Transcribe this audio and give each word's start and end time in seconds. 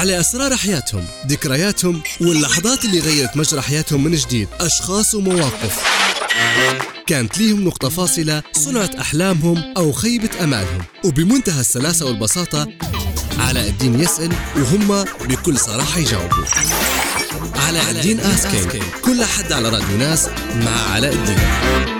على 0.00 0.20
أسرار 0.20 0.56
حياتهم 0.56 1.04
ذكرياتهم 1.26 2.02
واللحظات 2.20 2.84
اللي 2.84 3.00
غيرت 3.00 3.36
مجرى 3.36 3.60
حياتهم 3.60 4.04
من 4.04 4.14
جديد. 4.14 4.48
أشخاص 4.60 5.14
ومواقف. 5.14 5.82
كانت 7.06 7.38
ليهم 7.38 7.64
نقطة 7.64 7.88
فاصلة 7.88 8.42
صنعت 8.52 8.94
أحلامهم 8.94 9.74
أو 9.76 9.92
خيبة 9.92 10.30
أمالهم. 10.44 10.82
وبمنتهى 11.04 11.60
السلاسة 11.60 12.06
والبساطة 12.06 12.68
علاء 13.38 13.68
الدين 13.68 14.00
يسأل 14.00 14.32
وهم 14.56 15.04
بكل 15.28 15.58
صراحة 15.58 15.98
يجاوبوا. 15.98 16.44
علاء 17.56 17.90
الدين 17.90 18.20
آسكينج 18.20 18.82
كل 19.04 19.24
حد 19.24 19.52
على 19.52 19.68
راديو 19.68 19.96
ناس 19.96 20.28
مع 20.54 20.92
علاء 20.92 21.12
الدين. 21.12 21.99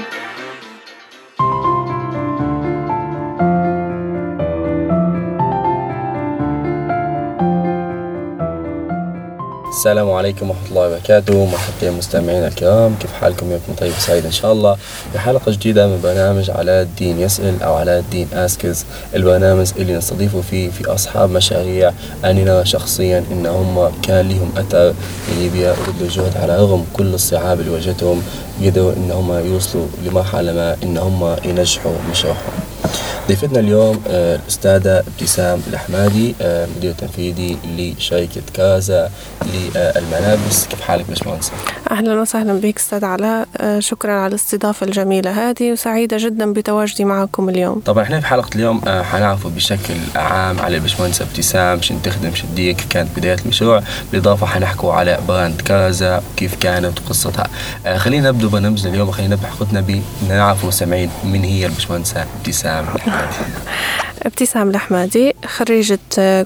السلام 9.81 10.11
عليكم 10.11 10.51
ورحمة 10.51 10.69
الله 10.69 10.87
وبركاته. 10.87 11.45
مرحبا 11.45 11.91
مستمعينا 11.91 12.49
الكرام 12.49 12.95
كيف 13.01 13.13
حالكم؟ 13.13 13.51
يومكم 13.51 13.73
طيب 13.81 13.93
وسعيد 13.97 14.25
إن 14.25 14.33
شاء 14.33 14.53
الله. 14.53 14.77
في 15.13 15.19
حلقة 15.19 15.53
جديدة 15.53 15.87
من 15.87 16.01
برنامج 16.03 16.51
علاء 16.51 16.83
الدين 16.83 17.21
يسأل 17.21 17.63
أو 17.63 17.75
علاء 17.75 17.99
الدين 17.99 18.29
أسكز. 18.33 18.85
البرنامج 19.15 19.71
اللي 19.77 19.97
نستضيف 19.97 20.37
فيه 20.37 20.71
في 20.71 20.87
أصحاب 20.87 21.31
مشاريع 21.31 21.93
أنا 22.25 22.45
نرى 22.45 22.65
شخصيا 22.65 23.25
إن 23.31 23.47
هم 23.47 23.93
كان 24.03 24.29
لهم 24.29 24.53
أثر 24.57 24.95
في 25.27 25.35
ليبيا 25.39 25.73
وبذلوا 25.73 26.11
جهد 26.11 26.37
على 26.37 26.57
رغم 26.57 26.85
كل 26.93 27.15
الصعاب 27.15 27.61
اللي 27.61 27.71
واجهتهم. 27.71 28.23
قدروا 28.65 28.93
إن 28.93 29.11
هم 29.11 29.33
يوصلوا 29.33 29.87
لمرحلة 30.05 30.53
ما 30.53 30.77
إن 30.83 30.99
هم 30.99 31.37
ينجحوا 31.45 31.93
مشروعهم. 32.11 32.60
ضيفتنا 33.29 33.61
اليوم 33.61 34.03
آه، 34.09 34.37
الأستاذة 34.37 34.99
ابتسام 34.99 35.61
الأحمادي 35.67 36.35
آه، 36.41 36.69
مدير 36.77 36.93
تنفيذي 36.93 37.59
لشركة 37.77 38.43
كازا 38.55 39.11
للملابس. 39.47 40.67
كيف 40.67 40.81
حالك 40.81 41.05
باشمهندس؟ 41.09 41.51
أهلا 41.91 42.21
وسهلا 42.21 42.61
بك 42.61 42.77
أستاذ 42.79 43.05
علاء. 43.05 43.49
آه، 43.57 43.81
شكرا 43.81 44.13
على 44.13 44.27
الاستضافة 44.31 44.87
الجميلة 44.87 45.51
هذه 45.51 45.73
وسعيدة 45.73 46.17
جدا 46.21 46.53
بتواجدي 46.53 47.05
معكم 47.05 47.49
اليوم. 47.49 47.81
طبعا 47.81 48.05
إحنا 48.05 48.21
في 48.21 48.27
حلقة 48.27 48.51
اليوم 48.55 48.81
حنعرفوا 48.87 49.51
بشكل 49.51 49.95
عام 50.17 50.61
على 50.61 50.77
الباشمهندسة 50.77 51.25
ابتسام 51.25 51.83
شن 51.83 52.03
تخدم 52.03 52.35
شن 52.35 52.55
دير 52.55 52.73
كيف 52.73 52.87
كانت 52.87 53.09
بداية 53.17 53.37
المشروع. 53.45 53.83
بالإضافة 54.13 54.47
حنحكوا 54.47 54.93
على 54.93 55.19
brand 55.29 55.61
كرزة 55.61 56.23
وكيف 56.33 56.55
كانت 56.55 56.99
قصتها. 57.09 57.47
خلينا 57.97 58.29
نبدو 58.29 58.49
برنامجنا 58.49 58.91
اليوم. 58.91 59.11
خلينا 59.11 59.35
نبدأ 59.35 59.49
حلقتنا 59.49 60.03
بنعرف 60.23 60.65
مستمعين 60.65 61.11
من 61.25 61.45
هي 61.45 61.67
الباشمهندسة 61.67 62.25
ابتسام. 62.39 62.70
ابتسام 64.23 64.71
الأحمدي 64.71 65.35
خريجة 65.47 65.99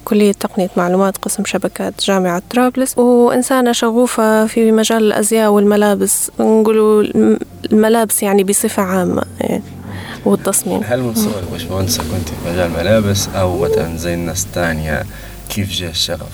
كلية 0.05 0.33
تقنية 0.33 0.71
معلومات 0.77 1.17
قسم 1.17 1.45
شبكات 1.45 2.05
جامعة 2.05 2.43
طرابلس. 2.51 2.99
وإنسانة 2.99 3.73
شغوفة 3.73 4.47
في 4.47 4.73
مجال 4.73 5.03
الأزياء 5.03 5.51
والملابس 5.51 6.31
نقولوا 6.41 7.03
الملابس 7.73 8.23
يعني 8.23 8.45
بصفة 8.45 8.83
عامة 8.83 9.23
يعني 9.41 9.63
والتصميم. 10.25 10.81
هل 10.85 11.03
من 11.03 11.15
صغرك 11.15 11.45
باشمهندسة 11.53 12.03
كنت 12.03 12.29
في 12.29 12.51
مجال 12.53 12.67
الملابس 12.67 13.29
أو 13.29 13.59
مثلا 13.59 13.97
زي 13.97 14.15
الناس 14.15 14.45
الثانية 14.45 15.03
كيف 15.49 15.71
جاء 15.71 15.91
الشغف؟ 15.91 16.29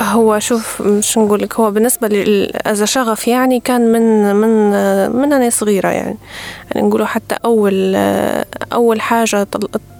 هو 0.00 0.38
شوف 0.38 0.82
مش 0.82 1.18
نقول 1.18 1.42
لك 1.42 1.54
هو 1.54 1.70
بالنسبة 1.70 2.08
لي 2.08 2.52
از 2.66 2.82
شغف 2.82 3.28
يعني 3.28 3.60
كان 3.60 3.92
من 3.92 4.34
من 4.34 4.70
من 5.16 5.32
أنا 5.32 5.50
صغيرة 5.50 5.88
يعني. 5.88 6.16
يعني 6.74 6.88
نقوله 6.88 7.04
حتى 7.04 7.36
أول 7.44 7.96
أول 8.72 9.00
حاجة 9.00 9.46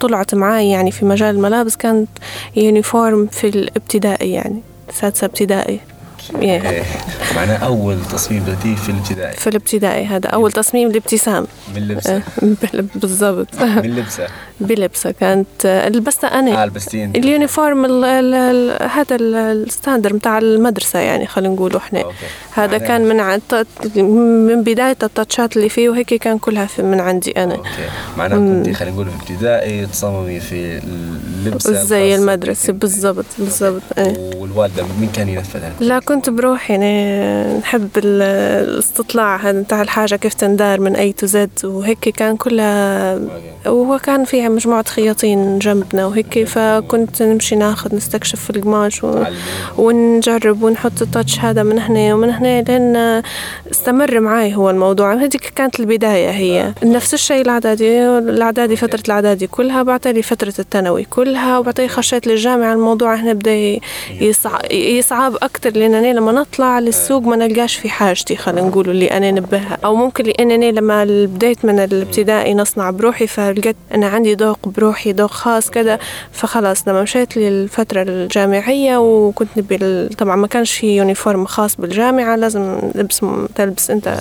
طلعت 0.01 0.35
معاي 0.35 0.71
يعني 0.71 0.91
في 0.91 1.05
مجال 1.05 1.35
الملابس 1.35 1.77
كانت 1.77 2.09
uniform 2.57 3.27
في 3.27 3.49
الابتدائي 3.49 4.33
يعني 4.33 4.61
سادسة 4.93 5.25
ابتدائي. 5.25 5.81
إيه. 6.43 6.83
معناه 7.37 7.57
أول 7.57 7.99
تصميم 8.13 8.43
بدأتيه 8.43 8.75
في 8.75 8.89
الابتدائي. 8.89 9.37
في 9.37 9.47
الابتدائي 9.47 10.07
هذا 10.07 10.29
أول 10.29 10.53
تصميم 10.53 10.89
لابتسام. 10.93 11.47
من 11.75 11.89
لبسة. 11.89 12.15
إيه، 12.43 12.53
بالضبط. 12.95 13.63
من 13.63 13.97
لبسة. 13.97 14.27
بلبسة 14.61 15.11
كانت. 15.11 15.67
لبستها 15.95 16.39
أنا. 16.39 16.63
آه 16.63 16.67
لبستين 16.67 17.11
ال 17.17 17.25
uniform 17.25 17.85
ال 17.85 18.05
ال 18.05 18.35
ال 18.35 18.89
هذا 18.91 19.17
ال 19.17 19.27
standard 19.27 20.13
بتاع 20.13 20.39
المدرسة 20.39 20.99
يعني 20.99 21.27
خلينا 21.27 21.55
نقول 21.55 21.77
إحنا. 21.77 22.01
okay. 22.03 22.15
هذا 22.55 22.79
كان 22.79 23.01
من 23.09 23.17
من 24.47 24.63
بداية 24.63 24.97
التاتشات 25.03 25.57
اللي 25.57 25.69
فيه 25.69 25.89
وهيك 25.89 26.15
كان 26.15 26.39
كلها 26.39 26.67
في 26.67 26.83
من 26.83 27.01
عندي 27.01 27.31
أنا. 27.31 27.55
okay. 27.55 27.69
معناها 28.19 28.39
كنت 28.39 28.77
خلينا 28.77 28.95
نقول 28.95 29.07
في 29.11 29.33
ابتدائي 29.33 29.87
تصممي 29.87 30.41
في 30.41 30.81
اللبسة 31.47 31.73
زي 31.85 32.15
المدرسة. 32.15 32.73
بالضبط 32.73 33.25
بالضبط. 33.39 33.83
إيه. 33.99 34.31
والوالدة 34.37 34.85
مين 35.01 35.09
كان 35.15 35.29
ينفذها؟ 35.29 35.73
لا 35.81 35.99
كنت 36.13 36.31
بروح 36.31 36.71
يعني 36.71 37.59
نحب 37.59 37.89
الاستطلاع 37.97 39.37
هذا 39.37 39.61
بتاع 39.61 39.83
الحاجة 39.83 40.17
كيف 40.17 40.35
تندار 40.35 40.81
من 40.81 40.97
A 40.97 41.13
to 41.13 41.27
Z 41.27 41.51
وهيك 41.65 42.09
كان 42.09 42.37
كلها 42.37 43.21
وهو 43.67 43.99
كان 43.99 44.25
فيها 44.25 44.49
مجموعة 44.49 44.85
خياطين 44.89 45.59
جنبنا 45.59 46.07
وهيك 46.07 46.45
فكنت 46.45 47.23
نمشي 47.23 47.57
ناخذ 47.57 47.97
نستكشف 47.97 48.41
في 48.41 48.51
القماش 48.51 49.05
و... 49.05 49.25
ونجرب 49.79 50.63
ونحط 50.63 51.03
التاتش 51.03 51.39
هذا 51.39 51.63
من 51.63 51.79
هنا 51.79 52.15
ومن 52.15 52.31
هنا 52.31 52.63
لين 52.63 53.23
استمر 53.71 54.21
معي 54.21 54.55
هو 54.55 54.71
الموضوع. 54.71 55.15
هذيك 55.15 55.53
كانت 55.57 55.81
البداية 55.81 56.31
هي. 56.31 56.75
نفس 56.85 57.15
الشيء 57.15 57.41
الإعدادي 57.41 58.09
الإعدادي 58.19 58.77
فترة 58.77 59.03
الإعدادي 59.07 59.47
كلها 59.47 59.83
بعتلي 59.83 60.23
فترة 60.23 60.55
الثانوي 60.59 61.05
كلها 61.05 61.59
وبعدين 61.59 61.89
خشيت 61.89 62.27
للجامعة 62.27 62.73
الموضوع 62.73 63.15
هنا 63.15 63.33
بدأ 63.33 63.79
يصعب, 64.21 64.73
يصعب 64.73 65.37
أكتر 65.43 65.71
لأن 65.71 65.95
أنا 66.05 66.19
لما 66.19 66.33
نطلع 66.33 66.79
للسوق 66.79 67.23
ما 67.23 67.37
نلقاش 67.37 67.77
في 67.77 67.89
حاجتي 67.89 68.37
خلينا 68.37 68.69
نقول 68.69 68.91
اللي 68.91 69.11
أنا 69.11 69.31
نبهها 69.31 69.79
أو 69.85 69.95
ممكن 69.95 70.25
لأنني 70.25 70.73
لما 70.73 71.05
بديت 71.05 71.65
من 71.65 71.79
الابتدائي 71.79 72.55
نصنع 72.55 72.91
بروحي 72.91 73.27
فلقيت 73.27 73.77
أنا 73.95 74.07
عندي 74.07 74.35
ذوق 74.35 74.69
بروحي 74.69 75.13
ذوق 75.13 75.31
خاص 75.31 75.71
كذا 75.71 75.99
فخلاص 76.33 76.89
لما 76.89 77.03
مشيت 77.03 77.37
للفترة 77.37 78.03
الجامعية 78.03 78.97
وكنت 78.97 79.49
نبي 79.57 80.09
طبعا 80.09 80.37
ما 80.37 80.47
كانش 80.47 80.73
في 80.73 80.97
يونيفورم 80.97 81.45
خاص 81.47 81.77
بالجامعة 81.77 82.37
لازم 82.37 82.79
لبس 82.95 83.21
تلبس 83.55 83.91
أنت 83.91 84.19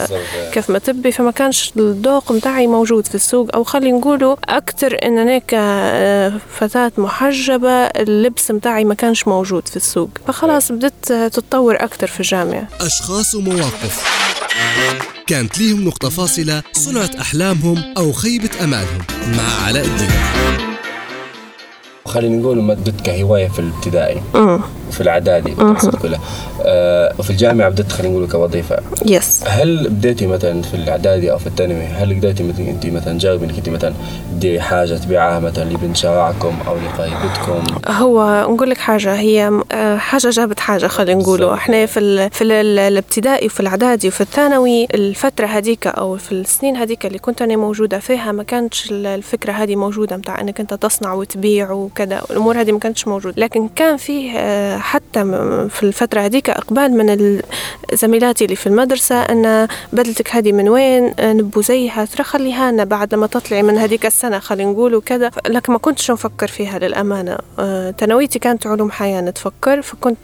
كيف 0.54 0.70
ما 0.70 0.80
تبي. 0.80 1.12
فما 1.12 1.32
كانش 1.32 1.74
الذوق 1.78 2.32
متاعي 2.32 2.68
موجود 2.68 3.08
في 3.08 3.16
السوق. 3.16 3.50
أو 3.56 3.64
خلي 3.64 3.92
نقوله 3.92 4.38
أكتر 4.50 4.98
إن 5.04 5.18
أنا 5.18 5.38
كفتاة 5.38 6.92
محجبة 6.98 7.72
اللبس 7.72 8.52
متاعي 8.52 8.86
ما 8.86 8.94
كانش 8.94 9.28
موجود 9.28 9.68
في 9.68 9.76
السوق. 9.76 10.10
فخلاص 10.28 10.72
بدت 10.72 11.14
تتطور 11.14 11.71
أكتر 11.76 12.08
في 12.08 12.20
الجامعة. 12.20 12.68
أشخاص 12.82 13.36
ومواقف. 13.36 14.04
كانت 15.28 15.58
ليهم 15.58 15.86
نقطة 15.86 16.10
فاصلة 16.10 16.64
صنعت 16.74 17.16
أحلامهم 17.16 17.94
أو 17.98 18.12
خيبة 18.12 18.50
أمالهم. 18.64 19.02
مع 19.38 19.66
علاء 19.66 19.86
الدين. 19.86 20.71
خلينا 22.12 22.38
نقول 22.38 22.62
مدت 22.62 23.02
كهواية 23.02 23.48
في 23.48 23.60
الابتدائي 23.60 24.22
في 24.92 25.02
الإعدادي 25.02 25.56
كلها. 26.02 26.20
آه 26.62 27.14
وفي 27.20 27.30
الجامعة 27.30 27.70
بدأت 27.70 27.92
خلينا 27.92 28.14
نقول 28.14 28.30
كوظيفة. 28.30 28.78
يس 29.06 29.44
هل 29.48 29.90
بديتي 29.90 30.28
مثلا 30.28 30.62
في 30.62 30.74
الإعدادي 30.74 31.32
أو 31.32 31.38
في 31.38 31.48
الثانوي 31.48 31.84
هل 31.84 32.16
قدرتي 32.16 32.44
مثلا 32.44 32.70
أنت 32.70 32.86
مثلا 32.86 33.18
تجاوبي 33.18 33.46
إنك 33.46 33.58
أنت 33.58 33.70
مثلا 33.70 33.94
تديري 34.32 34.62
حاجة 34.62 34.94
تبيعها 34.94 35.40
مثلا 35.40 35.64
لبنت 35.64 35.98
شارعكم 35.98 36.54
أو 36.68 36.76
لقريبتكم؟ 36.76 37.64
هو 37.88 38.48
نقول 38.50 38.70
لك 38.70 38.78
حاجة 38.78 39.14
هي 39.16 39.62
آه، 39.72 39.98
حاجة 39.98 40.30
جابت 40.30 40.60
حاجة 40.60 40.88
خلينا 40.88 41.22
نقوله. 41.22 41.54
إحنا 41.54 41.86
في 41.86 42.00
ال 42.00 42.30
في 42.32 42.44
ال 42.44 42.80
الابتدائي 42.80 43.46
وفي 43.46 43.60
الإعدادي 43.60 44.08
وفي 44.08 44.22
الثانوي 44.22 44.88
الفترة 44.94 45.46
هذيك 45.46 45.88
أو 45.88 46.18
في 46.18 46.32
السنين 46.32 46.76
هذيك 46.76 47.06
اللي 47.06 47.20
كنت 47.20 47.42
أنا 47.42 47.56
موجودة 47.56 48.00
فيها 48.00 48.32
ما 48.32 48.44
كانتش 48.44 48.92
الفكرة 48.92 49.52
هذه 49.52 49.76
موجودة 49.76 50.18
متاع 50.18 50.42
إنك 50.42 50.60
أنت 50.60 50.74
تصنع 50.74 51.14
وتبيع 51.14 51.72
وكذا 52.02 52.22
الأمور 52.32 52.62
هذه 52.62 52.72
ما 52.72 52.80
كانتش 52.80 53.08
موجودة. 53.08 53.36
لكن 53.38 53.68
كان 53.68 53.98
فيه 53.98 54.32
آه، 54.38 54.78
حتى 54.78 55.24
في 55.70 55.84
الفترة 55.84 56.22
هذيك 56.22 56.50
إقبال 56.50 56.92
من 56.92 57.10
زميلاتي 57.94 58.46
اللي 58.46 58.56
في 58.56 58.68
المدرسة 58.68 59.22
أن 59.22 59.68
بدلتك 59.94 60.36
هذه 60.36 60.52
من 60.52 60.70
وين؟ 60.70 61.14
نبو 61.20 61.62
زيها 61.62 62.06
ترى 62.06 62.24
خليها 62.24 62.72
لنا 62.72 62.84
بعد 62.84 63.14
لما 63.14 63.28
تطلعي 63.28 63.64
من 63.64 63.78
هذيك 63.78 64.06
السنة 64.06 64.40
خلينا 64.40 64.72
نقول 64.72 64.96
وكذا 64.96 65.32
لكن 65.48 65.74
ما 65.74 65.80
كنتش 65.80 66.12
نفكر 66.12 66.48
فيها 66.48 66.80
للأمانة. 66.80 67.38
آه، 67.60 67.92
تنويتي 67.92 68.40
كانت 68.40 68.68
علوم 68.68 68.92
حياة 68.92 69.22
نتفكر 69.22 69.82
فكنت 69.82 70.18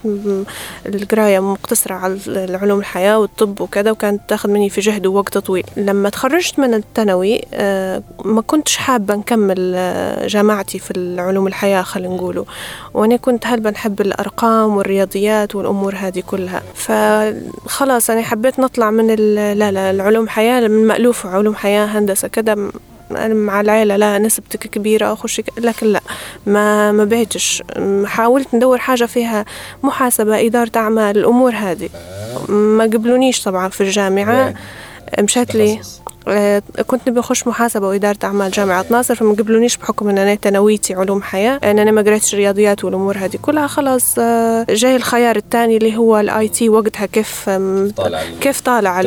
القراية 0.85 1.39
مقتصرة 1.39 1.93
على 1.93 2.17
العلوم 2.27 2.79
الحياة 2.79 3.19
والطب 3.19 3.61
وكذا 3.61 3.91
وكانت 3.91 4.21
تاخذ 4.27 4.49
مني 4.49 4.69
في 4.69 4.81
جهد 4.81 5.05
ووقت 5.07 5.37
طويل. 5.37 5.65
لما 5.77 6.09
تخرجت 6.09 6.59
من 6.59 6.73
الثانوي 6.73 7.41
آه، 7.53 8.03
ما 8.25 8.41
كنتش 8.41 8.77
حابة 8.77 9.15
نكمل 9.15 9.57
جامعتي 10.27 10.79
في 10.79 10.91
العلوم 10.91 11.47
الحياة 11.47 11.81
خلينا 11.81 12.15
نقوله 12.15 12.45
وأنا 12.93 13.15
كنت 13.15 13.47
هلبا 13.47 13.71
نحب 13.71 14.01
الأرقام 14.01 14.77
والرياضيات 14.77 15.55
والأمور 15.55 15.95
هذه 15.95 16.23
كلها. 16.27 16.63
فخلاص 17.65 18.09
أنا 18.09 18.21
حبيت 18.21 18.59
نطلع 18.59 18.91
من 18.91 19.07
لا 19.35 19.71
لا 19.71 19.91
العلوم 19.91 20.29
حياة 20.29 20.67
من 20.67 20.87
مألوف 20.87 21.25
علوم 21.25 21.55
حياة 21.55 21.85
هندسة 21.85 22.27
كذا 22.27 22.71
أنا 23.11 23.33
مع 23.33 23.61
العيلة 23.61 23.95
لا 23.95 24.17
نسبتك 24.17 24.59
كبيرة 24.59 25.13
أخش 25.13 25.41
لكن 25.57 25.87
لا 25.87 26.01
ما 26.45 26.91
ما 26.91 27.05
بعتش 27.05 27.63
حاولت 28.05 28.55
ندور 28.55 28.77
حاجة 28.77 29.05
فيها 29.05 29.45
محاسبة 29.83 30.45
إدارة 30.45 30.71
أعمال 30.75 31.17
الأمور 31.17 31.51
هذه. 31.51 31.89
ما 32.49 32.83
قبلونيش 32.83 33.43
طبعا 33.43 33.69
في 33.69 33.81
الجامعة. 33.81 34.53
مشات 35.19 35.55
لي. 35.55 35.81
كنت 36.87 37.09
نبي 37.09 37.19
أخش 37.19 37.47
محاسبة 37.47 37.87
وإدارة 37.87 38.17
أعمال 38.23 38.51
جامعة 38.51 38.85
ناصر 38.89 39.15
فما 39.15 39.33
قبلونيش 39.33 39.77
بحكم 39.77 40.09
أن 40.09 40.17
أنا 40.17 40.35
تنويتي 40.35 40.93
علوم 40.93 41.21
حياة 41.21 41.59
أن 41.63 41.79
أنا 41.79 41.91
ما 41.91 42.01
قريتش 42.01 42.35
رياضيات 42.35 42.83
والأمور 42.85 43.17
هذه 43.17 43.37
كلها 43.41 43.67
خلاص 43.67 44.15
آه، 44.19 44.65
جاي 44.69 44.95
الخيار 44.95 45.35
الثاني 45.35 45.77
اللي 45.77 45.97
هو 45.97 46.19
الآي 46.19 46.47
تي 46.47 46.69
وقتها 46.69 47.05
كيف 47.05 47.49
طالع 47.97 48.21
كيف 48.41 48.61
طالع 48.61 48.99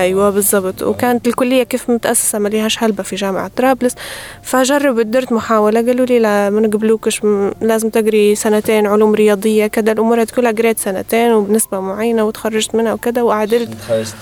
أيوة 0.00 0.30
بالضبط. 0.30 0.82
وكانت 0.82 1.28
الكلية 1.28 1.62
كيف 1.62 1.90
متأسسة 1.90 2.38
ما 2.38 2.48
ليهاش 2.48 2.82
هلبة 2.82 3.02
في 3.02 3.16
جامعة 3.16 3.50
طرابلس. 3.56 3.94
فجربت 4.42 5.06
درت 5.06 5.32
محاولة 5.32 5.86
قالوا 5.86 6.06
لي 6.06 6.18
لا 6.18 6.50
ما 6.50 6.60
نقبلوكش 6.60 7.20
لازم 7.60 7.88
تقري 7.88 8.34
سنتين 8.34 8.86
علوم 8.86 9.14
رياضية 9.14 9.66
كذا 9.66 9.92
الأمور 9.92 10.20
هذه 10.22 10.28
كلها 10.36 10.52
قريت 10.52 10.78
سنتين 10.78 11.32
وبنسبة 11.32 11.80
معينة 11.80 12.24
وتخرجت 12.24 12.74
منها 12.74 12.92
وكذا 12.92 13.22
وعدلت 13.22 13.70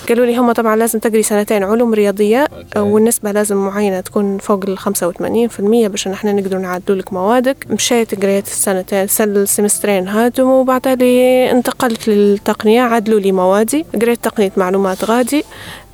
قالوا 0.08 0.26
لي 0.26 0.36
هم 0.36 0.52
طبعا 0.52 0.76
لازم 0.76 0.98
تقري 0.98 1.22
سنتين 1.22 1.64
علوم 1.64 1.94
رياضية 2.06 2.48
رياضية 2.52 2.80
والنسبة 2.80 3.32
لازم 3.32 3.56
معينة 3.56 4.00
تكون 4.00 4.38
فوق 4.38 4.64
ال 4.68 4.78
85% 4.78 5.60
باش 5.60 6.08
نحن 6.08 6.36
نقدر 6.36 6.58
نعدلوا 6.58 6.98
لك 6.98 7.12
موادك. 7.12 7.66
مشيت 7.70 8.22
قريت 8.22 8.46
السنتين 8.46 9.06
السمسترين 9.20 10.08
هادو 10.08 10.46
وبعدها 10.48 10.94
لي 10.94 11.50
انتقلت 11.50 12.08
للتقنية 12.08 12.82
عدلوا 12.82 13.20
لي 13.20 13.32
موادي. 13.32 13.86
قريت 14.02 14.24
تقنية 14.24 14.52
معلومات 14.56 15.04
غادي. 15.04 15.44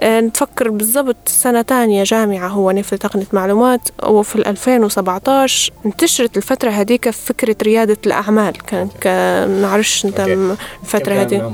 آه، 0.00 0.20
نتفكر 0.20 0.70
بالضبط 0.70 1.16
سنة 1.26 1.62
تانية 1.62 2.04
جامعة 2.04 2.48
هو 2.48 2.70
نفل 2.70 2.98
تقنية 2.98 3.26
معلومات 3.32 3.88
وفي 4.02 4.36
2017 4.36 5.72
انتشرت 5.86 6.36
الفترة 6.36 6.70
هذيك 6.70 7.10
فكرة 7.10 7.56
ريادة 7.62 7.96
الأعمال. 8.06 8.52
كان 9.00 9.62
نعرفش 9.62 10.04
أنت 10.04 10.20
الفترة 10.20 11.14
هذه؟ 11.14 11.52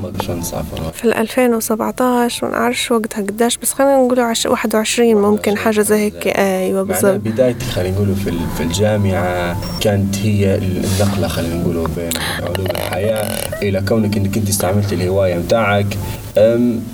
في 0.94 1.04
2017 1.04 2.46
ما 2.46 2.52
نعرفش 2.52 2.90
وقتها 2.90 3.22
قداش 3.22 3.56
بس 3.56 3.72
خلينا 3.72 3.96
نقول 3.96 4.20
21 4.48 5.14
ممكن 5.14 5.56
حاجة 5.56 5.80
زي 5.80 5.96
هيك. 5.96 6.26
أيوه 6.26 6.82
بالضبط. 6.82 7.14
بدايتي 7.20 7.66
خلينا 7.66 7.96
نقول 7.96 8.14
في 8.56 8.62
الجامعة 8.62 9.56
كانت 9.80 10.16
هي 10.16 10.54
النقلة 10.54 11.28
خلينا 11.28 11.54
نقول 11.54 11.88
بين 11.96 12.10
علوم 12.42 12.66
الحياة 12.70 13.58
إلى 13.62 13.80
كونك 13.88 14.16
إنك 14.16 14.36
أنت 14.36 14.48
استعملت 14.48 14.92
الهواية 14.92 15.34
متاعك 15.34 15.86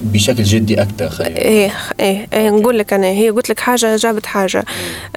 بشكل 0.02 0.42
جدي 0.42 0.82
أكثر 0.82 1.08
خلينا 1.08 1.38
إيه 1.38 1.70
إيه 2.00 2.26
إيه 2.32 2.50
نقول 2.50 2.78
لك 2.78 2.92
أنا 2.92 3.06
هي 3.06 3.30
قلت 3.30 3.50
لك 3.50 3.60
حاجة 3.60 3.96
جابت 3.96 4.26
حاجة. 4.26 4.64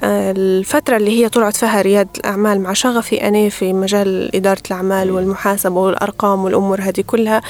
الفترة 0.04 0.96
اللي 0.96 1.10
هي 1.10 1.28
طلعت 1.28 1.56
فيها 1.56 1.82
ريادة 1.82 2.08
الأعمال 2.18 2.60
مع 2.60 2.72
شغفي 2.72 3.28
أنا 3.28 3.48
في 3.48 3.72
مجال 3.72 4.36
إدارة 4.36 4.62
الأعمال 4.70 5.10
والمحاسبة 5.10 5.80
والأرقام 5.80 6.44
والأمور 6.44 6.80
هذه 6.80 7.04
كلها 7.06 7.40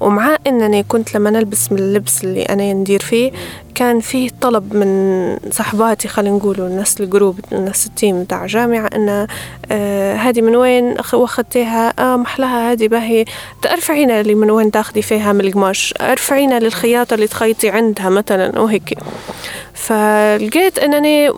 ومع 0.00 0.36
إنني 0.46 0.82
كنت 0.82 1.14
لما 1.14 1.30
نلبس 1.30 1.72
من 1.72 1.78
اللبس 1.78 2.24
اللي 2.24 2.42
أنا 2.42 2.72
ندير 2.72 3.00
فيه 3.02 3.32
كان 3.74 4.00
فيه 4.00 4.30
طلب 4.40 4.76
من 4.76 5.36
صحباتي 5.50 6.08
خلينا 6.08 6.36
نقولوا 6.36 6.68
الناس 6.68 7.00
ال 7.00 7.07
group 7.07 7.40
الناس 7.52 7.86
ال 7.86 7.94
team 7.94 8.24
تاع 8.24 8.46
جامعة 8.46 8.90
أن 8.94 9.26
آه 9.72 10.32
من 10.36 10.56
وين 10.56 10.94
واخدتيها؟ 11.12 11.94
آه 11.98 12.16
محلاها 12.16 12.72
هذه 12.72 12.88
باهي. 12.88 13.24
ارفعينا 13.72 14.20
اللي 14.20 14.34
من 14.34 14.50
وين 14.50 14.70
تاخدي 14.70 15.02
فيها 15.02 15.32
من 15.32 15.40
القماش 15.40 15.94
ارفعينا 16.00 16.58
للخياطة 16.58 17.14
اللي 17.14 17.26
تخيطي 17.26 17.70
عندها 17.70 18.08
مثلا 18.08 18.60
وهيك 18.60 18.98
فلقيت 19.74 20.78
إنني 20.78 21.30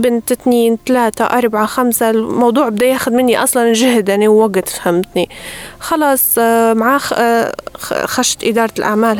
بنت 0.00 0.32
اثنين 0.32 0.78
ثلاثة 0.86 1.24
أربعة 1.24 1.66
خمسة 1.66 2.10
الموضوع 2.10 2.68
بدأ 2.68 2.86
ياخذ 2.86 3.12
مني 3.12 3.42
أصلا 3.42 3.72
جهد 3.72 4.08
يعني 4.08 4.28
ووقت 4.28 4.68
فهمتني. 4.68 5.28
خلاص 5.80 6.34
آه، 6.38 6.74
مع 6.74 6.98
آه، 7.14 7.54
خشت 8.04 8.44
إدارة 8.44 8.72
الأعمال 8.78 9.18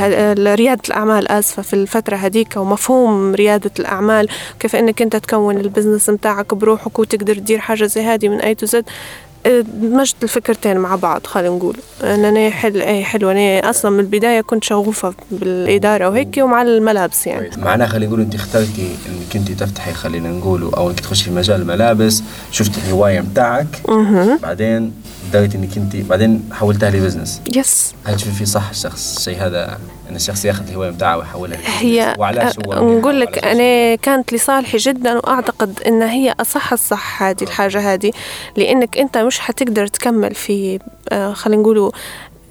ريادة 0.58 0.82
الأعمال 0.88 1.28
آسفة 1.28 1.62
في 1.62 1.74
الفترة 1.74 2.16
هذيك 2.16 2.56
ومفهوم 2.56 3.34
ريادة 3.34 3.70
الأعمال 3.78 4.28
كيف 4.60 4.76
إنك 4.76 5.02
أنت 5.02 5.16
تكون 5.16 5.58
ال 5.58 5.64
business 5.64 6.10
متاعك 6.10 6.54
بروحك 6.54 6.98
وتقدر 6.98 7.34
تدير 7.34 7.58
حاجة 7.58 7.84
زي 7.84 8.02
هذه 8.02 8.28
من 8.28 8.40
A 8.40 8.54
to 8.54 8.66
Z 8.66 8.84
دمجت 9.74 10.16
الفكرتين 10.22 10.76
مع 10.76 10.96
بعض 10.96 11.26
خلينا 11.26 11.56
نقول. 11.56 11.76
أنا 12.02 12.50
حل 12.50 12.82
اي 12.82 13.04
حلو 13.04 13.30
أنا 13.30 13.70
أصلا 13.70 13.90
من 13.90 14.00
البداية 14.00 14.40
كنت 14.40 14.64
شغوفة 14.64 15.14
بالإدارة 15.30 16.08
وهيك 16.08 16.38
ومع 16.38 16.62
الملابس 16.62 17.26
يعني. 17.26 17.50
معناها 17.58 17.86
خلينا 17.86 18.06
نقول 18.06 18.20
أنت 18.20 18.34
اخترتي 18.34 18.96
إنك 19.08 19.36
أنت 19.36 19.52
تفتحي 19.52 19.92
خلينا 19.92 20.28
نقول 20.28 20.62
أو 20.62 20.90
إنك 20.90 21.00
تخشي 21.00 21.24
في 21.24 21.30
مجال 21.30 21.60
الملابس 21.60 22.22
شفت 22.50 22.78
الهواية 22.78 23.20
متاعك. 23.20 23.66
بعدين 24.42 24.92
بدأت 25.28 25.54
إنك 25.54 25.76
أنت 25.76 25.96
بعدين 25.96 26.48
حولتها 26.52 26.90
ل 26.90 26.95
business. 26.95 27.40
yes 27.56 27.94
هل 28.04 28.16
تشوفي 28.16 28.46
صح 28.46 28.68
الشخص 28.70 29.16
الشيء 29.16 29.46
هذا 29.46 29.78
إن 30.10 30.16
الشخص 30.16 30.44
ياخذ 30.44 30.68
الهواية 30.68 30.90
متاعه 30.90 31.16
ويحولها 31.18 31.58
هي 31.80 32.14
وعلاش 32.18 32.54
هو؟ 32.66 32.98
نقول 32.98 33.20
لك 33.20 33.44
أنا 33.44 33.94
كانت 33.94 34.32
لصالحي 34.32 34.78
جدا 34.78 35.16
وأعتقد 35.16 35.80
إن 35.86 36.02
هي 36.02 36.34
أصح 36.40 36.72
الصح 36.72 37.22
هذه 37.22 37.42
الحاجة 37.42 37.94
هذه 37.94 38.10
لأنك 38.56 38.98
أنت 38.98 39.18
مش 39.18 39.38
حتقدر 39.38 39.86
تكمل 39.86 40.34
في 40.34 40.78
آه، 41.12 41.32
خلينا 41.32 41.62
نقولوا 41.62 41.90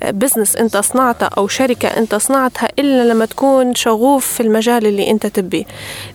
business 0.06 0.56
انت 0.56 0.78
صنعته 0.78 1.26
أو 1.38 1.48
شركة 1.48 1.88
انت 1.88 2.16
صنعتها 2.16 2.70
إلا 2.80 3.14
لما 3.14 3.26
تكون 3.26 3.76
شغوف 3.76 4.28
في 4.28 4.44
المجال 4.44 4.86
اللي 4.86 5.12
انت 5.12 5.28
تبيه 5.28 5.66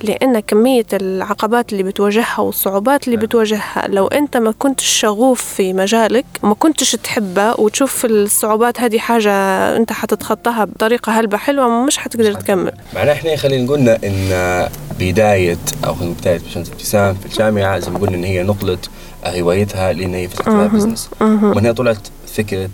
لأن 0.02 0.40
كمية 0.40 0.87
العقبات 0.93 1.73
اللي 1.73 1.82
بتواجهها 1.82 2.40
والصعوبات 2.40 3.06
اللي 3.06 3.17
بتواجهها 3.17 3.88
لو 3.88 4.06
انت 4.06 4.37
ما 4.37 4.55
كنتش 4.58 4.87
شغوف 4.87 5.43
في 5.43 5.73
مجالك 5.73 6.25
ما 6.43 6.55
كنتش 6.55 6.93
تحبه 6.93 7.61
وتشوف 7.61 8.05
الصعوبات 8.05 8.81
هذه 8.81 8.99
حاجة 8.99 9.32
انت 9.76 9.93
حتتخطاها 9.93 10.64
بطريقة 10.64 11.12
هلبة 11.12 11.37
حلوة 11.37 11.84
مش 11.87 11.99
حتقدر 11.99 12.32
تكمل. 12.34 12.73
معناها 12.94 13.12
إحنا 13.14 13.37
خلينا 13.37 13.64
نقولنا 13.64 13.99
ان 14.05 14.69
بداية 15.00 15.58
أو 15.87 15.94
بداية 15.94 16.38
باشمهندس 16.38 16.70
ابتسام 16.70 17.14
في 17.14 17.26
الجامعة 17.26 17.79
زي 17.79 17.90
ما 17.90 17.99
قلنا 17.99 18.17
إن 18.17 18.25
هي 18.25 18.43
نقلت 18.43 18.90
هوايتها 19.26 19.93
لأن 19.93 20.14
هي 20.14 20.29
فتحت 20.29 20.49
بزنس 20.49 21.11
ومن 21.20 21.58
هنا 21.58 21.73
طلعت 21.73 22.08
فكرة 22.26 22.70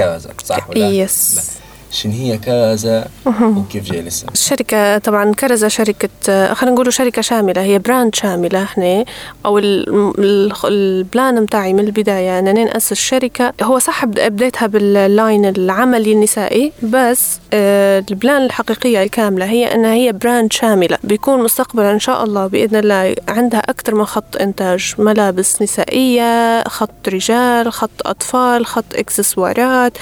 كذا 0.00 0.34
صح 0.44 0.70
ولا 0.70 0.88
yes 0.88 1.50
شنو 1.90 2.12
هي 2.12 2.38
كرزة 2.38 3.04
وكيف 3.42 3.84
جاي 3.92 4.02
لسه؟ 4.02 4.26
الشركة 4.32 4.98
طبعا 4.98 5.32
كرزة 5.32 5.68
شركة 5.68 6.08
خلينا 6.54 6.74
نقول 6.74 6.92
شركة 6.92 7.22
شاملة 7.22 7.62
هي 7.62 7.78
brand 7.78 8.14
شاملة 8.14 8.62
إحنا 8.62 9.04
أو 9.46 9.58
ال 10.64 10.80
plan 10.80 11.42
متاعي 11.42 11.72
من 11.72 11.80
البداية 11.80 12.38
ان 12.38 12.48
أنا 12.48 12.64
نأسس 12.64 12.94
شركة 12.94 13.52
هو 13.62 13.78
صح 13.78 14.04
بديتها 14.04 14.66
بال 14.66 14.93
line 14.93 15.46
العملي 15.46 16.12
النسائي 16.12 16.72
بس 16.82 17.38
آه، 17.52 18.04
ال 18.10 18.16
plan 18.16 18.42
الحقيقية 18.42 19.02
الكاملة 19.02 19.44
هي 19.44 19.74
إنها 19.74 19.92
هي 19.92 20.12
brand 20.12 20.52
شاملة 20.52 20.98
بيكون 21.04 21.42
مستقبلا 21.42 21.90
إن 21.90 21.98
شاء 21.98 22.24
الله 22.24 22.46
بإذن 22.46 22.76
الله 22.76 23.14
عندها 23.28 23.60
أكثر 23.60 23.94
من 23.94 24.04
خط 24.04 24.36
إنتاج 24.36 24.94
ملابس 24.98 25.62
نسائية 25.62 26.62
خط 26.68 27.08
رجال 27.08 27.72
خط 27.72 28.06
أطفال 28.06 28.66
خط 28.66 28.94
إكسسوارات 28.94 29.92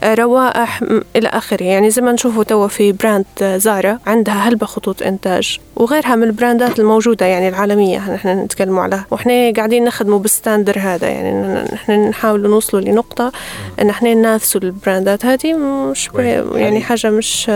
آه، 0.00 0.14
روائح 0.14 0.82
إلى 1.16 1.28
آخره 1.38 1.62
يعني 1.64 1.90
زي 1.90 2.02
ما 2.02 2.12
نشوفوا 2.12 2.44
توا 2.44 2.68
في 2.68 2.92
brand 2.92 3.24
زارا 3.40 3.98
عندها 4.06 4.34
هلبة 4.34 4.66
خطوط 4.66 5.02
إنتاج 5.02 5.58
وغيرها 5.76 6.14
من 6.14 6.22
البراندات 6.22 6.78
الموجودة 6.80 7.26
يعني 7.26 7.48
العالمية 7.48 8.10
نحن 8.14 8.28
نتكلم 8.28 8.78
عليها. 8.78 9.06
وإحنا 9.10 9.52
قاعدين 9.56 9.84
نخدموا 9.84 10.18
بال 10.18 10.30
standard 10.30 10.78
هذا 10.78 11.08
يعني 11.08 11.62
نحن 11.72 12.08
نحاول 12.08 12.42
نوصلوا 12.42 12.82
لنقطة 12.82 13.32
إن 13.80 13.90
إحنا 13.90 14.14
ننافسوا 14.14 14.60
البراندات 14.60 15.24
هذه. 15.26 15.54
مش 15.54 16.10
يعني 16.54 16.80
حاجة 16.80 17.10
مش 17.10 17.50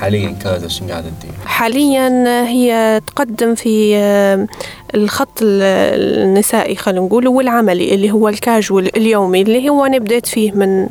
حاليا 0.00 0.36
كذا 0.42 0.68
شو 0.68 0.86
قاعدة 0.88 1.06
تدير؟ 1.20 1.32
حاليا 1.46 2.08
هي 2.46 3.00
تقدم 3.06 3.54
في 3.54 3.96
الخط 4.94 5.38
النسائي 5.42 6.76
خلينا 6.76 7.06
نقول 7.06 7.28
والعملي 7.28 7.94
اللي 7.94 8.10
هو 8.10 8.28
الكاجوال 8.28 8.96
اليومي 8.96 9.42
اللي 9.42 9.68
هو 9.68 9.86
أنا 9.86 9.98
بديت 9.98 10.26
فيه 10.26 10.52
من 10.52 10.88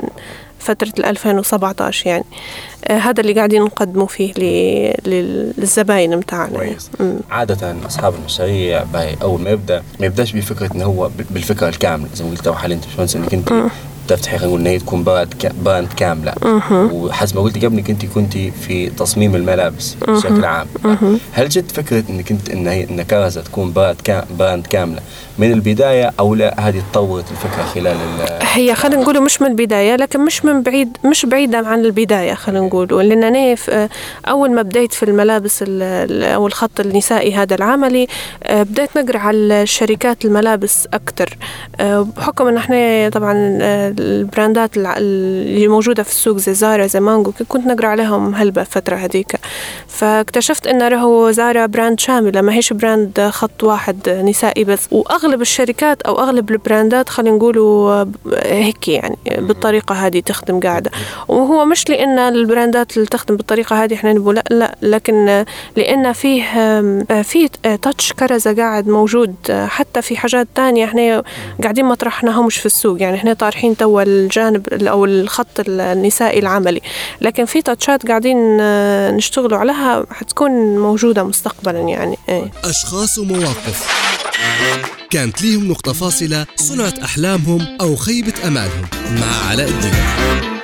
فترة 0.59 0.93
2017 1.09 2.07
يعني. 2.07 2.23
آه 2.87 2.97
هذا 2.97 3.21
اللي 3.21 3.33
قاعدين 3.33 3.61
نقدمه 3.61 4.05
فيه 4.05 4.33
للزباين 5.05 6.17
متاعنا. 6.17 6.75
عادة 7.31 7.75
أصحاب 7.85 8.13
المشاريع 8.15 8.83
أول 9.21 9.41
ما 9.41 9.49
يبدأ 9.49 9.83
ما 9.99 10.05
يبدأش 10.05 10.31
بفكرة 10.31 10.69
إنه 10.75 10.85
هو 10.85 11.09
بالفكرة 11.29 11.69
الكاملة. 11.69 12.07
زي 12.15 12.23
ما 12.23 12.29
قلت 12.29 12.49
حاليا 12.49 12.75
أنت 12.75 12.85
باشمهندس 12.85 13.15
إنك 13.15 13.33
أنت 13.33 13.63
تفتحي 14.07 14.37
خلينا 14.37 14.55
نقول 14.55 14.79
تكون 14.79 15.03
brand 15.63 15.93
كاملة. 15.97 16.33
وحسب 16.71 17.35
ما 17.35 17.41
قلتي 17.41 17.59
قبل 17.59 17.75
أنت 17.89 18.05
كنتي 18.05 18.51
في 18.51 18.89
تصميم 18.89 19.35
الملابس 19.35 19.95
بشكل 20.07 20.45
عام. 20.45 20.67
هل 21.31 21.49
جت 21.49 21.71
فكرة 21.71 22.03
إنك 22.09 22.31
أنت 22.31 22.49
إن 22.49 22.67
هي 22.67 22.89
إن 22.89 23.01
كرزه 23.01 23.41
تكون 23.41 23.73
brand 23.73 24.25
brand 24.39 24.67
كاملة؟ 24.67 25.01
من 25.39 25.51
البداية 25.51 26.13
أو 26.19 26.35
لا؟ 26.35 26.59
هذه 26.59 26.83
تطورت 26.91 27.31
الفكرة 27.31 27.63
خلال 27.63 27.97
هي 28.41 28.75
خلينا 28.75 29.01
نقول 29.01 29.21
مش 29.21 29.41
من 29.41 29.47
البداية 29.47 29.95
لكن 29.95 30.19
مش 30.19 30.45
من 30.45 30.61
بعيد 30.61 30.97
مش 31.05 31.25
بعيده 31.25 31.57
عن 31.57 31.85
البداية 31.85 32.33
خلينا 32.33 32.65
نقول 32.65 33.09
لأن 33.09 33.23
أنا 33.23 33.55
أول 34.27 34.51
ما 34.51 34.61
بديت 34.61 34.93
في 34.93 35.03
الملابس 35.03 35.63
أو 35.63 36.47
الخط 36.47 36.79
النسائي 36.79 37.35
هذا 37.35 37.55
العملي 37.55 38.07
آه، 38.43 38.63
بديت 38.63 38.97
نقرأ 38.97 39.19
على 39.19 39.61
الشركات 39.61 40.25
الملابس 40.25 40.87
أكثر 40.93 41.37
آه، 41.79 42.07
بحكم 42.17 42.47
إن 42.47 42.57
إحنا 42.57 43.09
طبعا 43.09 43.57
آه، 43.61 43.95
البراندات 43.99 44.71
اللي 44.77 45.67
موجودة 45.67 46.03
في 46.03 46.09
السوق 46.09 46.37
زي 46.37 46.53
زارا 46.53 46.87
زي 46.87 46.99
مانجو 46.99 47.31
كنت 47.47 47.67
نقرأ 47.67 47.87
عليهم 47.87 48.35
هلبة 48.35 48.61
الفترة 48.61 48.95
هذيك. 48.95 49.39
فاكتشفت 49.87 50.67
إن 50.67 50.87
له 50.87 51.31
زارا 51.31 51.65
brand 51.65 51.99
شامله 51.99 52.41
ما 52.41 52.53
هيش 52.53 52.73
brand 52.73 53.29
خط 53.31 53.63
واحد 53.63 54.09
نسائي 54.09 54.63
بس. 54.63 54.87
وأغلب 54.91 55.26
الشركات 55.33 56.01
أو 56.01 56.19
أغلب 56.19 56.51
البراندات 56.51 57.09
خلينا 57.09 57.35
نقولوا 57.35 58.05
هيك 58.43 58.87
يعني 58.87 59.17
بالطريقة 59.27 59.95
هذه 59.95 60.19
تخدم 60.19 60.59
قاعدة. 60.59 60.91
وهو 61.27 61.65
مش 61.65 61.89
لأن 61.89 62.19
البراندات 62.19 62.97
اللي 62.97 63.07
تخدم 63.07 63.35
بالطريقة 63.35 63.83
هذه 63.83 63.93
إحنا 63.93 64.13
نقول 64.13 64.35
لا 64.35 64.43
لا 64.51 64.75
لكن 64.81 65.45
لأن 65.75 66.13
فيه 66.13 66.43
في 67.21 67.47
تاتش 67.81 68.13
كرزة 68.13 68.55
قاعد 68.55 68.87
موجود. 68.87 69.35
حتى 69.67 70.01
في 70.01 70.17
حاجات 70.17 70.47
تانية 70.55 70.85
إحنا 70.85 71.23
قاعدين 71.63 71.85
ما 71.85 71.95
طرحناهمش 71.95 72.57
في 72.57 72.65
السوق. 72.65 73.01
يعني 73.01 73.15
إحنا 73.17 73.33
طارحين 73.33 73.77
توا 73.77 74.01
الجانب 74.01 74.73
أو 74.73 75.05
الخط 75.05 75.59
النسائي 75.59 76.39
العملي. 76.39 76.81
لكن 77.21 77.45
في 77.45 77.61
تاتشات 77.61 78.07
قاعدين 78.07 78.57
نشتغلوا 79.15 79.57
عليها 79.57 80.05
حتكون 80.11 80.77
موجودة 80.77 81.23
مستقبلا 81.23 81.79
يعني. 81.79 82.17
إيه. 82.29 82.51
أشخاص 82.63 83.17
ومواقف. 83.17 84.07
كانت 85.17 85.41
ليهم 85.41 85.67
نقطة 85.67 85.93
فاصلة 85.93 86.45
صنعت 86.55 86.99
أحلامهم 86.99 87.77
أو 87.81 87.95
خيبة 87.95 88.33
أمالهم. 88.47 88.85
مع 89.21 89.49
علاء 89.49 89.69
الدين. 89.69 90.56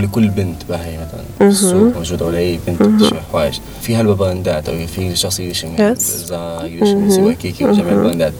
لكل 0.00 0.28
بنت 0.28 0.64
باهي 0.68 0.98
مثلا 0.98 1.48
السوق 1.48 1.96
موجودة 1.96 2.26
ولا 2.26 2.38
أي 2.38 2.58
بنت 2.66 2.82
بتشتري 2.82 3.20
حوايج. 3.32 3.58
في 3.82 3.94
هالبراندات 3.94 4.68
أو 4.68 4.86
في 4.86 5.16
شخص 5.16 5.40
يشم 5.40 5.94
زا 5.94 6.60
يشم 6.64 7.32
كيكي 7.32 7.64
وجميع 7.64 7.92
البراندات. 7.92 8.32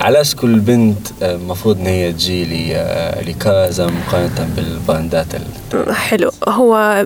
علاش 0.00 0.34
كل 0.34 0.58
بنت 0.60 0.98
المفروض 1.22 1.78
إن 1.78 1.86
هي 1.86 2.12
تجي 2.12 2.74
لكرزة 3.26 3.86
مقارنة 3.86 4.48
بالبراندات 4.56 5.26
حلو. 5.90 6.30
هو 6.48 7.04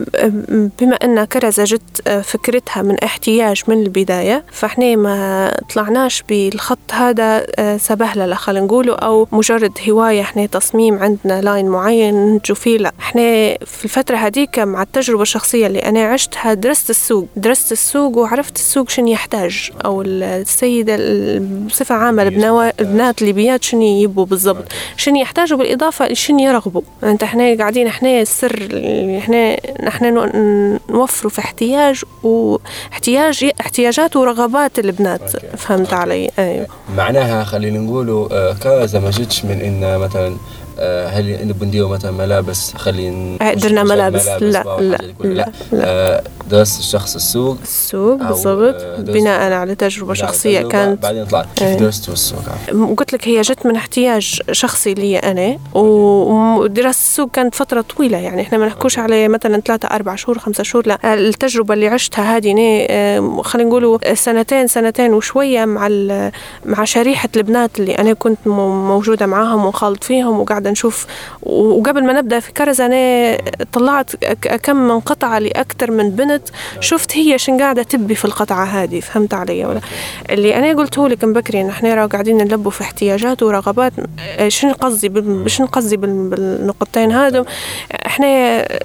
بما 0.81 0.95
ان 0.95 1.25
كرزة 1.25 1.65
جت 1.65 2.09
فكرتها 2.25 2.83
من 2.83 2.99
احتياج 2.99 3.62
من 3.69 3.83
البداية 3.83 4.45
فإحنا 4.53 4.97
ما 4.97 5.53
طلعناش 5.75 6.23
بالخط 6.29 6.79
هذا 6.93 7.47
سبهللة 7.76 8.35
خلينا 8.35 8.67
نقوله 8.67 8.95
أو 8.95 9.29
مجرد 9.33 9.73
هواية 9.88 10.21
إحنا 10.21 10.47
تصميم 10.47 10.99
عندنا 10.99 11.41
لاين 11.41 11.69
معين 11.69 12.15
ننتجوا 12.15 12.57
فيه 12.57 12.79
لا. 12.79 12.93
إحنا 13.00 13.57
في 13.67 13.86
الفترة 13.87 14.16
هذيك 14.16 14.59
مع 14.59 14.83
التجربة 14.83 15.23
الشخصية 15.23 15.66
اللي 15.66 15.78
أنا 15.78 16.05
عشتها 16.05 16.55
درست 16.55 16.90
السوق 16.90 17.28
درست 17.37 17.73
السوق 17.73 18.16
وعرفت 18.16 18.57
السوق 18.57 18.88
شنو 18.88 19.07
يحتاج 19.07 19.71
أو 19.85 20.02
السيدة 20.02 20.97
بصفة 21.66 21.95
عامة 21.95 22.23
البنات 22.81 23.23
الليبيات 23.23 23.62
شنو 23.62 23.83
يبوا 23.83 24.26
بالضبط 24.26 24.64
شنو 24.97 25.16
يحتاجوا 25.16 25.59
بالإضافة 25.59 26.09
لشنو 26.09 26.38
يرغبوا. 26.38 26.83
أنت 27.02 27.23
إحنا 27.23 27.57
قاعدين 27.59 27.87
إحنا 27.87 28.21
السر 28.21 28.69
إحنا 29.19 29.57
نحن 29.83 30.05
نوفروا 30.90 31.31
في 31.31 31.38
احتياج 31.38 32.02
واحتياج 32.23 33.50
احتياجات 33.61 34.16
ورغبات 34.16 34.78
البنات. 34.78 35.31
فهمت 35.57 35.93
علي؟ 35.93 36.31
أيوه. 36.38 36.66
معناها 36.97 37.45
خلينا 37.45 37.78
نقولوا 37.78 38.28
آه، 38.33 38.52
كذا 38.52 39.00
ما 39.00 39.11
جتش 39.11 39.45
من 39.45 39.61
إن 39.61 39.99
مثلا 39.99 40.37
هل 41.09 41.49
نبغى 41.49 41.66
نديروا 41.66 41.88
مثلا 41.88 42.11
ملابس؟ 42.11 42.73
خلينا 42.76 43.54
درنا 43.54 43.83
ملابس, 43.83 44.26
ملابس 44.26 44.42
لا 44.42 44.62
لا 44.80 44.80
لا, 44.80 45.25
لا, 45.25 45.35
لا. 45.35 45.52
آه، 45.75 46.23
درس 46.50 46.79
الشخص 46.79 47.15
السوق 47.15 47.59
السوق 47.62 48.17
بالضبط. 48.17 48.75
آه، 48.75 48.97
بناء 49.00 49.53
على 49.53 49.75
تجربة 49.75 50.15
شخصية 50.15 50.59
تجربة. 50.59 50.73
كانت 50.73 51.03
بعدين 51.03 51.25
طلعت 51.26 51.47
كيف 51.57 51.69
إيه. 51.69 51.75
درست 51.79 52.09
السوق 52.09 52.38
قلت 52.97 53.12
لك 53.12 53.29
هي 53.29 53.41
جت 53.41 53.67
من 53.67 53.76
احتياج 53.76 54.41
شخصي 54.53 54.95
لي 54.95 55.19
أنا 55.19 55.59
ودراسة 55.75 56.99
السوق 56.99 57.31
كانت 57.31 57.55
فترة 57.55 57.81
طويلة. 57.81 58.19
يعني 58.19 58.43
إحنا 58.43 58.59
ما 58.59 58.67
نحكوش 58.67 58.99
على 58.99 59.29
مثلا 59.29 59.61
ثلاثة 59.61 59.88
أربع 59.88 60.15
شهور 60.15 60.38
خمسة 60.38 60.62
شهور. 60.62 60.87
لا 60.87 61.15
التجربة 61.15 61.75
اللي 61.75 61.88
عشتها 61.88 62.37
هذه 62.37 62.47
خلينا 63.43 63.69
نقولوا 63.69 64.15
سنتين 64.15 64.67
سنتين 64.67 65.15
وشوية 65.15 65.65
مع 65.65 65.88
مع 66.65 66.85
شريحة 66.85 67.29
البنات 67.37 67.81
اللي 67.81 67.93
أنا 67.95 68.12
كنت 68.12 68.38
موجودة 68.47 69.26
معاهم 69.26 69.67
وخالط 69.67 70.05
فيهم 70.05 70.41
وقاعدة 70.41 70.71
نشوف. 70.71 71.07
وقبل 71.43 72.05
ما 72.05 72.12
نبدأ 72.12 72.41
في 72.41 72.53
كرز 72.53 72.81
أنا 72.81 73.38
طلعت 73.73 74.17
كم 74.62 74.76
من 74.76 75.00
قطعه 75.00 75.38
لاكثر 75.38 75.91
من 75.91 76.11
بنت 76.11 76.36
كنت 76.37 76.49
شفت 76.81 77.16
هي 77.16 77.38
شن 77.38 77.61
قاعدة 77.61 77.83
تبي 77.83 78.14
في 78.14 78.25
القطعة 78.25 78.64
هذه 78.64 79.00
فهمت 79.00 79.35
علي 79.35 79.64
ولا؟ 79.64 79.81
اللي 80.31 80.57
أنا 80.57 80.78
قلته 80.78 81.09
لك 81.09 81.25
مبكري 81.25 81.61
ان 81.61 81.69
إحنا 81.69 82.07
قاعدين 82.07 82.37
نلبوا 82.37 82.71
في 82.71 82.81
احتياجات 82.81 83.43
ورغبات 83.43 83.93
آه، 84.38 84.49
شنو 84.49 84.73
قصدي 84.73 85.12
شنو 85.49 85.66
قصدي 85.66 85.97
بالنقطتين 85.97 87.12
هذا 87.12 87.45
إحنا 88.07 88.26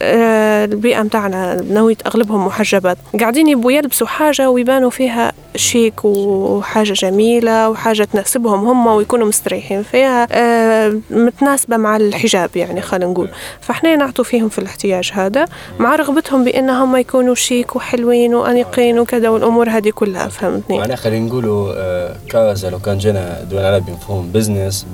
آه، 0.01 0.65
البيئة 0.65 1.01
متاعنا 1.01 1.61
نوية 1.69 1.97
اغلبهم 2.05 2.45
محجبات. 2.45 2.97
قاعدين 3.19 3.47
يبوا 3.47 3.71
يلبسوا 3.71 4.07
حاجة 4.07 4.49
ويبانوا 4.49 4.89
فيها 4.89 5.31
شيك 5.55 6.05
وحاجة 6.05 6.93
جميلة 6.93 7.69
وحاجة 7.69 8.03
تناسبهم 8.03 8.67
هم 8.67 8.87
ويكونوا 8.87 9.27
مستريحين 9.27 9.83
فيها 9.83 10.27
آه، 10.31 10.97
متناسبة 11.09 11.77
مع 11.77 11.97
الحجاب 11.97 12.49
يعني 12.55 12.81
خلينا 12.81 13.11
نقول. 13.11 13.29
فإحنا 13.61 13.95
نعطوا 13.95 14.23
فيهم 14.23 14.49
في 14.49 14.59
الاحتياج 14.59 15.11
هذا 15.13 15.45
مع 15.79 15.95
رغبتهم 15.95 16.43
بإنهم 16.43 16.95
يكونوا 16.95 17.35
شيك 17.41 17.75
وحلوين 17.75 18.35
وأنيقين 18.35 18.99
وكذا 18.99 19.29
والأمور 19.29 19.69
هذه 19.69 19.89
كلها 19.89 20.27
فهمتني؟ 20.27 20.77
معناها 20.77 20.95
خلينا 20.95 21.25
نقولوا 21.25 21.73
آه 21.75 22.15
كازا 22.29 22.69
لو 22.69 22.79
كان 22.79 22.97
جينا 22.97 23.43
دول 23.43 23.59
العرب 23.59 23.85
بمفهوم 23.85 24.31
بزنس 24.31 24.85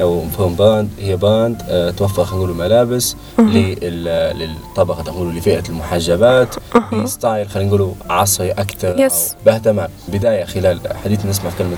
أو 0.00 0.24
مفهوم 0.24 0.54
brand 0.54 0.88
هي 1.00 1.16
brand 1.16 1.62
آه 1.68 1.90
توفر 1.90 2.24
خلينا 2.24 2.44
نقولوا 2.44 2.54
ملابس 2.64 3.16
للطبقة 3.38 5.02
نقولوا 5.02 5.32
لفئة 5.32 5.62
المحجبات 5.68 6.54
ب 6.92 7.01
style 7.01 7.48
خلينا 7.48 7.68
نقولوا 7.68 7.92
عصري 8.10 8.50
أكثر 8.50 9.00
yes. 9.00 9.30
أو 9.30 9.36
باهتمام 9.46 9.88
بداية 10.08 10.44
خلال 10.44 10.80
حديثنا 11.04 11.30
نسمع 11.30 11.50
كلمة 11.58 11.76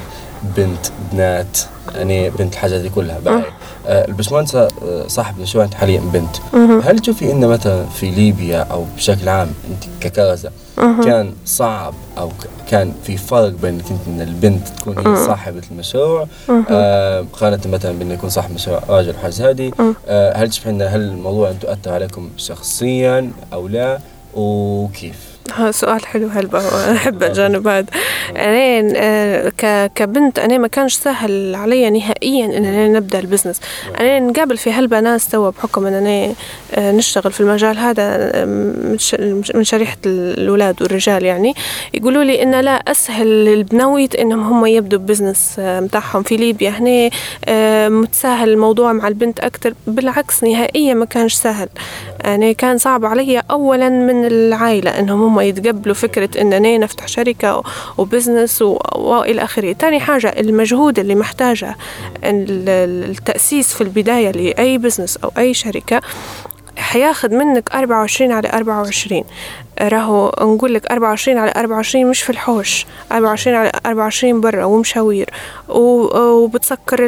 بنت 0.57 0.87
بنات 1.12 1.59
يعني 1.95 2.31
بنت 2.31 2.52
الحاجات 2.52 2.81
دي 2.81 2.88
كلها. 2.88 3.19
باهي 3.19 3.43
آه. 3.87 4.09
البشمهندسة 4.09 4.62
آه 4.64 5.07
صاحبنا 5.07 5.45
شو 5.45 5.62
انت 5.62 5.75
حاليا 5.75 6.00
بنت. 6.00 6.37
هل 6.85 6.99
تشوفي 6.99 7.33
ان 7.33 7.47
مثلا 7.49 7.87
في 7.87 8.11
ليبيا 8.11 8.59
أو 8.59 8.85
بشكل 8.97 9.28
عام 9.28 9.49
أنت 9.71 9.85
ككرزة 10.00 10.50
كان 10.76 11.33
صعب 11.45 11.95
أو 12.19 12.31
كان 12.71 12.93
في 13.05 13.16
فرق 13.16 13.49
بين 13.49 13.75
انت 13.75 13.87
إن 14.09 14.21
البنت 14.21 14.69
تكون 14.69 14.99
هي 14.99 15.26
صاحبة 15.26 15.62
المشروع 15.71 16.26
آه 16.71 17.21
مقارنة 17.21 17.61
مثلا 17.66 17.93
بان 17.99 18.11
يكون 18.11 18.31
صاحب 18.31 18.55
مشروع 18.55 18.81
راجل 18.88 19.14
حاجة 19.16 19.50
هذه 19.50 19.73
آه. 20.09 20.33
هل 20.37 20.50
تشوفي 20.50 20.71
إن 20.71 20.83
هل 20.83 21.00
الموضوع 21.00 21.50
ان 21.50 21.59
تؤثر 21.59 21.93
عليكم 21.93 22.31
شخصيا 22.37 23.31
أو 23.52 23.69
لا؟ 23.69 23.99
وكيف؟ 24.35 25.36
ها 25.55 25.71
سؤال 25.71 26.07
حلو 26.07 26.29
هلبا 26.29 26.62
أحب 26.93 27.23
الجانب 27.23 27.69
هذا. 27.69 27.87
أنا 28.37 28.93
آه، 28.97 29.87
كبنت 29.87 30.38
أنا 30.38 30.59
ما 30.59 30.69
كانش 30.69 30.95
سهل 30.95 31.55
علي 31.55 31.91
نهائيا 31.91 32.45
إن 32.45 32.65
أنا 32.65 32.88
نبدأ 32.88 33.19
البزنس. 33.19 33.61
أنا 34.00 34.21
نقابل 34.21 34.57
في 34.57 34.73
هلبا 34.73 35.00
ناس 35.00 35.29
توا 35.29 35.50
بحكم 35.50 35.87
إن 35.87 35.95
أنا 35.95 36.35
آه، 36.75 36.93
نشتغل 36.93 37.33
في 37.33 37.41
المجال 37.41 37.79
هذا 37.79 38.03
آه، 38.03 38.45
من 39.55 39.65
شريحة 39.65 39.97
الأولاد 40.07 40.83
والرجال 40.83 41.25
يعني. 41.25 41.55
يقولوا 41.95 42.25
لي 42.25 42.43
إن 42.43 42.61
لا 42.61 42.73
أسهل 42.73 43.45
للبنويت 43.45 44.15
إنهم 44.15 44.43
هم 44.43 44.67
يبدوا 44.67 44.99
business 44.99 45.55
متاعهم 45.59 46.23
في 46.23 46.37
ليبيا 46.37 46.71
هنا 46.71 47.11
متساهل 47.88 48.49
الموضوع 48.49 48.93
مع 48.93 49.09
البنت 49.09 49.41
أكثر 49.41 49.75
بالعكس 49.87 50.45
نهائيا 50.45 50.95
ما 50.95 51.05
كانش 51.05 51.35
سهل. 51.35 51.69
أنا 52.26 52.52
كان 52.52 52.78
صعب 52.78 53.04
علي 53.04 53.42
أولا 53.50 53.88
من 53.88 54.25
العائلة 54.25 54.99
إنهم 54.99 55.23
هم 55.23 55.40
يتقبلوا 55.40 55.95
فكرة 55.95 56.40
إننا 56.40 56.78
نفتح 56.78 57.09
شركة 57.09 57.62
و 57.99 58.06
business 58.06 58.62
وإلى 58.97 59.45
آخره. 59.45 59.73
تاني 59.73 60.00
حاجة 60.00 60.28
المجهود 60.28 60.99
اللي 60.99 61.14
محتاجة 61.14 61.76
التأسيس 62.25 63.75
في 63.75 63.80
البداية 63.80 64.30
لأي 64.30 64.78
business 64.78 65.16
أو 65.16 65.33
أي 65.38 65.54
شركة 65.54 66.00
حياخد 66.76 67.33
منك 67.33 67.71
24 67.75 68.33
على 68.33 68.49
24 68.49 69.25
راهو 69.83 70.33
نقول 70.40 70.75
لك 70.75 70.90
24 70.90 71.38
على 71.38 71.52
24 71.56 72.06
مش 72.06 72.23
في 72.23 72.30
الحوش. 72.30 72.87
24 73.12 73.56
على 73.56 73.73
24 73.87 74.40
برا 74.40 74.64
ومشاوير. 74.64 75.30
وبتسكر 75.68 77.06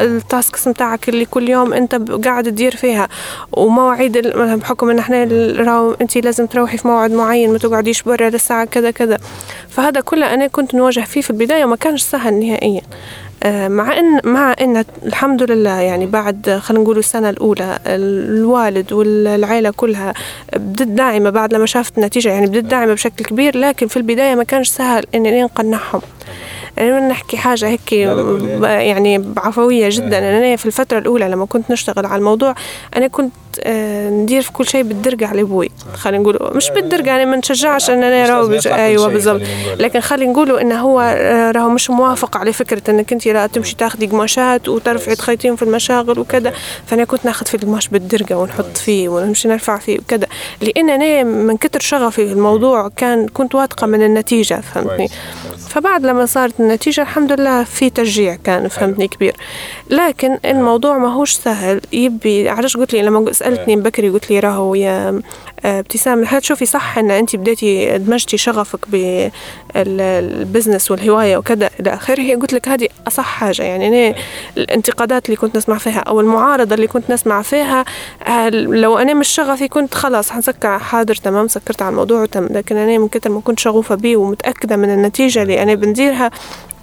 التاسكس 0.00 0.68
متاعك 0.68 1.08
اللي 1.08 1.24
كل 1.24 1.48
يوم 1.48 1.72
أنت 1.72 1.94
قاعد 2.24 2.44
تدير 2.44 2.76
فيها. 2.76 3.08
ومواعيد 3.52 4.18
بحكم 4.28 4.90
إن 4.90 4.98
إحنا 4.98 5.24
راهو 5.58 5.96
أنت 6.00 6.16
لازم 6.18 6.46
تروحي 6.46 6.78
في 6.78 6.88
موعد 6.88 7.10
معين 7.12 7.52
ما 7.52 7.58
تقعديش 7.58 8.02
برا 8.02 8.30
للساعه 8.30 8.64
كذا 8.64 8.90
كذا. 8.90 9.18
فهذا 9.68 10.00
كله 10.00 10.34
أنا 10.34 10.46
كنت 10.46 10.74
نواجه 10.74 11.00
فيه 11.00 11.20
في 11.20 11.30
البداية 11.30 11.64
وما 11.64 11.76
كانش 11.76 12.02
سهل 12.02 12.34
نهائيا. 12.34 12.82
مع 13.44 13.98
ان 13.98 14.20
مع 14.24 14.54
إن 14.60 14.84
الحمد 15.06 15.42
لله 15.42 15.80
يعني 15.80 16.06
بعد 16.06 16.60
خلينا 16.62 16.84
نقول 16.84 16.98
السنة 16.98 17.30
الأولى 17.30 17.78
الوالد 17.86 18.92
والعائله 18.92 19.70
كلها 19.70 20.14
بدت 20.56 20.82
داعمة 20.88 21.30
بعد 21.30 21.54
لما 21.54 21.66
شافت 21.66 21.98
النتيجة 21.98 22.28
يعني 22.28 22.46
بدت 22.46 22.64
داعمة 22.64 22.92
بشكل 22.92 23.24
كبير 23.24 23.56
لكن 23.56 23.86
في 23.86 23.96
البداية 23.96 24.34
ما 24.34 24.44
كانش 24.44 24.68
سهل 24.68 25.04
إني 25.14 25.42
نقنعهم. 25.42 26.00
يعني 26.76 27.08
نحكي 27.08 27.36
حاجة 27.36 27.68
هيك 27.68 27.92
يعني 27.92 29.18
بعفوية 29.18 29.88
جدا. 29.90 30.18
أنا 30.18 30.56
في 30.56 30.66
الفترة 30.66 30.98
الأولى 30.98 31.28
لما 31.28 31.46
كنت 31.46 31.70
نشتغل 31.70 32.06
على 32.06 32.18
الموضوع 32.18 32.54
أنا 32.96 33.06
كنت 33.06 33.32
آه، 33.32 33.45
ندير 34.10 34.42
في 34.42 34.52
كل 34.52 34.66
شيء 34.66 34.82
بالدرجة 34.82 35.26
على 35.26 35.40
أبوي 35.40 35.70
خلينا 35.94 36.22
نقولوا 36.22 36.56
مش 36.56 36.70
بالدرجة 36.70 37.08
يعني 37.08 37.26
ما 37.26 37.36
نشجعش 37.36 37.90
ان 37.90 38.02
أنا 38.02 38.30
راهو 38.30 38.58
أيوه 38.66 39.08
بالضبط. 39.08 39.40
لكن 39.78 40.00
خلينا 40.00 40.32
نقولوا 40.32 40.60
إنه 40.60 40.80
هو 40.80 41.00
آه، 41.00 41.50
راهو 41.50 41.70
مش 41.70 41.90
موافق 41.90 42.36
على 42.36 42.52
فكرة 42.52 42.90
إنك 42.90 43.12
أنت 43.12 43.26
لا 43.26 43.46
تمشي 43.46 43.76
تاخذي 43.76 44.06
قماشات 44.06 44.68
وترفعي 44.68 45.14
تخيطين 45.14 45.56
في 45.56 45.62
المشاغل 45.62 46.18
وكذا. 46.18 46.52
فأنا 46.86 47.04
كنت 47.04 47.24
ناخذ 47.24 47.46
في 47.46 47.54
القماش 47.54 47.88
بالدرجة 47.88 48.38
ونحط 48.38 48.76
فيه 48.76 49.08
ونمشي 49.08 49.48
نرفع 49.48 49.78
فيه 49.78 49.98
وكذا. 49.98 50.26
لأن 50.60 50.90
أنا 50.90 51.22
من 51.22 51.56
كتر 51.56 51.80
شغفي 51.80 52.26
في 52.26 52.32
الموضوع 52.32 52.88
كان 52.96 53.28
كنت 53.28 53.54
واثقة 53.54 53.86
من 53.86 54.02
النتيجة 54.02 54.60
فهمتني؟ 54.60 55.08
فبعد 55.68 56.06
لما 56.06 56.26
صارت 56.26 56.60
النتيجة 56.60 57.00
الحمد 57.00 57.32
لله 57.32 57.64
في 57.64 57.90
تشجيع 57.90 58.36
كان 58.44 58.68
فهمتني 58.68 59.08
كبير. 59.08 59.36
لكن 59.90 60.38
الموضوع 60.44 60.98
ما 60.98 61.12
هوش 61.12 61.32
سهل. 61.32 61.80
يبي 61.92 62.48
علاش 62.48 62.76
قلت 62.76 62.92
لي 62.92 63.02
لما 63.02 63.20
سألتني 63.46 63.76
بكري 63.76 64.08
قلت 64.08 64.30
لي 64.30 64.40
راهو 64.40 64.74
يا 64.74 65.20
آه، 65.64 65.80
ابتسام 65.80 66.24
هل 66.26 66.40
تشوفي 66.40 66.66
صح 66.66 66.98
إن 66.98 67.10
انت 67.10 67.36
بديتي 67.36 67.98
دمجتي 67.98 68.36
شغفك 68.36 68.80
بالبزنس 69.74 70.90
والهواية 70.90 71.36
وكذا 71.36 71.70
إلى 71.80 71.94
آخره؟ 71.94 72.34
قلت 72.34 72.52
لك 72.52 72.68
هذه 72.68 72.88
أصح 73.08 73.24
حاجة. 73.24 73.62
يعني 73.62 73.88
أنا 73.88 74.14
الانتقادات 74.56 75.26
اللي 75.26 75.36
كنت 75.36 75.56
نسمع 75.56 75.78
فيها 75.78 75.98
أو 75.98 76.20
المعارضة 76.20 76.74
اللي 76.74 76.86
كنت 76.86 77.10
نسمع 77.10 77.42
فيها 77.42 77.84
لو 78.50 78.98
أنا 78.98 79.14
مش 79.14 79.28
شغفي 79.28 79.68
كنت 79.68 79.94
خلاص 79.94 80.30
حنسكر 80.30 80.78
حاضر 80.78 81.14
تمام 81.14 81.48
سكرت 81.48 81.82
على 81.82 81.90
الموضوع 81.90 82.22
وتم. 82.22 82.46
لكن 82.46 82.76
أنا 82.76 82.98
من 82.98 83.08
كثر 83.08 83.30
ما 83.30 83.40
كنت 83.40 83.58
شغوفة 83.58 83.94
بيه 83.94 84.16
ومتأكدة 84.16 84.76
من 84.76 84.90
النتيجة 84.90 85.42
اللي 85.42 85.62
أنا 85.62 85.74
بنديرها 85.74 86.30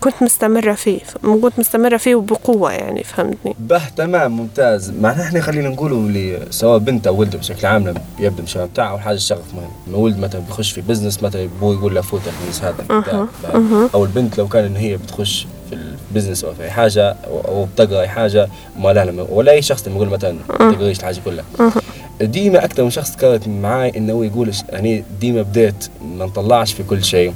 كنت 0.04 0.14
مستمرة 0.22 0.74
فيه 0.74 1.00
كنت 1.42 1.60
مستمرة 1.60 1.98
فيه 1.98 2.16
وبقوة 2.16 2.72
يعني 2.72 3.04
فهمتني؟ 3.04 3.56
باهي 3.60 3.82
تمام 3.98 4.38
ممتاز. 4.38 4.92
معناها 4.92 5.24
إحنا 5.24 5.42
خلينا 5.42 5.70
نقولوا 5.70 5.98
اللي 5.98 6.40
سواء 6.50 6.78
بنت 6.78 7.08
أو 7.08 7.20
ولد 7.20 7.36
بشكل 7.36 7.68
عام 7.68 7.88
لما 7.88 8.02
يبدأ 8.20 8.44
الشباب 8.44 8.70
بتاعه 8.70 8.92
اول 8.92 9.02
حاجة 9.02 9.16
الشغف 9.16 9.44
مهم 9.54 10.02
ولد 10.02 10.18
مثلا 10.18 10.42
بيخش 10.42 10.72
في 10.72 10.82
business 10.82 11.24
مثلا 11.24 11.44
ابوه 11.44 11.74
يقول 11.76 11.96
له 11.96 12.02
فوت 12.02 12.22
ال 12.28 12.32
business 12.32 12.63
هذا 12.64 13.28
أو 13.94 14.04
البنت 14.04 14.38
لو 14.38 14.48
كان 14.48 14.64
إن 14.66 14.76
هي 14.76 14.98
بتخش 14.98 15.48
في 15.70 15.78
ال 16.12 16.15
business 16.15 16.44
أو 16.44 16.54
في 16.54 16.64
أي 16.64 16.72
حاجة 16.72 17.16
أو 17.28 17.66
بتقرأ 17.66 18.02
أي 18.02 18.08
حاجة 18.08 18.50
ما 18.80 18.94
لها 18.94 19.26
ولا 19.30 19.52
أي 19.52 19.62
شخص 19.62 19.88
لما 19.88 19.96
يقول 19.96 20.10
مثلا 20.10 20.38
تقريش 20.60 21.00
الحاجة 21.00 21.20
كلها. 21.26 21.46
ديما 22.22 22.66
أكثر 22.66 22.84
من 22.84 22.90
شخص 22.90 23.16
كانت 23.16 23.48
معي 23.48 23.92
إنه 23.98 24.14
هو 24.14 24.24
يقول 24.24 24.52
يعني 24.70 25.04
ديما 25.22 25.42
بديت 25.42 25.88
ما 26.18 26.26
نطلعش 26.26 26.74
في 26.74 26.84
كل 26.84 27.04
شيء. 27.04 27.34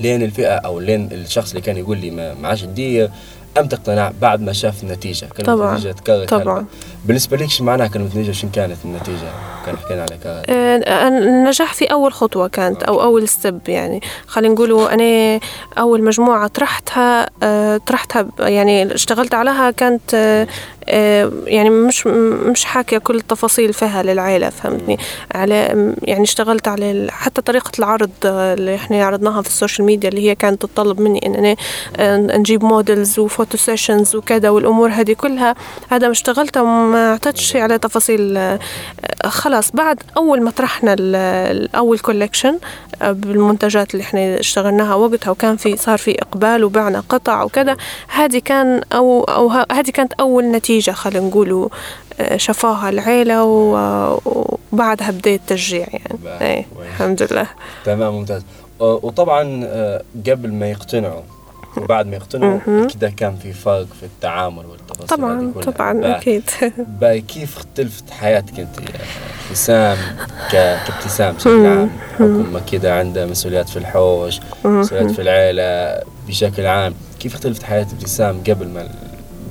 لين 0.00 0.22
الفئة 0.22 0.54
أو 0.54 0.80
لين 0.80 1.08
الشخص 1.12 1.50
اللي 1.50 1.60
كان 1.60 1.76
يقول 1.76 1.98
لي 1.98 2.10
ما 2.10 2.48
عادش 2.48 2.62
تدير 2.62 3.10
إمتى 3.58 3.76
اقتنع 3.76 4.12
بعد 4.20 4.40
ما 4.40 4.52
شاف 4.52 4.82
النتيجة. 4.82 5.26
كانت 5.26 5.46
طبعا 5.46 5.72
النتيجة 5.72 5.92
تكررت 5.92 6.28
طبعا. 6.30 6.66
بالنسبة 7.04 7.36
لك 7.36 7.50
شو 7.50 7.64
معناها 7.64 7.86
كانت 7.86 8.14
النتيجة؟ 8.14 8.32
شو 8.32 8.48
كانت 8.52 8.76
النتيجة؟ 8.84 9.32
كان 9.66 9.76
حكينا 9.76 10.02
عليك. 10.02 10.20
آه 10.26 11.08
النجاح 11.08 11.74
في 11.74 11.84
أول 11.84 12.12
خطوة 12.12 12.48
كانت 12.48 12.82
أو 12.82 13.02
أول 13.02 13.28
step 13.28 13.60
يعني. 13.68 14.00
خلينا 14.26 14.54
نقولوا 14.54 14.94
أنا 14.94 15.40
أول 15.78 16.04
مجموعة 16.04 16.46
طرحتها 16.46 17.30
آه 17.42 17.76
طرحتها 17.76 18.26
يعني 18.38 18.94
اشتغلت 18.94 19.34
عليها 19.34 19.70
كانت 19.70 20.14
آه 20.14 20.46
آه، 20.90 21.32
يعني 21.46 21.70
مش 21.70 22.06
مش 22.46 22.64
حاكية 22.64 22.98
كل 22.98 23.16
التفاصيل 23.16 23.72
فيها 23.72 24.02
للعائلة 24.02 24.50
فهمتني؟ 24.50 24.98
على 25.34 25.54
يعني 26.02 26.22
اشتغلت 26.22 26.68
على 26.68 27.06
حتى 27.10 27.40
طريقة 27.40 27.70
العرض 27.78 28.10
اللي 28.24 28.74
إحنا 28.74 29.04
عرضناها 29.04 29.42
في 29.42 29.48
ال 29.48 29.53
social 29.53 29.86
media 29.86 30.08
اللي 30.08 30.30
هي 30.30 30.34
كانت 30.34 30.62
تطلب 30.62 31.00
مني 31.00 31.26
إن 31.26 31.34
أنا 31.34 31.56
آه، 31.96 32.16
نجيب 32.16 32.64
models 32.64 33.18
و 33.18 33.24
photo 33.24 33.56
sessions 33.56 34.16
وكذا 34.16 34.50
والأمور 34.50 34.90
هذه 34.90 35.12
كلها. 35.12 35.54
هذا 35.90 36.08
ما 36.08 36.14
وما 36.88 37.10
اعطيتش 37.12 37.56
على 37.56 37.78
تفاصيل 37.78 38.36
آه، 38.36 38.58
خلاص 39.24 39.70
بعد 39.70 40.02
أول 40.16 40.42
ما 40.42 40.50
طرحنا 40.50 40.96
الأول 40.98 41.98
collection 41.98 42.58
بالمنتجات 43.02 43.94
اللي 43.94 44.02
إحنا 44.02 44.40
اشتغلناها 44.40 44.94
وقتها 44.94 45.30
وكان 45.30 45.56
في 45.56 45.76
صار 45.76 45.98
في 45.98 46.22
إقبال 46.22 46.64
وبعنا 46.64 47.02
قطع 47.08 47.42
وكذا 47.42 47.76
هذه 48.08 48.38
كان 48.44 48.80
أو 48.92 49.24
أو 49.24 49.48
هذه 49.72 49.90
كانت 49.90 50.12
أول 50.12 50.44
نتيجة 50.44 50.90
خلينا 50.90 51.26
نقولوا 51.26 51.68
آه، 52.20 52.36
شافوها 52.36 52.88
العيلة 52.88 53.44
وبعدها 53.44 55.10
بدأ 55.10 55.34
التشجيع 55.34 55.86
يعني. 55.92 56.40
إيه 56.40 56.66
الحمد 56.92 57.22
لله. 57.30 57.46
تمام 57.84 58.14
ممتاز. 58.14 58.42
وطبعا 58.80 59.60
آه، 59.64 60.02
قبل 60.26 60.52
ما 60.52 60.70
يقتنعوا 60.70 61.22
وبعد 61.82 62.06
ما 62.06 62.16
يقتنعوا 62.16 62.86
كده 62.86 63.10
كان 63.10 63.36
في 63.36 63.52
فرق 63.52 63.86
في 64.00 64.02
التعامل 64.02 64.66
والتفاصيل 64.66 65.06
طبعا 65.06 65.52
طبعا 65.52 66.16
أكيد. 66.16 66.42
باي 67.00 67.20
كيف 67.20 67.56
اختلفت 67.56 68.10
حياتك 68.10 68.60
أنت 68.60 68.78
ابتسام 69.48 69.96
كابتسام 70.52 71.34
بشكل 71.34 71.66
عام؟ 71.66 71.90
حكم 72.14 72.58
كده 72.72 72.98
عندها 72.98 73.26
مسؤوليات 73.26 73.68
في 73.68 73.76
الحوش 73.76 74.40
مسؤوليات 74.64 75.10
في 75.10 75.22
العيلة 75.22 76.02
بشكل 76.28 76.66
عام. 76.66 76.94
كيف 77.20 77.34
اختلفت 77.34 77.62
حياه 77.62 77.86
ابتسام 77.92 78.40
قبل 78.48 78.68
ما 78.68 78.88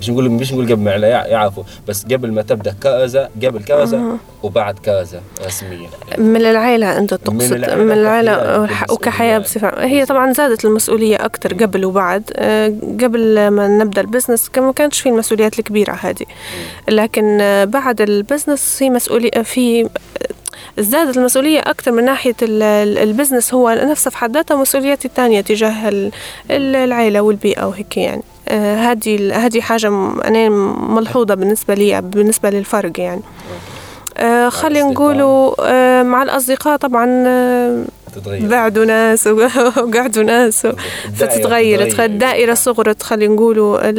مش 0.02 0.10
نقول 0.10 0.30
مش 0.30 0.54
نقول 0.54 0.66
قبل 0.66 0.82
ما 0.82 0.92
يعرفوا 0.92 1.64
بس 1.88 2.06
قبل 2.06 2.32
ما 2.32 2.42
تبدأ 2.42 2.76
كرزه 2.84 3.30
قبل 3.44 3.64
كرزه 3.64 4.18
وبعد 4.44 4.80
كرزه 4.80 5.22
رسميا. 5.46 5.90
من 6.18 6.42
العائلة 6.46 6.98
أنت 6.98 7.14
تقصد؟ 7.14 7.34
من 7.34 7.54
العائلة, 7.54 7.84
من 7.84 7.92
العائلة 7.92 8.68
وكحياة 8.92 9.38
بصفة 9.38 9.86
هي 9.86 10.06
طبعا 10.06 10.34
زادت 10.34 10.66
المسؤولية 10.66 11.16
أكثر 11.16 11.54
قبل 11.54 11.86
وبعد. 11.86 12.32
آه، 12.36 12.74
قبل 13.04 13.48
ما 13.48 13.68
نبدأ 13.68 14.02
البزنس 14.02 14.50
ما 14.58 14.72
كانش 14.72 15.00
في 15.02 15.10
المسؤوليات 15.10 15.60
الكبيرة 15.60 15.92
هذه. 15.92 16.26
لكن 16.90 17.38
بعد 17.68 18.02
ال 18.02 18.10
business 18.10 18.76
في 18.78 18.90
مسؤوليه 18.90 19.32
في 19.32 19.90
ازدادت 20.80 21.18
المسؤولية 21.18 21.60
أكثر 21.60 21.92
من 21.92 22.06
ناحية 22.06 22.36
ال 22.42 22.53
business. 22.53 23.54
هو 23.54 23.70
نفسه 23.70 24.12
في 24.12 24.18
حد 24.18 24.34
ذاته 24.34 24.62
مسؤولياتي 24.62 25.08
الثانية 25.08 25.42
تجاه 25.42 26.12
العائلة 26.52 27.22
والبيئة 27.22 27.66
وهيك 27.66 27.98
يعني. 27.98 28.24
هذه 28.52 29.32
آه 29.32 29.38
هذه 29.38 29.62
حاجة 29.62 29.88
أنا 30.26 30.50
ملحوظة 30.90 31.36
بالنسبة 31.36 31.74
لي 31.74 32.02
بالنسبة 32.02 32.50
للفرق 32.50 33.00
يعني. 33.00 33.22
آه 34.18 34.50
خلينا 34.50 34.90
نقولوا 34.90 35.54
آه 35.62 36.04
مع 36.04 36.24
الأصدقاء 36.24 36.78
طبعا 36.78 37.06
تتغير. 38.20 38.48
بعدوا 38.48 38.86
ناس 38.86 39.28
وقعدوا 39.78 40.24
ناس 40.24 40.68
فتتغير. 41.16 42.06
الدائرة 42.06 42.54
صغرت 42.54 43.04
خلينا 43.04 43.34
نقولوا 43.34 43.92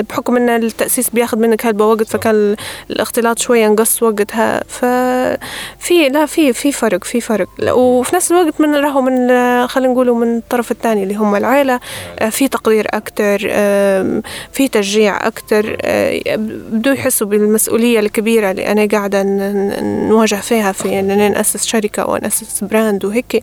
بحكم 0.00 0.36
إن 0.36 0.48
التأسيس 0.48 1.10
بياخذ 1.10 1.38
منك 1.38 1.66
هلبة 1.66 1.86
وقت 1.86 2.08
فكان 2.08 2.56
الاختلاط 2.90 3.38
شوية 3.38 3.68
نقص 3.68 4.02
وقتها. 4.02 4.62
ففي 4.68 6.08
لا 6.08 6.26
في 6.26 6.52
في 6.52 6.72
فرق 6.72 7.04
في 7.04 7.20
فرق. 7.20 7.48
وفي 7.68 8.16
نفس 8.16 8.32
الوقت 8.32 8.60
من 8.60 8.74
راهو 8.74 9.00
من 9.00 9.28
خلينا 9.66 9.92
نقولوا 9.92 10.16
من 10.16 10.36
الطرف 10.36 10.70
الثاني 10.70 11.02
اللي 11.02 11.14
هم 11.14 11.34
العائلة. 11.36 11.80
آه، 12.18 12.28
في 12.28 12.48
تقدير 12.48 12.86
أكثر 12.90 13.38
في 14.52 14.68
تشجيع 14.72 15.26
أكثر 15.26 15.76
آه، 15.82 16.36
بدو 16.36 16.90
يحسوا 16.90 17.26
بالمسؤولية 17.26 18.00
الكبيرة 18.00 18.50
اللي 18.50 18.66
أنا 18.72 18.86
قاعدة 18.86 19.22
نواجه 19.82 20.34
فيها 20.34 20.72
في 20.72 21.00
أن 21.00 21.06
نأسس 21.06 21.66
شركة 21.66 22.10
ونأسس 22.10 22.64
براند 22.64 23.04
وهيك. 23.04 23.42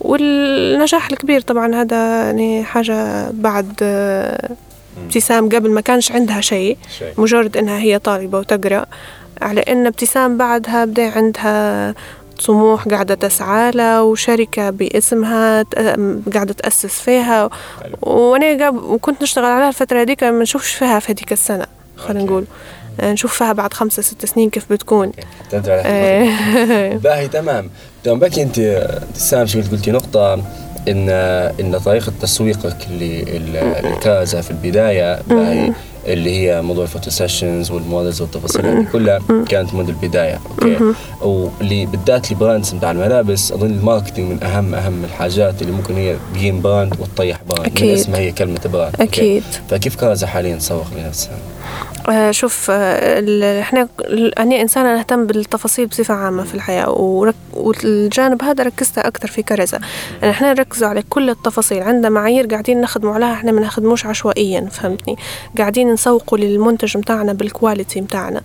والنجاح 0.00 1.10
الكبير 1.10 1.40
طبعا 1.40 1.74
هذا 1.74 2.24
يعني 2.24 2.64
حاجة 2.64 3.30
بعد 3.30 3.72
ابتسام 5.04 5.48
قبل 5.48 5.70
ما 5.70 5.80
كانش 5.80 6.12
عندها 6.12 6.40
شيء. 6.40 6.76
مجرد 7.18 7.56
إنها 7.56 7.78
هي 7.78 7.98
طالبة 7.98 8.38
وتقرأ. 8.38 8.86
على 9.42 9.60
إن 9.60 9.86
ابتسام 9.86 10.36
بعدها 10.36 10.84
بدأ 10.84 11.10
عندها 11.10 11.94
طموح 12.46 12.88
قاعدة 12.88 13.14
تسعى 13.14 13.70
له 13.70 14.02
وشركة 14.02 14.70
باسمها 14.70 15.62
قاعدة 16.34 16.52
تأسس 16.52 17.00
فيها. 17.00 17.50
وأنا 18.02 18.68
وكنت 18.68 19.22
نشتغل 19.22 19.44
عليها 19.44 19.68
الفترة 19.68 20.00
هذيك 20.00 20.24
ما 20.24 20.42
نشوفش 20.42 20.74
فيها 20.74 20.98
في 20.98 21.12
هذيك 21.12 21.32
السنة 21.32 21.66
خلينا 21.96 22.24
نقول. 22.24 22.44
نشوفها 23.02 23.52
بعد 23.52 23.72
خمسة 23.72 24.02
ست 24.02 24.26
سنين 24.26 24.50
كيف 24.50 24.72
بتكون. 24.72 25.12
فهمت 25.50 25.68
علي 25.68 26.98
باهي 27.04 27.28
تمام. 27.28 27.70
تمام 28.04 28.18
باكي 28.18 28.42
أنت 28.42 28.88
سام 29.14 29.46
شو 29.46 29.60
قلتي 29.72 29.90
نقطة 29.90 30.34
إن 30.88 31.08
إن 31.60 31.78
طريقة 31.78 32.12
تسويقك 32.22 32.76
للكازا 32.90 34.40
في 34.40 34.50
البداية 34.50 35.18
باهي 35.28 35.72
اللي 36.06 36.30
هي 36.30 36.62
موضوع 36.62 36.84
ال 36.84 36.88
photo 36.88 37.10
sessions 37.10 37.70
وال 37.70 37.83
models 37.83 38.20
والتفاصيل 38.20 38.66
هذه 38.66 38.86
كلها 38.92 39.18
كانت 39.48 39.74
منذ 39.74 39.88
البداية. 39.88 40.40
okay؟ 40.50 40.78
واللي 41.22 41.86
بالذات 41.86 42.30
ال 42.30 42.36
brands 42.36 42.70
بتاع 42.70 42.90
الملابس 42.90 43.52
أظن 43.52 43.66
ال 43.66 43.73
marketing 43.73 44.32
من 44.32 44.42
اهم 44.44 44.74
أهم 44.74 45.04
الحاجات 45.04 45.62
اللي 45.62 45.72
ممكن 45.72 45.96
هي 45.96 46.16
تجين 46.34 46.60
brand 46.60 47.00
وتطيح 47.00 47.40
brand. 47.48 47.66
أكيد. 47.66 47.88
من 47.88 47.94
اسمها 47.94 48.18
هي 48.18 48.32
كلمة 48.32 48.60
brand. 48.72 49.00
أكيد. 49.00 49.42
فكيف 49.70 49.96
كازا 49.96 50.26
حاليا 50.26 50.56
تسوق 50.56 50.86
لنفسها؟ 50.96 51.38
آه، 52.08 52.30
شوف 52.30 52.66
آه، 52.70 53.60
إحنا 53.60 53.88
أنا 54.38 54.60
إنسانة 54.60 54.96
نهتم 54.96 55.26
بالتفاصيل 55.26 55.86
بصفة 55.86 56.14
عامة 56.14 56.44
في 56.44 56.54
الحياة 56.54 56.90
ورك 56.90 57.34
والجانب 57.54 58.42
هذا 58.42 58.64
ركزت 58.64 58.98
أكثر 58.98 59.28
في 59.28 59.42
كرزة 59.42 59.80
يعني 60.22 60.32
إحنا 60.32 60.52
نركزوا 60.52 60.88
على 60.88 61.02
كل 61.10 61.30
التفاصيل. 61.30 61.82
عندنا 61.82 62.08
معايير 62.08 62.46
قاعدين 62.46 62.80
نخدموا 62.80 63.14
عليها 63.14 63.32
إحنا 63.32 63.52
ما 63.52 63.60
نخدموش 63.60 64.06
عشوائيا 64.06 64.60
فهمتني؟ 64.60 65.16
قاعدين 65.58 65.92
نسوقوا 65.92 66.38
للمنتج 66.38 66.96
متاعنا 66.96 67.32
بال 67.32 67.47
quality 67.47 68.00
متاعنا 68.00 68.40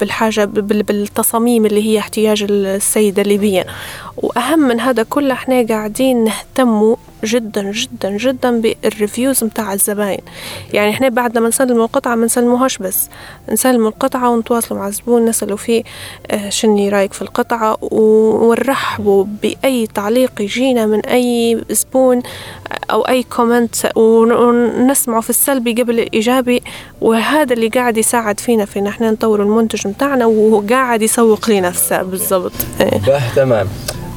بالحاجة 0.00 0.44
بالتصاميم 0.44 1.66
اللي 1.66 1.82
هي 1.82 1.98
احتياج 1.98 2.46
السيدة 2.50 3.22
الليبية 3.22 3.66
وأهم 4.16 4.58
من 4.58 4.80
هذا 4.80 5.02
كله 5.02 5.34
إحنا 5.34 5.66
قاعدين 5.68 6.24
نهتموا 6.24 6.96
جدا 7.24 7.70
جدا 7.72 8.16
جدا 8.16 8.60
بال 8.60 8.79
reviews 8.79 9.44
متاع 9.44 9.72
الزباين. 9.72 10.20
يعني 10.72 10.90
إحنا 10.90 11.08
بعد 11.08 11.38
ما 11.38 11.48
نسلموا 11.48 11.84
القطعة 11.84 12.14
ما 12.14 12.24
نسلموهاش 12.26 12.78
بس. 12.78 13.08
نسلموا 13.52 13.88
القطعة 13.88 14.30
ونتواصلوا 14.30 14.80
مع 14.80 14.88
الزبون 14.88 15.24
نسألوا 15.24 15.56
فيه 15.56 15.82
آه 16.30 16.48
شني 16.48 16.88
رأيك 16.88 17.12
في 17.12 17.22
القطعة 17.22 17.78
ونرحبوا 17.80 19.24
بأي 19.42 19.86
تعليق 19.86 20.32
يجينا 20.40 20.86
من 20.86 21.06
أي 21.06 21.60
زبون 21.70 22.22
أو 22.90 23.02
أي 23.02 23.22
comment 23.22 23.74
ونسمعه 23.96 25.20
في 25.20 25.30
السلبي 25.30 25.72
قبل 25.72 26.00
الإيجابي. 26.00 26.62
وهذا 27.00 27.52
اللي 27.52 27.68
قاعد 27.68 27.96
يساعد 27.96 28.40
فينا 28.40 28.64
في 28.64 28.78
إن 28.78 28.86
إحنا 28.86 29.10
نطور 29.10 29.42
المنتج 29.42 29.86
متاعنا 29.88 30.26
وقاعد 30.26 31.02
يسوق 31.02 31.50
لنفسه 31.50 32.02
بالضبط. 32.02 32.52
تمام. 33.36 33.68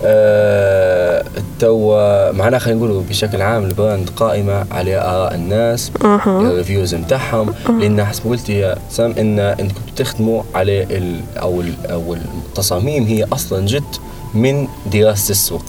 أه 0.03 1.23
تو 1.59 1.95
معناها 2.33 2.59
خلينا 2.59 2.79
نقول 2.79 3.03
بشكل 3.09 3.41
عام 3.41 3.63
ال 3.63 3.71
brand 3.71 4.09
قائمة 4.09 4.65
على 4.71 4.97
آراء 4.97 5.35
الناس 5.35 5.91
ال 6.27 6.36
reviews 6.36 6.95
نتاعهم 6.95 7.53
لأن 7.79 8.05
حسب 8.05 8.29
قلتي 8.29 8.53
يا 8.53 8.75
سام 8.89 9.11
إن 9.11 9.39
أنتم 9.39 9.75
تخدموا 9.95 10.43
على 10.55 10.83
ال 10.83 11.19
أو 11.37 11.61
ال 11.61 11.73
أو 11.91 12.13
التصاميم 12.13 13.03
هي 13.03 13.25
أصلا 13.33 13.65
جت 13.65 13.99
من 14.33 14.67
دراسة 14.93 15.31
السوق. 15.31 15.61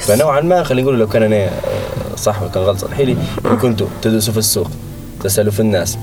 فنوعا 0.00 0.40
ما 0.40 0.62
خلينا 0.62 0.82
نقول 0.82 0.98
لو 0.98 1.06
كان 1.06 1.22
أنا 1.22 1.50
صح 2.16 2.42
ولا 2.42 2.50
كان 2.50 2.62
غلط؟ 2.62 2.78
صحيح 2.78 3.00
لي. 3.00 3.16
كنتوا 3.62 3.86
تدرسوا 4.02 4.32
في 4.32 4.38
السوق 4.38 4.70
تسألوا 5.22 5.52
في 5.52 5.60
الناس 5.60 5.98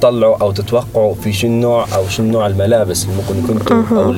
تطلعوا 0.00 0.36
أو 0.36 0.52
تتوقعوا 0.52 1.14
في 1.14 1.32
شنو 1.32 1.60
نوع 1.60 1.86
أو 1.94 2.08
شنو 2.08 2.32
نوع 2.32 2.46
الملابس 2.46 3.04
اللي 3.04 3.16
ممكن 3.16 3.58
كنتوا 3.58 4.04
أو 4.04 4.14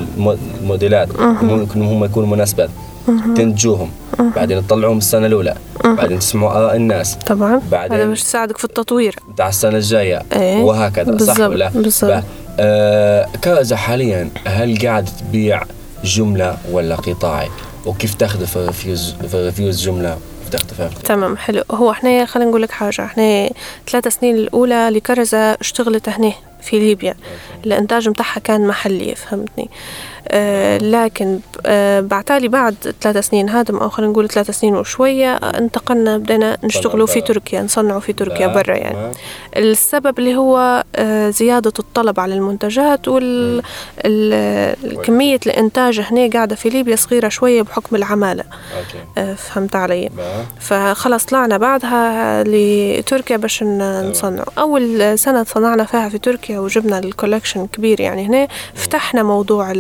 الموديلات 0.63 1.09
ممكن 1.21 1.83
هم 1.83 2.05
يكونوا 2.05 2.29
مناسبات. 2.29 2.71
تنتجوهم 3.07 3.91
بعدين 4.19 4.67
تطلعوهم 4.67 4.99
السنة 4.99 5.27
الأولى. 5.27 5.55
بعدين 5.85 6.19
تسمعوا 6.19 6.53
آراء 6.53 6.77
الناس. 6.77 7.15
طبعا. 7.15 7.61
بعدين 7.71 7.99
هذا 7.99 8.07
باش 8.09 8.21
يساعدك 8.21 8.59
في 8.59 8.65
التطوير. 8.65 9.17
بتاع 9.29 9.49
السنة 9.49 9.77
الجاية. 9.77 10.23
إيه. 10.33 10.63
وهكذا. 10.63 11.13
بالزبط. 11.13 11.37
صح 11.37 11.47
ولا 11.47 11.69
بالضبط. 11.69 12.25
آه 12.61 13.29
كازا 13.43 13.77
حاليا 13.77 14.31
هل 14.47 14.79
قاعد 14.87 15.09
تبيع 15.21 15.63
جملة 16.05 16.57
ولا 16.71 16.97
قطاعي 16.97 17.49
وكيف 17.87 18.15
تاخذ 18.15 18.47
في 18.47 18.57
ال 18.57 18.64
reviews 18.64 19.15
في 19.29 19.35
ال 19.35 19.41
reviews 19.41 19.83
جملة؟ 19.85 20.19
تمام 21.05 21.37
حلو. 21.37 21.63
هو 21.71 21.91
إحنا 21.91 22.27
خلينا 22.27 22.51
نقول 22.51 22.63
لك 22.63 22.71
حاجة. 22.71 23.05
إحنا 23.05 23.51
ثلاث 23.91 24.09
سنين 24.09 24.37
الأولى 24.37 24.91
لكرزة 24.91 25.39
اشتغلت 25.39 26.09
هنا 26.09 26.33
في 26.63 26.79
ليبيا. 26.79 27.15
الإنتاج 27.67 28.09
متاعها 28.09 28.41
كان 28.41 28.67
محلي 28.67 29.15
فهمتني؟ 29.15 29.65
آه 29.65 29.69
لكن 30.81 31.41
آه 31.67 32.01
بعتالي 32.01 32.49
بعد 32.49 32.95
ثلاث 33.01 33.29
سنين 33.29 33.49
هذا 33.49 33.75
أو 33.75 33.89
خلينا 33.89 34.13
نقول 34.13 34.29
ثلاث 34.29 34.51
سنين 34.51 34.77
وشوية 34.77 35.35
انتقلنا 35.35 36.19
بدينا 36.19 36.59
نشتغلوا 36.65 37.07
في 37.07 37.21
تركيا 37.21 37.63
نصنعوا 37.63 38.01
في 38.01 38.13
تركيا 38.13 38.47
برا 38.47 38.77
يعني. 38.77 39.13
السبب 39.57 40.19
اللي 40.19 40.37
هو 40.37 40.85
آه 40.97 41.31
زيادة 41.31 41.73
الطلب 41.79 42.21
على 42.21 42.35
المنتجات 42.35 43.09
والكميه 43.09 43.61
الإنتاج 45.47 46.01
هنا 46.01 46.31
قاعدة 46.31 46.57
في 46.57 46.69
ليبيا 46.69 46.97
صغيرة 46.97 47.29
شوية 47.29 47.63
بحكم 47.63 47.97
العمالة. 47.97 48.45
آه 49.19 49.35
فهمت 49.35 49.77
علي. 49.77 50.11
فخلص 50.61 51.25
طلعنا 51.25 51.57
بعدها 51.57 52.45
لتركيا 52.47 53.37
باش 53.37 53.63
نصنع. 53.63 54.45
أول 54.59 55.19
سنة 55.19 55.45
صنعنا 55.45 55.85
فيها 55.85 56.09
في 56.09 56.19
تركيا 56.19 56.59
وجبنا 56.59 56.99
ال 56.99 57.05
collection 57.05 57.67
كبير 57.67 58.01
يعني 58.01 58.27
هنا. 58.27 58.49
فتحنا 58.75 59.23
موضوع 59.23 59.73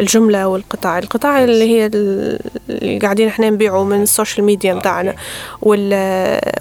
الجملة 0.00 0.48
والقطاع. 0.48 0.98
القطاع 0.98 1.44
اللي 1.44 1.64
هي 1.64 1.86
اللي 1.86 2.98
قاعدين 2.98 3.28
إحنا 3.28 3.50
نبيعه 3.50 3.84
من 3.84 4.02
ال 4.02 4.08
social 4.08 4.46
media 4.46 4.74
بتاعنا 4.74 5.14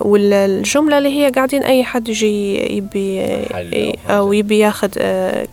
والجمله 0.01 0.97
اللي 0.97 1.09
هي 1.09 1.29
قاعدين 1.29 1.63
أي 1.63 1.83
حد 1.83 2.09
يجي 2.09 2.57
يبي 2.77 3.21
أو 4.09 4.33
يبي 4.33 4.59
ياخذ 4.59 4.89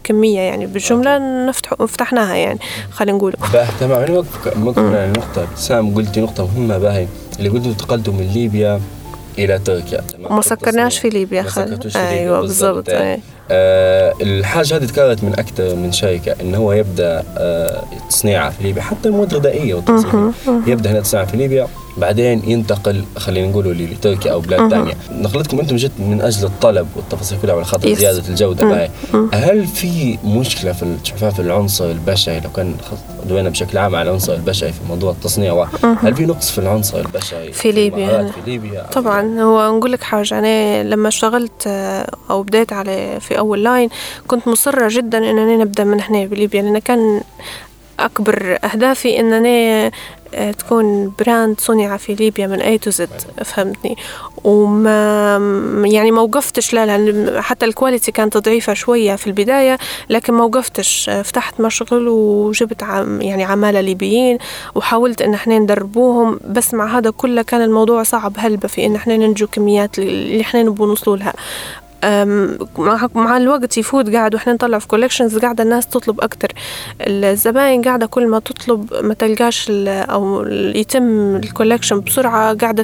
كمية 0.04 0.40
يعني 0.40 0.66
بالجملة 0.66 1.18
نفتح 1.46 1.74
فتحناها 1.74 2.34
يعني 2.36 2.58
خلينا 2.90 3.18
نقول. 3.18 3.34
تمام. 3.80 4.02
أنا 4.78 5.12
نقطه 5.12 5.46
سام 5.56 5.94
قلتي 5.94 6.20
نقطة 6.20 6.46
مهمة 6.46 6.78
باهي 6.78 7.06
اللي 7.38 7.48
قلتوا 7.48 7.70
انتقلتوا 7.70 8.12
من 8.12 8.30
ليبيا 8.34 8.80
إلى 9.38 9.58
تركيا. 9.58 10.00
ما 10.30 10.42
سكرناش 10.42 10.98
في 10.98 11.08
ليبيا 11.08 11.42
خل 11.42 11.78
أيوه 11.96 12.40
بالضبط. 12.40 12.84
آه 13.50 14.14
الحاجة 14.20 14.76
هذه 14.76 14.84
تكررت 14.84 15.24
من 15.24 15.32
أكثر 15.32 15.74
من 15.74 15.92
شركة 15.92 16.34
ان 16.40 16.54
هو 16.54 16.72
يبدأ 16.72 17.24
آه 17.38 17.82
تصنيعها 18.08 18.50
في 18.50 18.62
ليبيا 18.62 18.82
حتى 18.82 19.08
المواد 19.08 19.32
الغذائية 19.32 19.74
والتصنيع. 19.74 20.30
يبدأ 20.66 20.90
هنا 20.90 21.00
تصنيعها 21.00 21.26
في 21.26 21.36
ليبيا. 21.36 21.68
بعدين 21.98 22.42
ينتقل 22.46 23.04
خلينا 23.16 23.48
نقول 23.48 23.78
لتركيا 23.78 24.32
أو 24.32 24.40
بلاد 24.40 24.70
ثانية 24.70 24.94
نقلتكم 25.12 25.60
أنتم 25.60 25.76
جت 25.76 25.92
من 25.98 26.20
أجل 26.20 26.46
الطلب 26.46 26.88
والتفاصيل 26.96 27.38
كلها 27.42 27.54
ولخاطر 27.54 27.94
زيادة 27.94 28.28
الجودة 28.28 28.90
هل 29.32 29.66
في 29.66 30.18
مشكلة 30.24 30.72
في 30.72 30.96
في 31.30 31.40
العنصر 31.40 31.84
البشري؟ 31.84 32.40
لو 32.40 32.50
كان 32.50 32.74
دوينا 33.28 33.48
بشكل 33.48 33.78
عام 33.78 33.94
على 33.94 34.08
العنصر 34.08 34.34
البشري 34.34 34.72
في 34.72 34.78
موضوع 34.88 35.12
التصنيع 35.12 35.66
هل 36.02 36.14
في 36.14 36.26
نقص 36.26 36.50
في 36.50 36.58
العنصر 36.58 37.00
البشري؟ 37.00 37.52
في 37.52 37.72
ليبيا. 37.72 38.32
في 38.34 38.50
ليبيا؟ 38.50 38.82
طبعا. 38.82 39.40
هو 39.40 39.78
نقول 39.78 39.92
لك 39.92 40.02
حاجة 40.02 40.38
أنا 40.38 40.82
لما 40.82 41.08
اشتغلت 41.08 41.66
أو 42.30 42.42
بديت 42.42 42.72
على 42.72 43.18
في 43.20 43.38
أول 43.38 43.64
line 43.64 43.88
كنت 44.26 44.48
مصرة 44.48 44.88
جدا 44.90 45.18
انني 45.18 45.56
نبدأ 45.56 45.84
من 45.84 46.00
هنا 46.00 46.24
بليبيا 46.24 46.62
لأن 46.62 46.78
كان 46.78 47.20
أكبر 48.00 48.58
أهدافي 48.64 49.20
أنني 49.20 49.90
تكون 50.58 51.12
brand 51.18 51.60
صنع 51.60 51.96
في 51.96 52.14
ليبيا 52.14 52.46
من 52.46 52.60
A 52.60 52.78
to 52.78 52.90
Z 52.90 53.08
فهمتني؟ 53.44 53.96
وما 54.44 55.36
يعني 55.84 56.10
ما 56.10 56.20
وقفتش 56.22 56.74
لا 56.74 56.86
لأن 56.86 57.40
حتى 57.40 57.66
ال 57.66 57.72
quality 57.72 58.12
كانت 58.12 58.36
ضعيفة 58.36 58.74
شوية 58.74 59.16
في 59.16 59.26
البداية 59.26 59.78
لكن 60.10 60.32
ما 60.34 60.44
وقفتش. 60.44 61.10
فتحت 61.24 61.60
مشغل 61.60 62.08
وجبت 62.08 62.82
عم 62.82 63.22
يعني 63.22 63.44
عمالة 63.44 63.80
ليبيين 63.80 64.38
وحاولت 64.74 65.22
إن 65.22 65.34
إحنا 65.34 65.58
ندربوهم 65.58 66.40
بس 66.48 66.74
مع 66.74 66.98
هذا 66.98 67.10
كله 67.10 67.42
كان 67.42 67.62
الموضوع 67.62 68.02
صعب 68.02 68.32
هلبة 68.38 68.68
في 68.68 68.86
إن 68.86 68.94
إحنا 68.94 69.16
ننجو 69.16 69.46
كميات 69.46 69.98
اللي 69.98 70.40
إحنا 70.40 70.62
نبغى 70.62 70.86
نوصلوا 70.86 71.16
لها. 71.16 71.32
مع 73.14 73.36
الوقت 73.36 73.78
يفوت 73.78 74.10
قاعد 74.10 74.34
وإحنا 74.34 74.52
نطلع 74.52 74.78
في 74.78 74.86
collections 74.86 75.38
قاعدة 75.38 75.64
الناس 75.64 75.86
تطلب 75.86 76.20
أكتر. 76.20 76.52
الزباين 77.00 77.82
قاعدة 77.82 78.06
كل 78.06 78.26
ما 78.26 78.38
تطلب 78.38 78.94
ما 79.02 79.14
تلقاش 79.14 79.66
أو 79.88 80.46
يتم 80.48 81.36
ال 81.36 81.42
collection 81.42 82.00
بسرعة 82.00 82.54
قاعدة 82.54 82.82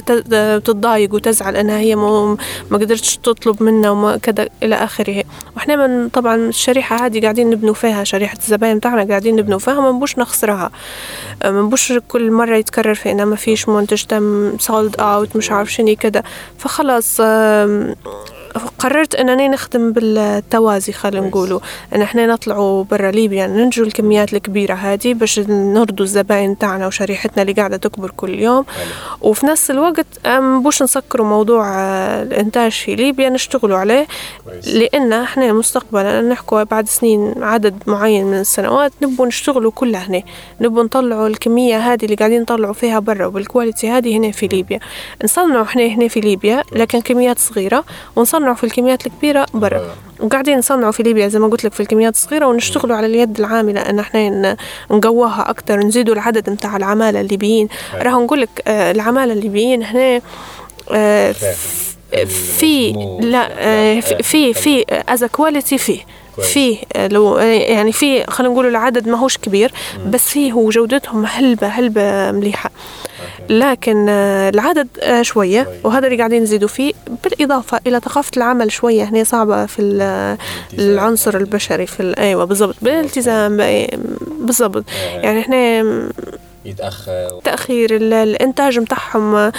تتضايق 0.59 1.13
وتزعل 1.13 1.55
إنها 1.55 1.77
هي 1.77 1.95
ما 1.95 2.37
قدرتش 2.71 3.17
تطلب 3.17 3.63
منا 3.63 3.89
وما 3.89 4.17
كذا 4.17 4.47
إلى 4.63 4.75
آخره. 4.75 5.23
وإحنا 5.55 5.87
من 5.87 6.09
طبعا 6.09 6.35
الشريحة 6.35 7.05
هذه 7.05 7.21
قاعدين 7.21 7.49
نبنوا 7.49 7.73
فيها 7.73 8.03
شريحة 8.03 8.37
الزباين 8.37 8.77
بتاعنا 8.77 9.03
قاعدين 9.03 9.35
نبنوا 9.35 9.59
فيها 9.59 9.81
ما 9.81 9.91
نبوش 9.91 10.17
نخسرها. 10.17 10.71
ما 11.43 11.61
نبوش 11.61 11.93
كل 12.07 12.31
مرة 12.31 12.55
يتكرر 12.55 12.95
في 12.95 13.11
انه 13.11 13.25
ما 13.25 13.35
فيش 13.35 13.69
منتج 13.69 14.03
تم 14.03 14.57
sold 14.57 14.95
out 14.99 15.35
مش 15.35 15.51
عارف 15.51 15.73
شنو 15.73 15.95
كذا. 15.95 16.23
فخلاص 16.57 17.21
قررت 18.79 19.15
أنني 19.15 19.47
نخدم 19.47 19.91
بالتوازي 19.91 20.93
خلينا 20.93 21.27
نقولوا. 21.27 21.59
إن 21.95 22.01
إحنا 22.01 22.25
نطلعوا 22.25 22.83
برا 22.83 23.11
ليبيا 23.11 23.47
ننجوا 23.47 23.85
الكميات 23.85 24.33
الكبيرة 24.33 24.73
هذه 24.73 25.13
باش 25.13 25.39
نرضوا 25.49 26.05
الزباين 26.05 26.57
تاعنا 26.57 26.87
وشريحتنا 26.87 27.41
اللي 27.41 27.53
قاعدة 27.53 27.77
تكبر 27.77 28.11
كل 28.17 28.39
يوم. 28.39 28.65
وفي 29.21 29.45
نفس 29.45 29.71
الوقت 29.71 30.05
مش 30.27 30.81
نسكروا 30.81 31.27
موضوع 31.27 31.73
آه، 31.79 32.23
الإنتاج 32.23 32.71
في 32.71 32.95
ليبيا 32.95 33.29
نشتغلوا 33.29 33.77
عليه. 33.77 34.07
لأن 34.73 35.13
إحنا 35.13 35.53
مستقبلا 35.53 36.21
نحكوا 36.21 36.63
بعد 36.63 36.87
سنين 36.87 37.33
عدد 37.43 37.75
معين 37.87 38.25
من 38.25 38.39
السنوات 38.39 38.91
نبوا 39.01 39.25
نشتغلوا 39.25 39.71
كلها 39.71 40.07
هنا. 40.07 40.21
نبوا 40.61 40.83
نطلعوا 40.83 41.27
الكمية 41.27 41.77
هذه 41.77 42.05
اللي 42.05 42.15
قاعدين 42.15 42.41
نطلعوا 42.41 42.73
فيها 42.73 42.99
برا 42.99 43.25
وبالكواليتي 43.25 43.89
هذه 43.89 44.17
هنا 44.17 44.31
في 44.31 44.47
ليبيا. 44.47 44.79
نصنعوا 45.23 45.63
إحنا 45.63 45.85
هنا 45.85 46.07
في 46.07 46.19
ليبيا 46.19 46.63
لكن 46.71 47.01
كميات 47.01 47.39
صغيرة. 47.39 47.83
ونصنعوا 48.15 48.44
في 48.53 48.63
الكميات 48.63 49.07
الكبيرة 49.07 49.45
برا. 49.53 49.95
وقاعدين 50.19 50.57
نصنعوا 50.57 50.91
في 50.91 51.03
ليبيا 51.03 51.27
زي 51.27 51.39
ما 51.39 51.47
قلت 51.47 51.63
لك 51.63 51.73
في 51.73 51.79
الكميات 51.79 52.13
الصغيرة 52.13 52.45
ونشتغلوا 52.45 52.95
على 52.97 53.05
اليد 53.07 53.39
العاملة 53.39 53.81
أن 53.81 53.99
إحنا 53.99 54.57
نقووها 54.91 55.49
أكتر 55.49 55.79
نزيدوا 55.79 56.13
العدد 56.13 56.49
متاع 56.49 56.77
العمالة 56.77 57.21
الليبيين. 57.21 57.67
راح 57.93 58.13
نقول 58.13 58.41
لك 58.41 58.49
آه، 58.67 58.91
العمالة 58.91 59.33
الليبيين 59.33 59.83
هنا 59.83 60.21
آه، 60.91 61.35
في 62.47 62.91
لا 63.21 63.49
آه، 63.59 63.99
في 63.99 64.53
في 64.53 64.85
as 65.09 65.23
quality 65.23 65.77
فيه 65.77 65.99
فيه 66.41 66.77
لو 66.95 67.37
يعني 67.37 67.91
في 67.91 68.23
خلينا 68.23 68.53
نقول 68.53 68.67
العدد 68.67 69.09
ماهوش 69.09 69.37
كبير 69.37 69.71
بس 70.07 70.29
فيه 70.29 70.53
وجودتهم 70.53 71.25
هلبة 71.25 71.67
هلبة 71.67 72.31
مليحة. 72.31 72.71
لكن 73.49 74.05
آه، 74.09 74.49
العدد 74.49 74.87
آه، 75.01 75.21
شوية 75.21 75.67
وهذا 75.83 76.07
اللي 76.07 76.17
قاعدين 76.17 76.43
نزيدوا 76.43 76.67
فيه 76.67 76.93
بالإضافة 77.23 77.79
إلى 77.87 77.99
ثقافة 77.99 78.31
العمل 78.37 78.71
شوية 78.71 79.03
هنا 79.03 79.23
صعبة 79.23 79.65
في 79.65 79.81
العنصر 80.73 81.37
البشري 81.37 81.85
في 81.85 82.13
أيوة 82.17 82.45
بالضبط. 82.45 82.75
بالالتزام 82.81 83.57
بالضبط. 84.39 84.83
آه. 84.89 85.19
يعني 85.19 85.39
إحنا 85.39 85.83
يتأخر. 86.65 87.39
تأخير 87.43 87.95
الإنتاج 87.95 88.79
متاعهم 88.79 89.35
آه، 89.35 89.51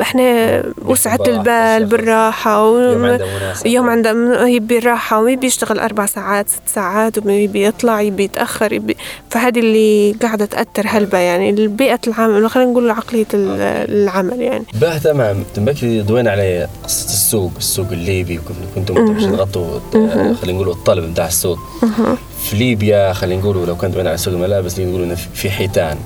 إحنا 0.00 0.62
وسعة 0.84 1.18
البال 1.26 1.84
بالراحة 1.84 2.70
و... 2.70 3.18
يوم 3.66 3.88
عنده 3.90 4.46
يبي 4.46 4.78
الراحة 4.78 5.20
ويبي 5.20 5.46
يشتغل 5.46 5.78
أربع 5.78 6.06
ساعات 6.06 6.48
ست 6.48 6.62
ساعات 6.66 7.26
ويبي 7.26 7.66
يطلع 7.66 8.00
يبي 8.00 8.24
يتأخر 8.24 8.72
يبي 8.72 8.96
فهذه 9.30 9.58
اللي 9.58 10.12
قاعدة 10.22 10.44
تأثر 10.44 10.86
هلبة 10.86 11.18
يعني 11.18 11.50
البيئة 11.50 12.00
العمل 12.06 12.50
خلينا 12.50 12.70
نقول 12.70 12.90
عقلية 12.90 13.26
العمل 13.34 14.40
يعني. 14.40 14.64
باه 14.74 14.98
تمام. 14.98 15.44
تنبكي 15.54 16.02
دوينا 16.02 16.30
على 16.30 16.68
قصه 16.84 17.06
السوق 17.06 17.52
السوق 17.58 17.86
الليبي 17.92 18.40
كنتم 18.74 19.14
تغطوا 19.18 19.80
خلينا 20.34 20.58
نقول 20.58 20.68
الطلب 20.68 21.04
نتاع 21.04 21.26
السوق. 21.26 21.58
في 22.42 22.56
ليبيا 22.56 23.12
خلينا 23.12 23.40
نقولوا 23.42 23.66
لو 23.66 23.76
كنت 23.76 23.94
دوينا 23.94 24.08
على 24.08 24.18
سوق 24.18 24.34
الملابس 24.34 24.80
نقولوا 24.80 25.14
في 25.14 25.50
حيتان. 25.50 25.96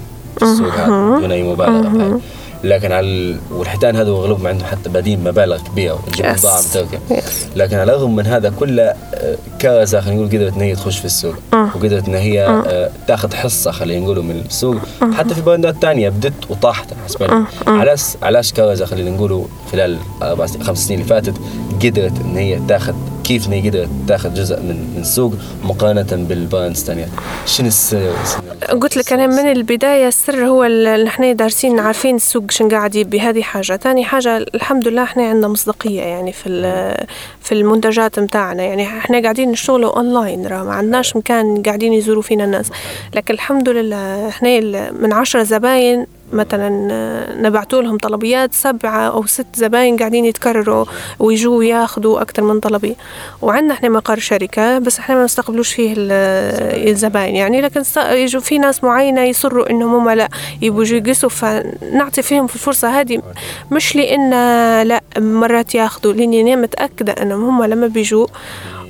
السوق 0.43 0.75
هذا 0.75 1.21
دون 1.21 1.33
أي 1.33 1.43
مبالغة 1.43 2.21
لكن 2.65 2.93
على 2.93 3.37
والحيتان 3.51 3.97
هذا 3.97 4.11
اغلبهم 4.11 4.47
عندهم 4.47 4.67
حتى 4.67 4.91
بادين 4.91 5.25
مبالغ 5.25 5.59
كبيرة 5.59 5.99
تجيب 6.13 6.27
بضاعه 6.27 6.61
من 6.61 6.71
تركيا 6.73 7.23
لكن 7.57 7.77
على 7.77 7.93
الرغم 7.93 8.17
من 8.17 8.27
هذا 8.27 8.53
كله 8.61 8.95
كرزة 9.59 10.01
خلينا 10.01 10.21
نقول 10.21 10.29
قدرت 10.29 10.55
إن 10.55 10.61
هي 10.61 10.75
تخش 10.75 10.99
في 10.99 11.05
السوق 11.05 11.35
وقدرت 11.53 12.09
إن 12.09 12.15
هي 12.15 12.47
آه، 12.47 12.91
تاخذ 13.09 13.35
حصة 13.35 13.71
خلينا 13.71 14.05
نقول 14.05 14.23
من 14.23 14.43
السوق 14.47 14.77
حتى 15.13 15.35
في 15.35 15.41
brandات 15.41 15.77
ثانية 15.83 16.09
بدت 16.09 16.51
وطاحت 16.51 16.87
حسب 17.05 17.45
علاش 17.67 18.03
علاش 18.23 18.53
كرزة 18.53 18.85
خلينا 18.85 19.11
نقول 19.11 19.45
خلال 19.73 19.99
أربع 20.23 20.47
خمس 20.47 20.79
سنين 20.79 21.01
اللي 21.01 21.09
فاتت 21.11 21.35
قدرت 21.85 22.21
إن 22.25 22.37
هي 22.37 22.61
تاخذ 22.69 22.95
كيف 23.31 23.47
ان 23.47 23.53
هي 23.53 23.69
قدرت 23.69 23.89
تاخذ 24.09 24.35
جزء 24.35 24.61
من 24.61 24.77
من 24.95 25.01
السوق 25.01 25.33
مقارنة 25.65 26.27
بال 26.29 26.42
brands 26.42 26.81
الثانية 26.81 27.09
شنو 27.47 27.69
السر 27.69 28.13
قلت 28.81 28.97
لك 28.97 29.13
أنا 29.13 29.27
من 29.27 29.53
البداية 29.53 30.09
السر 30.09 30.47
هو 30.47 30.65
إحنا 31.07 31.33
دارسين 31.33 31.79
عارفين 31.79 32.17
السوق 32.17 32.51
شن 32.51 32.69
قاعد 32.69 32.95
يبي. 32.95 33.21
هذه 33.21 33.43
حاجة. 33.43 33.77
ثاني 33.77 34.05
حاجة 34.05 34.37
الحمد 34.37 34.89
لله 34.89 35.03
إحنا 35.03 35.29
عندنا 35.29 35.49
مصداقية 35.49 36.01
يعني 36.01 36.33
في 36.33 36.49
في 37.43 37.53
المنتجات 37.53 38.19
متاعنا. 38.19 38.63
يعني 38.63 38.87
إحنا 38.87 39.23
قاعدين 39.23 39.51
نشتغلوا 39.51 39.97
اونلاين 39.97 40.47
راه 40.47 40.63
ما 40.63 40.73
عندناش 40.73 41.17
مكان 41.17 41.63
قاعدين 41.63 41.93
يزوروا 41.93 42.23
فينا 42.23 42.45
الناس. 42.45 42.71
لكن 43.15 43.35
الحمد 43.35 43.69
لله 43.69 44.29
إحنا 44.29 44.61
من 44.91 45.13
عشرة 45.13 45.43
زباين 45.43 46.07
مثلا 46.33 46.89
آه، 46.93 47.35
نبعتوا 47.43 47.83
لهم 47.83 47.99
طلبيات 47.99 48.53
سبعة 48.53 49.01
أو 49.09 49.27
ست 49.27 49.47
زباين 49.55 49.97
قاعدين 49.97 50.25
يتكرروا 50.25 50.85
ويجوا 51.19 51.65
ياخذوا 51.65 52.23
أكثر 52.23 52.43
من 52.43 52.61
طلبية 52.61 52.95
وعندنا 53.43 53.75
إحنا 53.75 53.89
مقر 53.89 54.19
شركة 54.19 54.79
بس 54.79 54.99
إحنا 54.99 55.15
ما 55.15 55.25
نستقبلوش 55.25 55.73
فيه 55.73 55.95
الزباين. 55.97 57.37
يعني 57.37 57.61
لكن 57.61 57.83
يجوا 57.97 58.41
في 58.41 58.59
ناس 58.59 58.85
معينة 58.85 59.21
يصروا 59.21 59.71
إنهم 59.71 59.95
هم 59.95 60.11
لا 60.11 60.29
يبوا 60.63 60.83
يجوا 60.83 60.99
يقيسوا. 60.99 61.29
فنعطي 61.29 62.23
فيهم 62.23 62.47
في 62.47 62.55
الفرصة 62.55 63.01
هذه 63.01 63.23
مش 63.71 63.97
لأن 63.97 64.31
لا 64.83 65.01
مرات 65.19 65.75
ياخذوا 65.75 66.13
لأني 66.13 66.41
أنا 66.41 66.63
متأكدة 66.63 67.13
إنهم 67.13 67.45
هم 67.45 67.65
لما 67.65 67.87
بيجوا. 67.87 68.27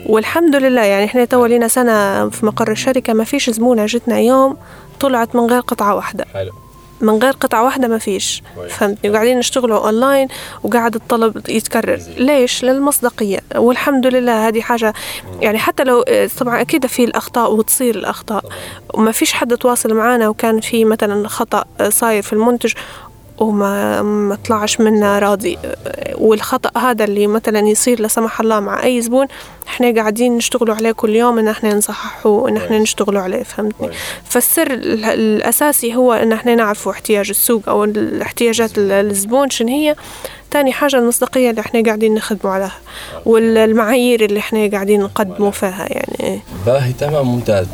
والحمد 0.06 0.56
لله 0.56 0.82
يعني 0.82 1.04
إحنا 1.04 1.24
تو 1.24 1.46
لنا 1.46 1.68
سنة 1.68 2.28
في 2.28 2.46
مقر 2.46 2.70
الشركة 2.70 3.12
ما 3.12 3.24
فيش 3.24 3.50
زبونة 3.50 3.86
جتنا 3.86 4.18
يوم 4.18 4.56
طلعت 5.00 5.36
من 5.36 5.46
غير 5.46 5.60
قطعة 5.60 5.94
واحدة. 5.94 6.24
حلو. 6.34 6.50
من 7.00 7.18
غير 7.22 7.32
قطعة 7.32 7.64
واحدة 7.64 7.88
ما 7.88 7.98
فيش. 7.98 8.42
فهمتني؟ 8.68 9.10
وقاعدين 9.10 9.38
نشتغلوا 9.38 9.78
أونلاين 9.86 10.28
وقاعد 10.62 10.94
الطلب 10.94 11.48
يتكرر. 11.48 12.00
ليش؟ 12.16 12.64
للمصداقية 12.64 13.40
والحمد 13.56 14.06
لله 14.06 14.48
هذه 14.48 14.60
حاجة 14.60 14.94
يعني 15.40 15.58
حتى 15.58 15.84
لو 15.84 16.04
طبعا 16.38 16.60
أكيد 16.60 16.86
في 16.86 17.04
الأخطاء 17.04 17.52
وتصير 17.52 17.94
الأخطاء. 17.94 18.44
وما 18.94 19.12
فيش 19.12 19.32
حد 19.32 19.56
تواصل 19.56 19.94
معنا 19.94 20.28
وكان 20.28 20.60
في 20.60 20.84
مثلا 20.84 21.28
خطأ 21.28 21.64
صاير 21.88 22.22
في 22.22 22.32
المنتج 22.32 22.72
وما 23.40 24.02
ما 24.02 24.38
طلعش 24.48 24.80
منا 24.80 25.18
راضي. 25.18 25.58
والخطأ 26.14 26.80
هذا 26.80 27.04
اللي 27.04 27.26
مثلا 27.26 27.58
يصير 27.58 28.00
لا 28.00 28.08
سمح 28.08 28.40
الله 28.40 28.60
مع 28.60 28.84
أي 28.84 29.02
زبون 29.02 29.26
إحنا 29.68 29.94
قاعدين 29.94 30.36
نشتغلوا 30.36 30.74
عليه 30.74 30.92
كل 30.92 31.16
يوم 31.16 31.38
إن 31.38 31.48
إحنا 31.48 31.74
نصححه 31.74 32.30
وإن 32.30 32.56
إحنا 32.56 32.78
نشتغلوا 32.78 33.22
عليه 33.22 33.42
فهمتني؟ 33.42 33.90
فالسر 34.24 34.66
الأساسي 34.70 35.94
هو 35.94 36.12
إن 36.12 36.32
إحنا 36.32 36.54
نعرفوا 36.54 36.92
احتياج 36.92 37.28
السوق 37.30 37.68
أو 37.68 37.84
الاحتياجات 37.84 38.70
الزبون 38.78 39.50
شن 39.50 39.68
هي. 39.68 39.96
تاني 40.50 40.72
حاجة 40.72 40.96
المصداقية 40.96 41.50
اللي 41.50 41.60
إحنا 41.60 41.82
قاعدين 41.82 42.14
نخدموا 42.14 42.54
عليها 42.54 42.72
والمعايير 43.26 44.24
اللي 44.24 44.38
إحنا 44.38 44.70
قاعدين 44.70 45.00
نقدموا 45.00 45.50
فيها 45.50 45.86
يعني. 45.90 46.40
باهي 46.66 46.92
تمام 46.92 47.26
ممتاز. 47.26 47.66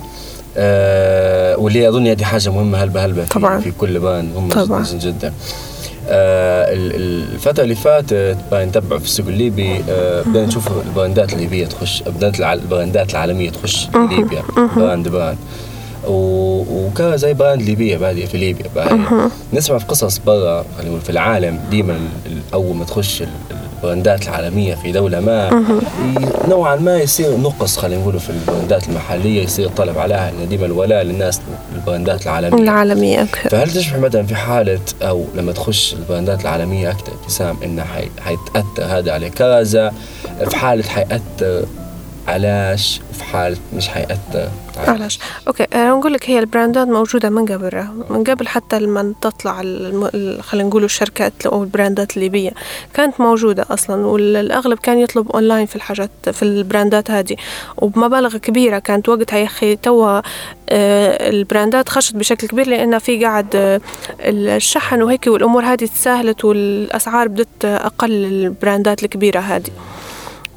آه 0.56 1.56
واللي 1.58 1.88
أظن 1.88 2.06
هذه 2.06 2.22
حاجة 2.24 2.50
مهمة 2.50 2.78
هلبة 2.82 3.04
هلبة 3.04 3.24
في, 3.24 3.28
طبعا. 3.30 3.60
في 3.60 3.70
كل 3.78 3.98
بان 3.98 4.32
هم 4.36 4.48
طبعا. 4.48 4.84
جدا. 4.92 5.32
آه 6.08 6.66
الفترة 6.72 7.62
اللي 7.64 7.74
فاتت 7.74 8.36
نتبع 8.52 8.98
في 8.98 9.04
السوق 9.04 9.26
الليبي 9.26 9.80
آه 9.90 10.22
بدنا 10.22 10.46
نشوف 10.46 10.68
ال 10.86 10.93
brandات 10.93 11.32
الليبية 11.32 11.66
تخش 11.66 12.02
بدات 12.02 12.40
ال 12.40 12.50
brandات 12.50 13.10
العالمية 13.10 13.50
تخش 13.50 13.86
ليبيا 14.10 14.42
brand 14.76 15.08
brand. 15.08 15.38
وكان 16.08 17.16
زي 17.16 17.34
brand 17.34 17.62
ليبية 17.62 17.96
بادية 17.96 18.26
في 18.26 18.38
ليبيا 18.38 18.66
نسمع 19.52 19.78
في 19.78 19.86
قصص 19.86 20.18
برا 20.18 20.64
في 21.04 21.10
العالم 21.10 21.58
ديما 21.70 21.98
أول 22.54 22.76
ما 22.76 22.84
تخش 22.84 23.22
ال 23.76 23.83
brandات 23.83 24.22
العالمية 24.28 24.74
في 24.74 24.92
دولة 24.92 25.20
ما. 25.20 25.64
نوعا 26.48 26.76
ما 26.76 26.96
يصير 26.98 27.36
نقص 27.36 27.76
خلينا 27.76 28.02
نقول 28.02 28.20
في 28.20 28.30
ال 28.30 28.38
brandات 28.38 28.88
المحلية 28.88 29.42
يصير 29.42 29.68
طلب 29.68 29.98
عليها 29.98 30.32
ديما 30.50 30.66
الولاء 30.66 31.02
للناس 31.02 31.40
ال 31.76 31.83
brandات 31.83 32.22
العالمية. 32.22 32.62
العالمية 32.62 33.22
أكثر 33.22 33.48
فهل 33.50 33.70
تشبه 33.70 33.98
مثلا 33.98 34.26
في 34.26 34.34
حالة 34.34 34.80
أو 35.02 35.24
لما 35.34 35.52
تخش 35.52 35.94
ال 35.94 36.01
brandات 36.01 36.40
العالمية 36.42 36.90
أكثر 36.90 37.12
ابتسام 37.22 37.56
انه 37.64 37.84
حيتأثر 38.20 38.98
هذا 38.98 39.12
على 39.12 39.30
كذا؟ 39.30 39.92
في 40.50 40.56
حالة 40.56 40.82
حيأثر 40.82 41.64
علاش 42.28 43.00
في 43.12 43.24
حال 43.24 43.56
مش 43.76 43.88
حيأثر 43.88 44.50
علاش؟ 44.76 45.18
okay 45.48 45.66
أنا 45.74 45.90
نقول 45.90 46.12
لك 46.12 46.30
هي 46.30 46.38
ال 46.38 46.45
brandات 46.45 46.88
موجودة 46.88 47.30
من 47.30 47.44
قبل 47.46 47.86
من 48.10 48.24
قبل 48.24 48.48
حتى 48.48 48.78
لما 48.78 49.14
تطلع 49.20 49.56
خلينا 50.40 50.68
نقول 50.68 50.84
الشركات 50.84 51.46
أو 51.46 51.62
ال 51.62 51.70
brandات 51.70 52.16
الليبية 52.16 52.50
كانت 52.94 53.20
موجودة 53.20 53.66
أصلا 53.70 54.06
والأغلب 54.06 54.78
كان 54.78 54.98
يطلب 54.98 55.30
اونلاين 55.30 55.66
في 55.66 55.76
الحاجات 55.76 56.10
في 56.32 56.42
ال 56.42 56.52
brandات 56.52 57.10
هذه. 57.10 57.36
وبمبالغ 57.76 58.36
كبيرة 58.36 58.78
كانت 58.78 59.08
وقتها 59.08 59.38
يا 59.38 59.44
أخي 59.44 59.76
توا 59.76 60.20
آه، 60.68 61.28
البراندات 61.30 61.88
خشت 61.88 62.16
بشكل 62.16 62.48
كبير 62.48 62.68
لأن 62.68 62.98
في 62.98 63.24
قاعد 63.24 63.56
آه، 63.56 63.80
الشحن 64.20 65.02
وهيك 65.02 65.26
والأمور 65.26 65.64
هذه 65.64 65.84
تساهلت 65.84 66.44
والأسعار 66.44 67.28
بدت 67.28 67.64
أقل 67.64 68.10
البراندات 68.10 69.04
الكبيرة 69.04 69.40
هذه. 69.40 69.70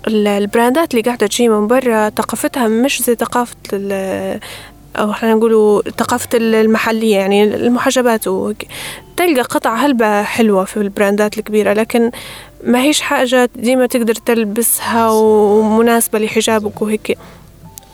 البراندات 0.07 0.91
اللي 0.91 1.01
قاعدة 1.01 1.27
تجي 1.27 1.49
من 1.49 1.67
برا 1.67 2.09
ثقافتها 2.09 2.67
مش 2.67 3.01
زي 3.01 3.15
ثقافة 3.15 3.55
أو 4.95 5.13
خلينا 5.13 5.35
نقولوا 5.35 5.81
ثقافة 5.81 6.29
المحلية 6.33 7.15
يعني 7.15 7.43
المحجبات. 7.43 8.23
تلقى 9.17 9.41
قطع 9.41 9.75
هلبة 9.75 10.23
حلوة 10.23 10.65
في 10.65 10.77
البراندات 10.77 11.37
الكبيرة 11.37 11.73
لكن 11.73 12.11
ما 12.63 12.81
هيش 12.81 13.01
حاجة 13.01 13.49
ديما 13.55 13.85
تقدر 13.85 14.15
تلبسها 14.15 15.09
ومناسبة 15.11 16.19
لحجابك 16.19 16.81
وهيك. 16.81 17.17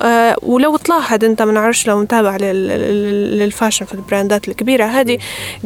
أه 0.01 0.36
ولو 0.41 0.77
تلاحظ 0.77 1.23
انت 1.23 1.41
ما 1.41 1.51
نعرفش 1.51 1.88
لو 1.88 2.01
متابع 2.01 2.38
للفاشن 2.38 3.86
في 3.86 3.93
البراندات 3.93 4.47
الكبيرة 4.47 4.86
هذه 4.86 5.17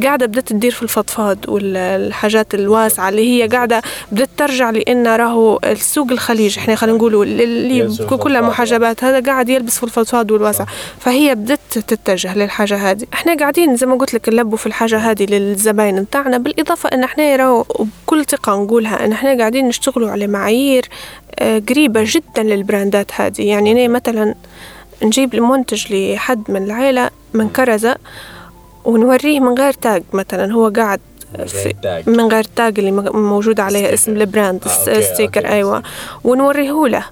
قاعدة 0.02 0.26
بدات 0.26 0.48
تدير 0.48 0.70
في 0.70 0.82
الفضفاض 0.82 1.38
والحاجات 1.48 2.54
الواسعة 2.54 3.08
اللي 3.08 3.42
هي 3.42 3.48
قاعدة 3.48 3.82
بدات 4.12 4.28
ترجع 4.36 4.70
لإن 4.70 5.06
راهو 5.06 5.60
السوق 5.64 6.10
الخليج 6.12 6.58
إحنا 6.58 6.74
خلينا 6.74 6.96
نقولوا 6.96 7.24
اللي 7.24 7.96
كلها 8.20 8.40
محجبات 8.40 9.04
هذا 9.04 9.20
قاعد 9.20 9.48
يلبس 9.48 9.78
في 9.78 9.84
الفضفاض 9.84 10.30
والواسع. 10.30 10.64
فهي 11.00 11.34
بدات 11.34 11.60
تتجه 11.70 12.38
للحاجة 12.38 12.90
هذه. 12.90 13.06
إحنا 13.14 13.36
قاعدين 13.36 13.76
زي 13.76 13.86
ما 13.86 13.94
قلت 13.94 14.14
لك 14.14 14.28
نلبوا 14.28 14.56
في 14.56 14.66
الحاجة 14.66 14.98
هذه 14.98 15.24
للزباين 15.24 16.02
بتاعنا 16.02 16.38
بالإضافة 16.38 16.88
إن 16.88 17.04
إحنا 17.04 17.36
راهو 17.36 17.64
بكل 18.06 18.24
ثقة 18.24 18.62
نقولها 18.62 19.04
إن 19.04 19.12
إحنا 19.12 19.38
قاعدين 19.38 19.68
نشتغلوا 19.68 20.10
على 20.10 20.26
معايير 20.26 20.88
آه، 21.29 21.29
قريبة 21.38 22.04
جدا 22.06 22.42
لل 22.42 22.62
brandات 22.62 23.20
هذه. 23.20 23.42
يعني 23.42 23.72
أنا 23.72 23.88
مثلا 23.88 24.34
نجيب 25.02 25.34
المنتج 25.34 25.92
لحد 25.92 26.42
من 26.48 26.62
العيلة 26.64 27.10
من 27.34 27.48
كرزة 27.48 27.96
ونوريه 28.84 29.40
من 29.40 29.58
غير 29.58 29.72
tag 29.72 30.02
مثلا. 30.12 30.52
هو 30.52 30.68
قاعد 30.76 31.00
من 32.06 32.20
غير 32.20 32.44
tag. 32.44 32.78
اللي 32.78 32.90
موجود 33.12 33.60
عليه 33.60 33.94
اسم 33.94 34.16
ال 34.16 34.24
brand 34.24 34.64
آه، 34.88 35.00
sticker 35.00 35.48
أيوه. 35.48 35.82
ونوريه 36.24 36.86
له. 36.86 37.04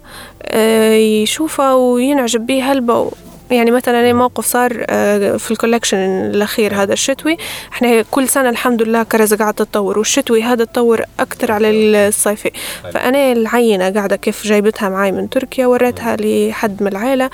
آه، 0.43 0.93
يشوفه 0.93 1.77
وينعجب 1.77 2.47
به 2.47 2.73
هلبة 2.73 3.11
يعني 3.51 3.71
مثلا 3.71 4.13
موقف 4.13 4.47
صار 4.47 4.87
آه، 4.91 5.37
في 5.37 5.51
ال 5.51 5.55
collection 5.55 5.97
الأخير 6.35 6.75
هذا 6.75 6.93
الشتوي 6.93 7.37
إحنا 7.73 8.03
كل 8.11 8.29
سنة 8.29 8.51
الحمد 8.51 8.83
لله 8.83 9.03
كرز 9.03 9.35
قاعدة 9.35 9.65
تتطور 9.65 9.99
والشتوي 9.99 10.43
هذا 10.43 10.65
تطور 10.65 11.03
أكثر 11.21 11.53
على 11.53 11.71
الصيفي. 11.71 12.51
فأنا 12.93 13.33
العينة 13.33 13.91
قاعدة 13.91 14.17
كيف 14.17 14.47
جايبتها 14.47 14.89
معي 14.89 15.13
من 15.13 15.31
تركيا 15.31 15.67
وريتها 15.67 16.17
لحد 16.21 16.83
من 16.83 16.89
العائله 16.89 17.31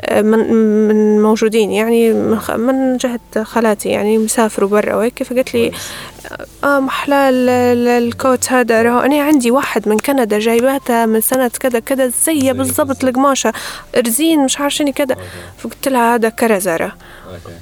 آه، 0.00 0.22
من, 0.22 0.52
من 0.88 1.22
موجودين 1.22 1.70
يعني 1.70 2.12
من 2.56 2.96
جهة 2.96 3.42
خالاتي 3.42 3.88
يعني 3.88 4.18
مسافروا 4.18 4.68
برا 4.68 4.94
وهيك. 4.94 5.22
فقالت 5.22 5.54
لي 5.54 5.72
محلى 6.64 7.30
الكوت 7.98 8.52
هذا. 8.52 8.82
راهو 8.82 9.00
أنا 9.00 9.22
عندي 9.22 9.50
واحد 9.50 9.88
من 9.88 9.98
كندا 9.98 10.38
جايباتها 10.38 11.06
من 11.06 11.20
سنة 11.20 11.48
كذا 11.48 11.78
كذا 11.78 12.06
زي 12.06 12.52
بالضبط 12.52 13.04
القماشه 13.04 13.52
رزين 13.96 14.44
مش 14.44 14.60
عارفه 14.60 14.90
كذا. 14.90 15.16
فقلت 15.58 15.88
لها 15.88 16.14
هذا 16.14 16.28
كرزة 16.28 16.92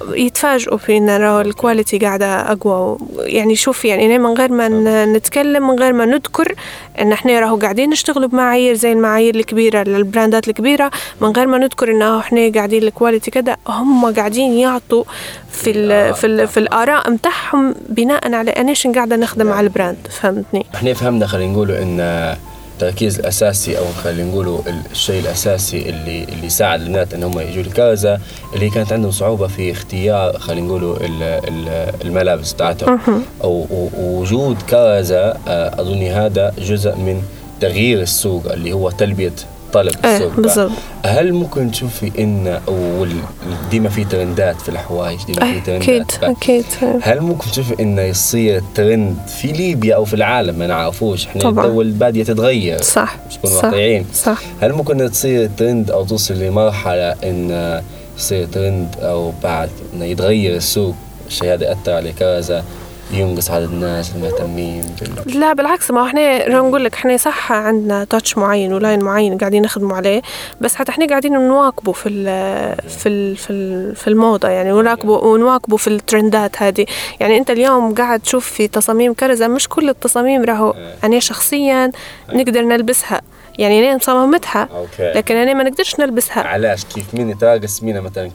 يتفاجئوا 0.09 0.77
في 0.77 0.97
إن 0.97 1.09
ال 1.09 1.20
quality 1.20 1.97
قاعدة 1.97 2.51
أقوى. 2.51 2.97
يعني 3.17 3.55
شوف 3.55 3.85
يعني 3.85 4.17
من 4.19 4.33
غير 4.33 4.51
ما 4.51 5.05
نتكلم 5.05 5.67
من 5.67 5.79
غير 5.79 5.93
ما 5.93 6.05
نذكر 6.05 6.55
إن 7.01 7.11
إحنا 7.11 7.39
راهو 7.39 7.57
قاعدين 7.57 7.89
نشتغل 7.89 8.27
بمعايير 8.27 8.75
زي 8.75 8.91
المعايير 8.91 9.35
الكبيرة 9.35 9.83
لل 9.83 9.99
brandات 9.99 10.47
الكبيرة 10.47 10.91
من 11.21 11.31
غير 11.31 11.47
ما 11.47 11.57
نذكر 11.57 11.91
انه 11.91 12.19
إحنا 12.19 12.51
قاعدين 12.55 12.83
ال 12.83 12.89
quality 12.89 13.31
كذا 13.31 13.57
هم 13.67 14.13
قاعدين 14.13 14.53
يعطوا 14.53 15.03
في 15.51 15.71
ال 15.71 16.13
في 16.13 16.27
ال 16.27 16.47
في 16.47 16.57
الآراء 16.59 17.11
متاعهم 17.11 17.75
بناء 17.89 18.33
على 18.33 18.51
انيش 18.51 18.87
قاعدة 18.87 19.15
نخدم 19.15 19.51
على 19.51 19.67
ال 19.67 19.71
brand. 19.71 19.97
فهمتني؟ 20.09 20.65
إحنا 20.75 20.93
فهمنا 20.93 21.27
خلينا 21.27 21.53
نقولوا 21.53 21.77
إن 21.81 22.35
التركيز 22.75 23.19
الأساسي 23.19 23.77
أو 23.77 23.85
خلينا 24.03 24.29
نقولوا 24.29 24.59
الشيء 24.91 25.19
الأساسي 25.19 25.89
اللي 25.89 26.23
اللي 26.23 26.49
ساعد 26.49 26.81
البنات 26.81 27.13
إن 27.13 27.23
هم 27.23 27.39
يجوا 27.39 27.63
لكازا 27.63 28.19
اللي 28.55 28.69
كانت 28.69 28.93
عندهم 28.93 29.11
صعوبة 29.11 29.47
في 29.47 29.71
اختيار 29.71 30.37
خلينا 30.39 30.67
نقولوا 30.67 30.97
الملابس 32.05 32.53
بتاعتهم. 32.53 32.99
أو 33.43 33.67
وجود 33.97 34.57
كازا 34.67 35.37
آه، 35.47 35.81
أظن 35.81 36.03
هذا 36.03 36.53
جزء 36.59 36.95
من 36.95 37.21
تغيير 37.61 38.01
السوق 38.01 38.51
اللي 38.51 38.73
هو 38.73 38.89
تلبية 38.89 39.33
طلب 39.75 39.95
إيه 40.05 40.15
السوق 40.17 40.39
بالضبط. 40.39 40.71
هل 41.05 41.33
ممكن 41.33 41.71
تشوفي 41.71 42.11
إن 42.19 42.59
ديما 43.71 43.89
في 43.89 44.03
ترندات 44.03 44.61
في 44.61 44.69
الحوايج 44.69 45.19
ديما 45.27 45.53
في 45.53 45.59
ترندات؟ 45.59 46.23
أكيد 46.23 46.23
أكيد 46.23 46.65
هل 47.01 47.21
ممكن 47.21 47.51
تشوفي 47.51 47.83
انه 47.83 48.01
يصير 48.01 48.63
ترند 48.75 49.17
في 49.27 49.47
ليبيا 49.47 49.95
أو 49.95 50.05
في 50.05 50.13
العالم؟ 50.13 50.59
ما 50.59 50.67
نعرفوش. 50.67 51.27
إحنا 51.27 51.49
الدول 51.49 51.85
البادية 51.85 52.23
تتغير. 52.23 52.81
صح 52.81 53.15
مش 53.29 53.37
نكون 53.37 53.51
واقعيين. 53.51 54.05
صح. 54.13 54.37
هل 54.61 54.73
ممكن 54.73 55.11
تصير 55.11 55.49
ترند 55.57 55.91
أو 55.91 56.05
توصل 56.05 56.33
لمرحلة 56.33 57.11
إن 57.11 57.81
يصير 58.17 58.47
ترند 58.47 58.95
أو 58.99 59.31
بعد 59.43 59.69
انه 59.93 60.05
يتغير 60.05 60.55
السوق؟ 60.55 60.95
الشيء 61.27 61.53
هذا 61.53 61.63
يأثر 61.63 61.91
على 61.91 62.11
كذا 62.11 62.63
ينقص 63.11 63.51
عدد 63.51 63.69
الناس 63.69 64.11
المهتمين 64.15 64.83
بال... 65.01 65.39
لا 65.39 65.53
بالعكس 65.53 65.91
ما 65.91 66.07
إحنا 66.07 66.49
نقول 66.49 66.85
لك 66.85 66.93
إحنا 66.93 67.17
صح 67.17 67.51
عندنا 67.51 68.03
تاتش 68.03 68.37
معين 68.37 68.73
ولاين 68.73 69.03
معين 69.03 69.37
قاعدين 69.37 69.61
نخدموا 69.61 69.97
عليه 69.97 70.21
بس 70.61 70.75
حتى 70.75 70.91
إحنا 70.91 71.07
قاعدين 71.07 71.33
نواكبوا 71.33 71.93
في 71.93 72.09
ال 72.09 72.25
في 72.89 73.09
ال 73.09 73.35
في, 73.35 73.49
ال 73.49 73.95
في 73.95 74.07
الموضة 74.07 74.49
يعني 74.49 74.71
ونواكبوا 74.71 75.17
ونواكبوا 75.17 75.77
في 75.77 75.87
الترندات 75.87 76.61
هذه. 76.61 76.85
يعني 77.19 77.37
أنت 77.37 77.51
اليوم 77.51 77.95
قاعد 77.95 78.19
تشوف 78.19 78.45
في 78.45 78.67
تصاميم 78.67 79.13
كرزه 79.13 79.47
مش 79.47 79.69
كل 79.69 79.89
التصاميم 79.89 80.43
راهو. 80.43 80.73
أنا 81.03 81.19
شخصيا 81.19 81.91
نقدر 82.33 82.61
نلبسها. 82.61 83.21
يعني 83.59 83.79
أنا 83.79 83.95
مصممتها 83.95 84.69
okay. 84.75 85.11
لكن 85.15 85.35
أنا 85.35 85.53
ما 85.53 85.63
نقدرش 85.63 85.99
نلبسها. 85.99 86.43
علاش؟ 86.43 86.85
كيف؟ 86.85 87.13
مين 87.13 87.37
تا 87.37 87.53
قسمينا 87.53 88.01
مثلا 88.01 88.31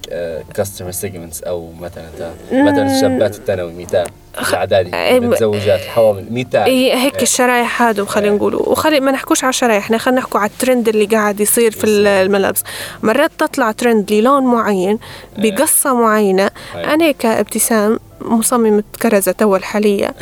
customer 0.55 0.91
segments 0.91 1.43
أو 1.43 1.73
مثلا 1.81 2.05
مثلا 2.53 2.97
الشابات 2.97 3.37
الثانوي 3.37 3.73
مثال 3.73 4.07
الأعدادي 4.39 5.17
المتزوجات 5.17 5.81
الحوامل 5.81 6.27
مثال 6.31 6.63
هيك 6.63 7.15
إيه. 7.17 7.23
الشرايح 7.23 7.83
هادو 7.83 8.07
خلينا 8.07 8.37
نقولوا. 8.37 8.69
وخلي 8.69 9.01
ما 9.01 9.13
نحكوش 9.13 9.45
على 9.45 9.51
الشرايح 9.51 9.85
إحنا 9.85 9.99
خلينا 9.99 10.21
نحكوا 10.21 10.41
على 10.41 10.51
الترند 10.51 10.89
اللي 10.89 11.05
قاعد 11.05 11.41
يصير 11.41 11.71
في 11.71 11.87
الملابس. 11.87 12.63
مرات 13.03 13.31
تطلع 13.39 13.73
ترند 13.73 14.13
للون 14.13 14.45
معين 14.45 14.99
إيه. 15.39 15.53
بقصة 15.53 15.95
معينة. 15.95 16.51
إيه. 16.77 16.95
أنا 16.95 17.11
كابتسام 17.11 17.99
مصممة 18.21 18.83
كرزة 19.03 19.33
توا 19.33 19.57
الحالية 19.57 20.15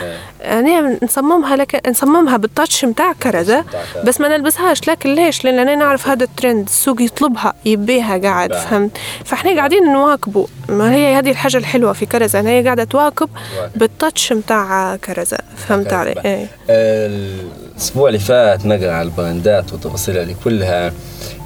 أنا 0.42 0.98
نصممها 1.02 1.56
لك 1.56 1.88
نصممها 1.88 2.36
بال 2.36 2.50
touch 2.50 2.84
متاع 2.84 3.12
كرزة 3.12 3.64
بس 4.04 4.20
ما 4.20 4.28
نلبسهاش. 4.28 4.88
لكن 4.88 5.14
ليش؟ 5.14 5.44
لأن 5.44 5.58
أنا 5.58 5.74
نعرف 5.74 6.08
هذا 6.08 6.24
الترند 6.24 6.66
السوق 6.66 7.02
يطلبها 7.02 7.54
يبيها 7.64 8.18
قاعد 8.18 8.52
فهمت؟ 8.54 8.98
فإحنا 9.24 9.56
قاعدين 9.56 9.92
نواكبوا 9.92 10.46
ما 10.68 10.94
هي 10.94 11.14
هذه 11.14 11.30
الحاجة 11.30 11.56
الحلوة 11.56 11.92
في 11.92 12.06
كرزة 12.06 12.40
أنا 12.40 12.50
هي 12.50 12.64
قاعدة 12.64 12.84
تواكب 12.84 13.28
بال 13.76 13.92
touch 13.92 14.32
متاع 14.32 14.96
كرزة. 14.96 15.38
فهمت 15.56 15.92
علي؟ 15.92 16.14
إيه. 16.24 16.46
الأسبوع 16.70 18.08
اللي 18.08 18.18
فات 18.18 18.66
نقرأ 18.66 18.92
على 18.92 19.08
ال 19.08 19.17
brandات 19.17 19.72
وتفاصيلها 19.72 20.22
اللي 20.22 20.36
كلها. 20.44 20.92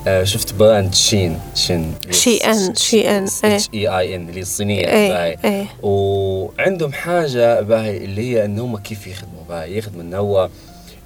آه 0.07 0.25
شفت 0.25 0.55
brand 0.55 0.95
شين. 0.95 1.39
شين. 1.55 1.95
شي 2.11 2.37
إن 2.37 2.75
شي 2.75 3.19
إن 3.19 3.27
H 3.45 3.69
E 3.75 3.99
I 3.99 4.17
N 4.17 4.29
اللي 4.29 4.41
الصينية 4.41 4.89
إيه 4.89 5.39
إيه. 5.45 5.67
وعندهم 5.83 6.93
حاجة 6.93 7.61
باهي 7.61 7.97
اللي 7.97 8.33
هي 8.33 8.45
إن 8.45 8.59
هم 8.59 8.77
كيف 8.77 9.07
يخدموا 9.07 9.43
باهي. 9.49 9.79
يخدموا 9.79 10.03
إن 10.03 10.15
هو 10.15 10.49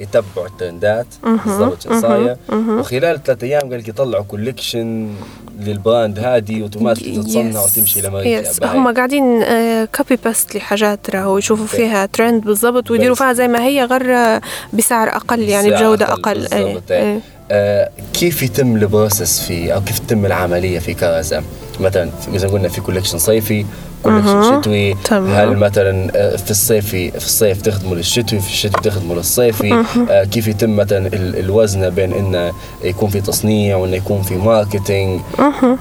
يتبعوا 0.01 0.47
ال 0.47 0.55
trendات 0.55 1.07
بالضبط 1.23 1.83
شو 1.83 2.01
صاير 2.01 2.37
وخلال 2.53 3.23
ثلاث 3.23 3.45
أيام 3.45 3.61
قال 3.61 3.79
لك 3.79 3.89
يطلعوا 3.89 4.25
collection 4.25 5.15
لل 5.61 5.77
brand 5.77 6.19
هذه 6.19 6.63
اوتوماتيك 6.63 7.17
تتصنع 7.17 7.61
وتمشي 7.65 8.01
لامريكا 8.01 8.75
هم 8.77 8.95
قاعدين 8.95 9.43
copy 9.85 10.15
آه، 10.15 10.19
paste 10.25 10.57
لحاجات 10.57 11.11
راهو 11.11 11.39
يشوفوا 11.39 11.67
فيها 11.67 12.07
ترند 12.07 12.45
بالضبط 12.45 12.91
ويديروا 12.91 13.17
فيها 13.17 13.33
زي 13.33 13.49
ما 13.49 13.65
هي 13.65 13.85
غير 13.85 14.41
بسعر 14.73 15.09
أقل 15.09 15.41
يعني 15.41 15.71
بجودة 15.71 16.13
أقل, 16.13 16.47
أقل. 16.47 16.53
إيه. 16.53 16.81
إيه. 16.91 17.21
آه 17.51 17.91
كيف 18.13 18.43
يتم 18.43 18.77
ال 18.77 18.85
process 18.85 19.41
في 19.41 19.75
أو 19.75 19.81
كيف 19.81 19.99
تتم 19.99 20.27
العملية 20.27 20.79
في 20.79 20.95
كرزة 20.95 21.43
مثلا 21.81 22.11
ما 22.29 22.49
قلنا 22.49 22.69
في 22.69 22.81
collection 22.81 23.19
صيفي 23.19 23.67
collection 24.03 24.61
شتوي. 24.61 24.95
هل 25.13 25.57
مثلا 25.57 26.11
آه، 26.15 26.37
في 26.37 26.51
الصيفي 26.51 27.11
في 27.11 27.17
الصيف 27.17 27.63
تخدموا 27.63 27.97
للشتوي 27.97 28.41
في 28.41 28.49
الشتوي 28.49 28.83
تخدموا 28.83 29.17
للصيفي؟ 29.17 29.85
آه 30.11 30.25
كيف 30.25 30.49
يتم 30.49 30.77
مثلا 30.77 31.11
الوزنه 31.13 31.89
بين 31.89 32.13
انه 32.13 32.53
يكون 32.85 33.09
في 33.09 33.21
تصنيع 33.21 33.77
وانه 33.77 33.97
يكون 33.97 34.23
في 34.23 34.35
marketing 34.37 35.21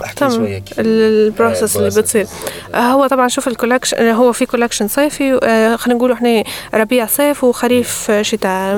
احكي 0.05 0.29
شوية 0.29 0.63
ال 0.79 0.91
process 0.92 1.77
اللي 1.77 1.89
بتصير. 1.89 2.27
آه 2.73 2.77
هو 2.77 3.07
طبعا 3.07 3.27
شوف 3.27 3.47
ال 3.47 3.53
collection 3.53 4.09
هو 4.09 4.31
في 4.31 4.45
collection 4.45 4.87
صيفي 4.87 5.39
آه 5.43 5.75
خلينا 5.75 5.97
نقول 5.97 6.11
إحنا 6.11 6.43
ربيع 6.73 7.05
صيف 7.05 7.43
وخريف 7.43 8.11
شتاء. 8.21 8.75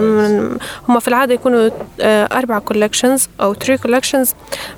هم 0.90 1.00
في 1.00 1.08
العادة 1.08 1.34
يكونوا 1.34 1.70
آه 2.02 2.24
أربع 2.32 2.60
collections 2.60 3.28
أو 3.42 3.54
three 3.54 3.78
collections 3.78 4.34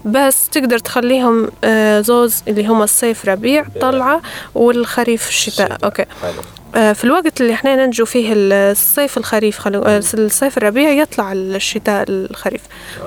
بس 0.05 0.49
تقدر 0.49 0.79
تخليهم 0.79 1.47
آه 1.63 2.01
زوز 2.29 2.43
اللي 2.47 2.67
هم 2.67 2.81
الصيف 2.81 3.25
ربيع 3.25 3.65
طلعة 3.81 4.21
والخريف 4.55 5.27
الشتاء. 5.27 5.77
okay. 5.83 6.05
آه، 6.75 6.93
في 6.93 7.03
الوقت 7.03 7.41
اللي 7.41 7.53
إحنا 7.53 7.75
ننتجوا 7.75 8.05
فيه 8.05 8.33
الصيف 8.35 9.17
الخريف 9.17 9.59
خلو... 9.59 9.81
آه، 9.81 10.03
الصيف 10.13 10.57
الربيع 10.57 10.89
يطلع 10.89 11.31
الشتاء 11.31 12.05
الخريف. 12.09 12.61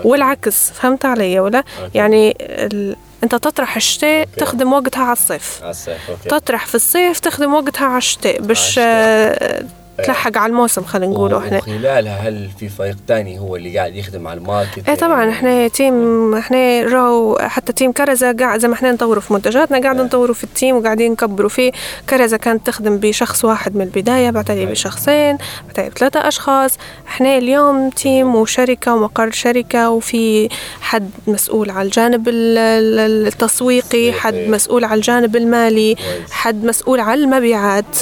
والعكس 0.04 0.70
فهمت 0.70 1.04
علي 1.04 1.40
ولا 1.40 1.64
يعني 1.94 2.37
ال... 2.40 2.96
أنت 3.24 3.35
تطرح 3.35 3.76
الشتاء 3.76 4.28
تخدم 4.37 4.72
وقتها 4.72 5.02
على 5.04 5.12
الصيف. 5.12 5.58
على 5.62 5.70
الصيف 5.70 6.11
okay. 6.11 6.28
تطرح 6.28 6.66
في 6.66 6.74
الصيف 6.74 7.20
تخدم 7.20 7.54
وقتها 7.54 7.87
على 7.87 7.98
الشتاء. 7.98 8.40
باش 8.40 8.78
آه 8.78 9.64
تلحق 9.98 10.38
على 10.38 10.50
الموسم 10.50 10.83
خلينا 10.85 11.12
نقول 11.12 11.35
إحنا. 11.35 11.59
وخلالها 11.59 12.28
هل 12.28 12.48
في 12.59 12.68
فريق 12.68 12.96
تاني 13.07 13.38
هو 13.38 13.57
اللي 13.57 13.78
قاعد 13.78 13.94
يخدم 13.96 14.28
على 14.28 14.38
ال 14.38 14.45
market؟ 14.45 14.88
إيه 14.88 14.94
طبعا 14.94 15.31
إحنا 15.31 15.68
team 15.68 16.35
إحنا 16.35 16.83
راو 16.83 17.38
حتى 17.40 17.72
team 17.72 17.92
كرزة 17.92 18.33
قاعد 18.33 18.61
زي 18.61 18.68
ما 18.68 18.74
إحنا 18.74 18.92
نطوروا 18.92 19.20
في 19.22 19.33
منتجاتنا 19.33 19.81
قاعد 19.83 19.96
نطوروا 20.00 20.35
في 20.35 20.44
ال 20.44 20.51
team 20.51 20.76
وقاعدين 20.76 21.12
نكبروا 21.12 21.48
فيه. 21.48 21.72
كرزة 22.11 22.37
كانت 22.37 22.66
تخدم 22.66 22.96
بشخص 22.98 23.44
واحد 23.44 23.76
من 23.76 23.83
البداية 23.83 24.31
بعدين 24.31 24.68
بشخصين 24.68 25.38
بعدين 25.66 25.90
بثلاثة 25.94 26.28
أشخاص. 26.28 26.78
إحنا 27.09 27.38
اليوم 27.38 27.90
team 27.90 28.35
وشركة 28.35 28.94
ومقر 28.94 29.31
شركة 29.31 29.90
وفي 29.90 30.48
حد 30.81 31.10
مسؤول 31.27 31.71
على 31.71 31.87
الجانب 31.87 32.29
ال- 32.29 32.58
ال- 32.58 33.27
التسويقي 33.27 34.12
حد 34.12 34.35
مسؤول 34.35 34.85
على 34.85 34.94
الجانب 34.94 35.37
المالي 35.37 35.96
حد 36.31 36.64
مسؤول 36.64 37.00
على 37.00 37.21
المبيعات. 37.25 37.96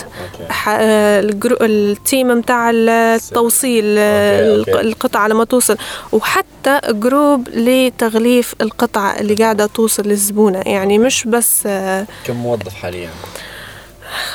ح- 0.50 0.68
ال 1.20 1.26
grou- 1.26 1.56
ال 1.80 1.90
team 1.90 2.28
متاع 2.28 2.70
التوصيل 2.74 3.84
okay، 3.98 4.70
okay. 4.72 4.80
القطعة 4.80 5.28
لما 5.28 5.44
توصل 5.44 5.76
وحتى 6.12 6.80
جروب 6.88 7.48
لتغليف 7.48 8.54
القطعة 8.60 9.20
اللي 9.20 9.34
قاعدة 9.34 9.66
توصل 9.66 10.02
للزبونة 10.02 10.58
يعني 10.66 10.98
مش 10.98 11.24
بس 11.24 11.68
كم 12.24 12.36
موظف 12.36 12.74
حاليا؟ 12.74 13.10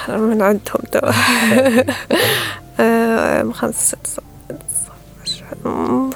من 0.10 0.42
عندهم 0.42 0.82
توا 0.92 1.12
خمسة 3.52 3.80
ست 3.80 4.08
سبعة، 4.08 4.25
عشرة، 4.25 4.25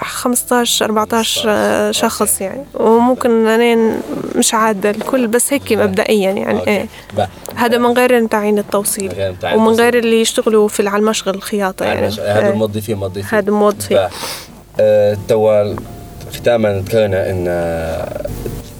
15 0.02 0.86
14 0.86 1.44
آه، 1.48 1.92
شخص 1.92 2.42
يعني 2.42 2.64
وممكن 2.74 3.48
أنا 3.48 3.98
مش 4.36 4.54
عادة 4.54 4.90
الكل 4.90 5.28
بس 5.28 5.54
هيك 5.54 5.74
مبدئيا 5.74 6.32
يعني. 6.32 6.68
إيه. 6.68 6.88
هذا 7.56 7.78
من 7.78 7.94
غير 7.98 8.22
متاعين 8.22 8.60
التوصيل 8.60 9.36
ومن. 9.56 9.74
غير 9.74 9.98
اللي 9.98 10.22
يشتغلوا 10.22 10.68
في 10.68 10.88
على 10.88 11.02
المشغل 11.02 11.36
الخياطة 11.36 11.86
يعني 11.86 12.08
هذا 12.08 12.40
إيه. 12.40 12.50
الموظفين 12.50 12.98
موظفين 12.98 13.26
هذا 13.40 13.52
موظفين. 13.52 13.98
آه، 14.80 15.18
توا 15.28 15.76
ختاما 16.34 16.80
ذكرنا 16.80 17.30
إن 17.30 17.46
آه، 17.48 18.30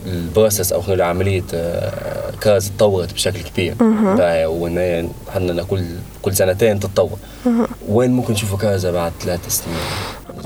ال 0.06 0.14
process 0.14 0.74
أو 0.74 0.82
خلينا 0.82 1.06
عملية 1.06 1.44
آه، 1.54 2.32
كرزة 2.42 2.72
تطورت 2.78 3.14
بشكل 3.14 3.42
كبير 3.42 3.76
وإن 4.48 5.10
حنا 5.34 5.64
كل 5.64 5.84
كل 6.22 6.36
سنتين 6.36 6.80
تتطور 6.80 7.18
وين 7.90 8.12
ممكن 8.12 8.34
نشوفوا 8.34 8.58
كرزة 8.58 8.92
بعد 8.92 9.12
ثلاث 9.22 9.48
سنين؟ 9.48 9.78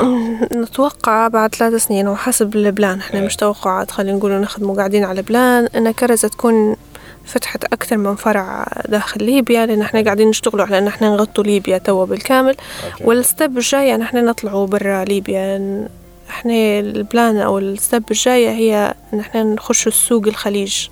نتوقع 0.64 1.28
بعد 1.28 1.56
ثلاث 1.56 1.86
سنين 1.86 2.08
وحسب 2.08 2.56
ال 2.56 2.63
plan. 2.63 3.00
إحنا 3.00 3.20
إيه. 3.20 3.26
مش 3.26 3.36
توقعات 3.36 3.92
خلينا 3.92 4.18
نقول 4.18 4.32
نخدموا 4.32 4.76
قاعدين 4.76 5.04
على 5.04 5.22
plan 5.22 5.68
إن 5.76 5.92
كرزة 5.92 6.28
تكون 6.28 6.76
فتحت 7.26 7.64
أكثر 7.64 7.98
من 7.98 8.16
فرع 8.16 8.68
داخل 8.90 9.24
ليبيا 9.24 9.66
لأن 9.66 9.82
إحنا 9.82 10.02
قاعدين 10.04 10.30
نشتغلوا 10.30 10.66
على 10.66 10.78
أن 10.78 10.88
إحنا 10.88 11.10
نغطوا 11.10 11.44
ليبيا 11.44 11.78
توا 11.78 12.06
بالكامل. 12.06 12.56
والستب 13.02 13.58
الجاية 13.58 13.96
أن 13.96 14.02
إحنا 14.02 14.22
نطلعوا 14.22 14.68
برا 14.68 15.04
ليبيا. 15.04 15.88
إحنا 16.30 16.54
البلان 16.80 17.38
أو 17.38 17.60
الستب 17.60 18.04
الجاية 18.12 18.50
هي 18.50 18.94
أن 19.14 19.20
إحنا 19.20 19.44
نخش 19.44 19.88
السوق 19.88 20.28
الخليج. 20.28 20.88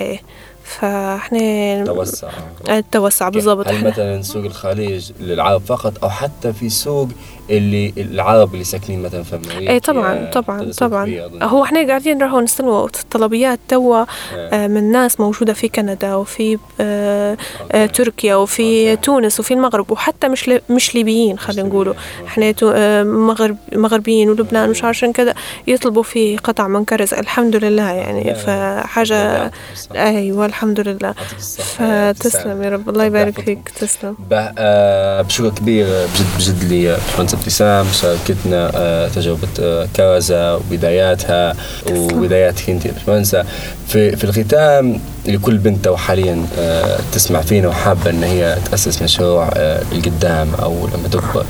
إيه. 0.00 0.20
فإحنا 0.64 1.84
توسع. 1.84 2.28
التوسع 2.68 3.28
بالضبط. 3.28 3.68
هل 3.68 3.86
مثلا 3.86 4.22
سوق 4.22 4.44
الخليج 4.44 5.12
للعرب 5.20 5.60
فقط 5.60 6.04
أو 6.04 6.10
حتى 6.10 6.52
في 6.52 6.68
سوق 6.68 7.08
اللي 7.50 7.92
العرب 7.96 8.52
اللي 8.54 8.64
ساكنين 8.64 9.02
مثلا 9.02 9.22
في 9.22 9.36
أمريكا 9.36 9.72
اي 9.72 9.80
طبعا 9.80 10.30
طبعا 10.32 10.72
طبعا. 10.78 11.20
هو 11.42 11.64
إحنا 11.64 11.86
قاعدين 11.86 12.22
راهو 12.22 12.40
نستلموا 12.40 12.88
طلبيات 13.10 13.58
توا 13.68 14.00
إيه. 14.00 14.06
آه، 14.52 14.66
من 14.66 14.92
ناس 14.92 15.20
موجودة 15.20 15.52
في 15.52 15.68
كندا 15.68 16.14
وفي 16.14 16.58
آه، 16.80 17.36
آه،. 17.72 17.86
تركيا 17.86 18.34
وفي 18.34 18.90
okay. 18.90 19.02
تونس 19.02 19.40
وفي 19.40 19.54
المغرب 19.54 19.90
وحتى 19.90 20.28
مش 20.28 20.50
مش 20.70 20.94
ليبيين 20.94 21.38
خلينا 21.38 21.68
نقولوا. 21.68 21.94
إحنا 22.26 22.52
تو- 22.52 22.72
آه، 22.74 23.02
مغرب 23.02 23.56
مغربيين 23.72 24.30
ولبنان 24.30 24.70
مش 24.70 24.84
عارفين 24.84 25.12
كذا 25.12 25.34
يطلبوا 25.66 26.02
في 26.02 26.36
قطع 26.36 26.68
من 26.68 26.84
كرزة 26.84 27.14
الحمد 27.14 27.56
لله 27.56 27.90
يعني 27.90 28.34
فحاجة 28.34 29.50
أيوه 29.94 30.46
الحمد 30.46 30.80
لله. 30.80 31.14
فتسلم 31.58 32.62
يا 32.62 32.68
رب 32.70 32.88
الله 32.88 33.04
يبارك 33.04 33.40
فيك 33.40 33.68
تسلم 33.68 34.16
آه، 34.32 35.22
بشكر 35.22 35.48
كبير 35.48 35.86
بجد 35.86 36.26
بجد 36.38 36.64
لي 36.72 36.96
ابتسام 37.36 37.86
شاركتنا 37.92 38.70
آه، 38.74 39.08
تجربة 39.08 39.48
آه، 39.60 39.88
كرزة 39.96 40.56
وبداياتها 40.56 41.54
وبداياتك 41.90 42.70
انت 42.70 42.86
يا 42.86 42.92
باشمهندسة 42.92 43.44
في 43.88 44.16
في 44.16 44.24
الختام 44.24 45.00
لكل 45.26 45.58
بنت 45.58 45.86
أو 45.86 45.96
حاليا 45.96 46.46
آه، 46.58 46.98
تسمع 47.12 47.40
فينا 47.40 47.68
وحابة 47.68 48.10
إن 48.10 48.22
هي 48.22 48.58
تأسس 48.70 49.02
مشروع 49.02 49.50
آه، 49.54 49.82
لقدام 49.92 50.48
أو 50.62 50.86
لما 50.94 51.08
تكبر. 51.08 51.44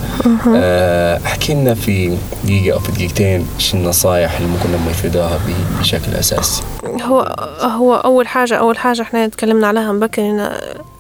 آه، 0.57 1.21
احكي 1.27 1.55
لنا 1.55 1.75
في 1.75 2.17
دقيقة 2.45 2.75
أو 2.75 2.81
في 2.81 2.93
دقيقتين 2.93 3.47
شو 3.59 3.77
النصائح 3.77 4.37
اللي 4.37 4.49
ممكن 4.49 4.75
هم 4.75 4.91
يفيدوها 4.91 5.41
بشكل 5.81 6.15
أساسي. 6.15 6.63
هو 7.03 7.37
هو 7.61 7.95
أول 7.95 8.29
حاجة 8.29 8.55
أول 8.55 8.79
حاجة 8.79 9.03
إحنا 9.03 9.29
تكلمنا 9.29 9.67
عليها 9.67 9.93
مبكر 9.93 10.51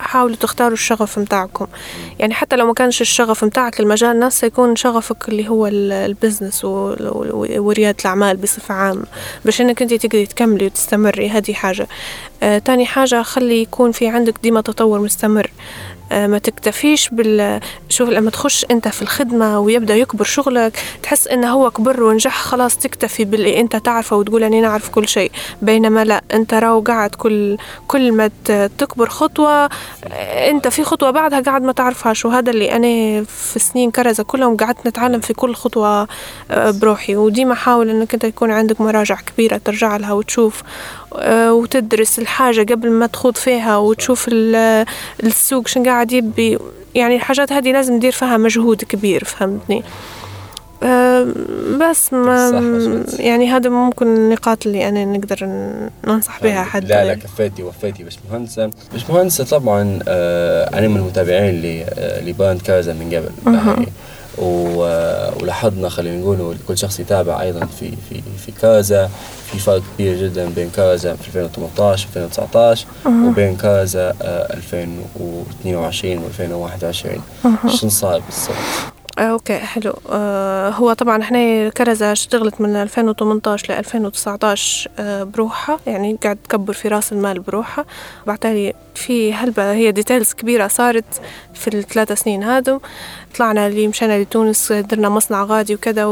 حاولوا 0.00 0.36
تختاروا 0.36 0.72
الشغف 0.72 1.18
متاعكم. 1.18 1.66
يعني 2.18 2.34
حتى 2.34 2.56
لو 2.56 2.66
ما 2.66 2.74
كانش 2.74 3.00
الشغف 3.00 3.44
متاعك 3.44 3.80
المجال 3.80 4.18
نفسه 4.18 4.46
يكون 4.46 4.75
شغفك 4.76 5.28
اللي 5.28 5.48
هو 5.48 5.66
ال- 5.66 5.92
البزنس 5.92 6.64
و- 6.64 6.68
و- 7.00 7.60
وريادة 7.62 7.96
الأعمال 8.00 8.36
بصفة 8.36 8.74
عامة 8.74 9.04
باش 9.44 9.60
إنك 9.60 9.82
أنت 9.82 9.94
تقدري 9.94 10.26
تكملي 10.26 10.66
وتستمري 10.66 11.28
هذه 11.30 11.52
حاجة. 11.52 11.86
آه 12.42 12.58
تاني 12.58 12.86
حاجة 12.86 13.22
خلي 13.22 13.62
يكون 13.62 13.92
في 13.92 14.08
عندك 14.08 14.34
ديما 14.42 14.60
تطور 14.60 15.00
مستمر. 15.00 15.50
ما 16.10 16.38
تكتفيش 16.38 17.08
بال 17.08 17.60
شوف 17.88 18.08
لما 18.08 18.30
تخش 18.30 18.66
انت 18.70 18.88
في 18.88 19.02
الخدمة 19.02 19.58
ويبدأ 19.60 19.96
يكبر 19.96 20.24
شغلك 20.24 20.78
تحس 21.02 21.28
انه 21.28 21.48
هو 21.52 21.70
كبر 21.70 22.02
ونجح 22.02 22.36
خلاص 22.42 22.76
تكتفي 22.76 23.24
باللي 23.24 23.60
انت 23.60 23.76
تعرفه 23.76 24.16
وتقول 24.16 24.44
اني 24.44 24.60
نعرف 24.60 24.88
كل 24.88 25.08
شيء. 25.08 25.30
بينما 25.62 26.04
لا 26.04 26.22
انت 26.34 26.54
راو 26.54 26.80
قاعد 26.80 27.14
كل 27.14 27.56
كل 27.88 28.12
ما 28.12 28.30
تكبر 28.78 29.08
خطوة 29.08 29.64
آه، 29.64 30.50
انت 30.50 30.68
في 30.68 30.84
خطوة 30.84 31.10
بعدها 31.10 31.40
قاعد 31.40 31.62
ما 31.62 31.72
تعرفهاش 31.72 32.24
وهذا 32.24 32.50
اللي 32.50 32.72
أنا 32.72 33.24
في 33.24 33.58
سنين 33.58 33.90
كرزة 33.90 34.22
كلهم 34.22 34.56
قعدت 34.56 34.86
نتعلم 34.86 35.20
في 35.20 35.32
كل 35.34 35.54
خطوة 35.54 36.08
آه، 36.50 36.70
بروحي. 36.70 37.16
وديما 37.16 37.54
حاول 37.54 37.90
إنك 37.90 38.14
أنت 38.14 38.24
يكون 38.24 38.50
عندك 38.50 38.80
مراجع 38.80 39.14
كبيرة 39.14 39.56
ترجع 39.64 39.96
لها 39.96 40.12
وتشوف 40.12 40.62
آه، 40.62 41.05
وتدرس 41.50 42.18
الحاجة 42.18 42.72
قبل 42.72 42.90
ما 42.90 43.06
تخوض 43.06 43.36
فيها 43.36 43.76
وتشوف 43.76 44.28
ال- 44.28 44.86
السوق 45.24 45.66
شن 45.68 45.84
قاعد 45.84 46.12
يبي. 46.12 46.58
يعني 46.94 47.16
الحاجات 47.16 47.52
هذه 47.52 47.72
لازم 47.72 47.94
ندير 47.94 48.12
فيها 48.12 48.36
مجهود 48.36 48.84
كبير 48.84 49.24
فهمتني؟ 49.24 49.82
آه، 50.82 51.26
بس 51.80 52.12
ما 52.12 52.50
صح،. 52.50 53.20
يعني 53.20 53.50
هذا 53.50 53.70
ممكن 53.70 54.06
النقاط 54.06 54.66
اللي 54.66 54.88
أنا 54.88 55.04
نقدر 55.04 55.46
ننصح 56.06 56.42
بها 56.42 56.64
حد. 56.64 56.84
لا 56.84 57.04
لا 57.04 57.14
كفيتي 57.14 57.62
وفيتي 57.62 58.04
باش 58.04 58.18
مهندسة 58.30 58.70
باش 58.92 59.10
مهندسة 59.10 59.44
طبعا 59.44 59.98
آه 60.08 60.78
أنا 60.78 60.88
من 60.88 60.96
المتابعين 60.96 61.84
آه، 61.98 62.20
لباند 62.20 62.62
كازا 62.62 62.92
من 62.92 63.06
قبل. 63.14 63.56
آه، 63.56 63.86
ولاحظنا 64.38 65.88
خلينا 65.88 66.16
نقول 66.20 66.56
كل 66.68 66.78
شخص 66.78 67.00
يتابع 67.00 67.40
أيضا 67.42 67.66
في 67.66 67.90
في 68.10 68.22
في 68.46 68.52
كرزة. 68.52 69.10
في 69.52 69.58
فرق 69.58 69.82
كبير 69.94 70.16
جدا 70.16 70.48
بين 70.56 70.70
كرزة 70.70 71.14
في 71.14 71.26
2018 71.28 72.06
2019 72.16 72.86
وبين 73.06 73.56
كرزة 73.56 74.14
آه 74.22 74.54
2022 74.54 76.20
و2021 76.20 77.68
شنو 77.68 77.90
صار 77.90 78.20
بالضبط؟ 78.28 78.95
آه، 79.18 79.22
okay 79.22 79.58
حلو. 79.58 79.92
آه 80.10 80.70
هو 80.70 80.92
طبعا 80.92 81.22
إحنا 81.22 81.68
كرزة 81.68 82.12
اشتغلت 82.12 82.60
من 82.60 82.76
2018 82.76 83.72
ل 83.74 83.76
2019 83.78 84.90
آه 84.98 85.22
بروحها 85.22 85.78
يعني 85.86 86.18
قاعد 86.22 86.38
تكبر 86.48 86.72
في 86.72 86.88
رأس 86.88 87.12
المال 87.12 87.40
بروحها. 87.40 87.84
بعتالي 88.26 88.72
في 88.94 89.34
هلبة 89.34 89.72
هي 89.72 89.92
details 89.92 90.32
كبيرة 90.32 90.66
صارت 90.68 91.04
في 91.54 91.68
الثلاثة 91.68 92.14
سنين 92.14 92.42
هادو. 92.42 92.80
طلعنا 93.38 93.66
اللي 93.66 93.88
مشينا 93.88 94.22
لتونس 94.22 94.72
درنا 94.72 95.08
مصنع 95.08 95.44
غادي 95.44 95.74
وكذا 95.74 96.04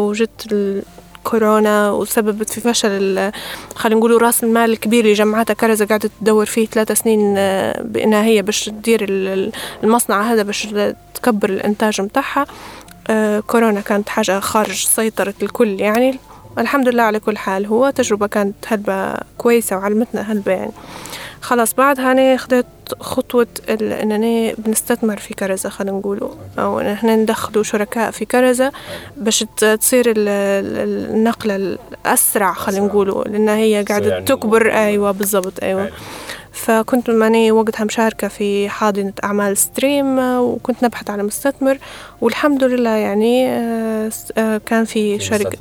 ال- 0.53 0.83
كورونا 1.25 1.91
وسببت 1.91 2.51
في 2.51 2.61
فشل 2.61 3.31
خلينا 3.75 3.99
نقولوا 3.99 4.19
رأس 4.19 4.45
المال 4.45 4.71
الكبير 4.71 5.05
اللي 5.05 5.13
جمعتها 5.15 5.55
كرزة 5.55 5.87
قاعدة 5.87 6.11
تدور 6.21 6.47
فيه 6.47 6.67
ثلاثة 6.67 6.95
سنين 6.95 7.35
آه، 7.39 7.83
بأنها 7.83 8.23
هي 8.25 8.43
باش 8.43 8.65
تدير 8.65 9.05
ال- 9.05 9.29
ال- 9.29 9.53
المصنع 9.85 10.23
هذا 10.33 10.43
باش 10.43 10.69
تكبر 11.15 11.51
الإنتاج 11.51 12.01
متاعها. 12.01 12.47
كورونا 13.47 13.81
كانت 13.81 14.09
حاجة 14.09 14.41
خارج 14.41 14.85
سيطرة 14.87 15.35
الكل 15.43 15.81
يعني. 15.81 16.19
الحمد 16.59 16.89
لله 16.89 17.03
على 17.03 17.21
كل 17.21 17.37
حال. 17.39 17.67
هو 17.67 17.91
تجربة 17.91 18.27
كانت 18.27 18.55
هلبة 18.67 19.15
كويسة 19.39 19.77
وعلمتنا 19.77 20.33
هلبة 20.33 20.53
يعني. 20.53 20.73
خلاص 21.41 21.75
بعدها 21.75 22.13
أنا 22.13 22.37
خدت 22.37 22.67
خطوة 23.01 23.47
أنا 23.81 24.53
بنستثمر 24.59 25.17
في 25.17 25.35
كرزة 25.35 25.69
خلينا 25.69 25.99
نقولوا 25.99 26.29
أو 26.59 26.81
إن 26.81 26.87
إحنا 26.87 27.17
ندخلوا 27.17 27.63
شركاء 27.63 28.11
في 28.11 28.25
كرزة 28.25 28.73
باش 29.17 29.45
تصير 29.57 30.11
ال- 30.11 30.29
ال- 30.29 31.11
النقلة 31.15 31.57
الأسرع 31.57 32.53
خلينا. 32.53 32.87
نقولوا 32.87 33.25
لأن 33.25 33.49
هي 33.49 33.85
قاعدة 33.89 34.09
يعني. 34.11 34.25
تكبر. 34.25 34.73
أيوة 34.73 35.11
بالضبط. 35.11 35.53
أيوة. 35.63 35.91
فكنت 36.55 37.11
ماني 37.11 37.53
وقتها 37.53 37.85
مشاركة 37.85 38.29
في 38.29 38.69
حاضنة 38.69 39.13
أعمال 39.25 39.57
Stream 39.57 40.19
وكنت 40.19 40.85
نبحث 40.85 41.11
على 41.11 41.23
مستثمر 41.23 41.79
والحمد 42.21 42.65
لله 42.65 42.91
يعني 42.91 43.47
كان 44.67 44.85
في 44.85 45.19
شركة 45.19 45.59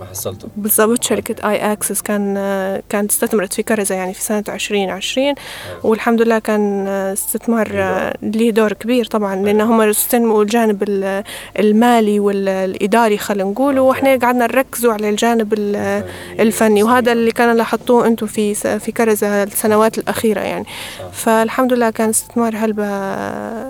بالضبط 0.58 1.04
شركة 1.04 1.50
iAccess 1.50 2.02
كان 2.02 2.34
كانت 2.90 3.12
استثمرت 3.12 3.54
في 3.54 3.64
كرزة 3.64 3.96
يعني 3.96 4.14
في 4.14 4.22
سنة 4.22 4.44
2020 4.50 5.36
والحمد 5.84 6.22
لله 6.22 6.40
كان 6.40 6.88
استثمار 6.88 7.68
ليه 8.22 8.52
دور؟ 8.52 8.74
كبير 8.74 9.06
طبعا 9.06 9.36
لأن 9.36 9.62
هم 9.62 9.82
استلموا 9.82 10.44
الجانب 10.44 11.24
المالي 11.60 12.20
والإداري 12.20 13.18
خلينا 13.18 13.50
نقول 13.50 13.80
وإحنا 13.80 14.10
قعدنا 14.16 14.48
نركزوا 14.48 14.94
على 14.94 15.10
الجانب 15.10 15.54
الفني 16.40 16.84
وهذا 16.84 17.12
اللي 17.12 17.32
كان 17.32 17.56
لاحظتوه 17.56 18.08
أنتم 18.08 18.28
في 18.28 18.54
في 18.80 18.92
كرزة 18.92 19.44
السنوات 19.44 19.98
الأخيرة 19.98 20.40
يعني. 20.40 20.66
فالحمد 21.12 21.74
لله 21.74 21.90
كان 21.90 22.10
استثمار 22.10 22.56
هلبة 22.56 22.84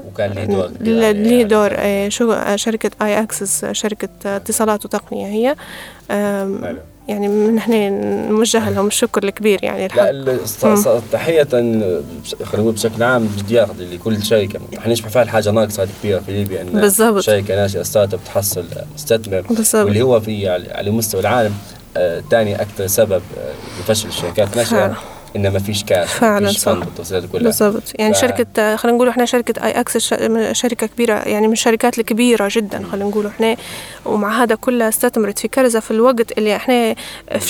وكان 0.08 0.32
ليه 0.32 0.46
دور 0.46 0.70
ليه 1.12 1.44
دور 1.44 2.10
شو 2.10 2.56
شركة 2.56 2.92
آي 3.02 3.20
أكسس 3.20 3.66
شركة 3.72 4.10
اتصالات 4.26 4.86
وتقنية 4.86 5.28
هي. 5.28 5.56
يعني 7.08 7.28
من 7.28 7.60
هنا 7.60 7.90
نوجه 8.30 8.70
لهم 8.70 8.88
الشكر 8.88 9.24
الكبير 9.24 9.64
يعني 9.64 9.88
لا 9.88 10.38
تحية 11.12 11.44
خلينا 11.44 12.02
نقول 12.54 12.74
بشكل 12.74 13.04
عام 13.04 13.30
ازدياد 13.38 13.82
لكل 13.82 14.24
شركة. 14.24 14.60
إحنا 14.78 14.94
نشبه 14.94 15.10
فيها 15.10 15.24
الحاجة 15.24 15.52
ناقصة 15.52 15.88
كبيرة 16.02 16.20
في 16.20 16.32
ليبيا؟ 16.32 16.62
إن 16.62 16.68
بالزبط. 16.68 17.20
شركة 17.20 17.56
ناشئة 17.56 17.84
startup 17.84 18.20
تحصل 18.26 18.66
مستثمر 18.96 19.42
بالزبط. 19.42 19.86
واللي 19.86 20.02
هو 20.02 20.20
في 20.20 20.50
على 20.50 20.92
مستوى 20.92 21.22
العالم 21.22 21.54
ثاني 22.32 22.62
أكثر 22.62 22.88
سبب 22.88 23.22
لفشل 23.80 24.08
الشركات. 24.08 24.58
ناشئة 24.58 24.98
ان 25.36 25.54
ما 25.54 25.60
فيش 25.60 25.84
كاش 25.84 26.10
فعلا 26.10 26.52
صح. 26.52 26.72
بالضبط. 27.44 27.84
يعني 28.00 28.14
ف... 28.14 28.18
شركة 28.18 28.76
خلينا 28.76 28.98
نقول 28.98 29.10
إحنا 29.10 29.26
شركة 29.26 29.66
iAccess 29.66 30.14
شركة 30.52 30.88
كبيرة 30.88 31.14
يعني 31.14 31.48
من 31.48 31.54
الشركات 31.54 32.00
الكبيرة 32.00 32.50
جدا 32.52 32.84
خلينا 32.92 33.10
نقول 33.10 33.26
إحنا 33.28 33.56
ومع 34.06 34.44
هذا 34.44 34.56
كله 34.56 34.90
استثمرت 34.90 35.40
في 35.40 35.48
كرزه 35.48 35.80
في 35.80 35.92
الوقت 35.92 36.38
اللي 36.38 36.56
إحنا 36.56 36.96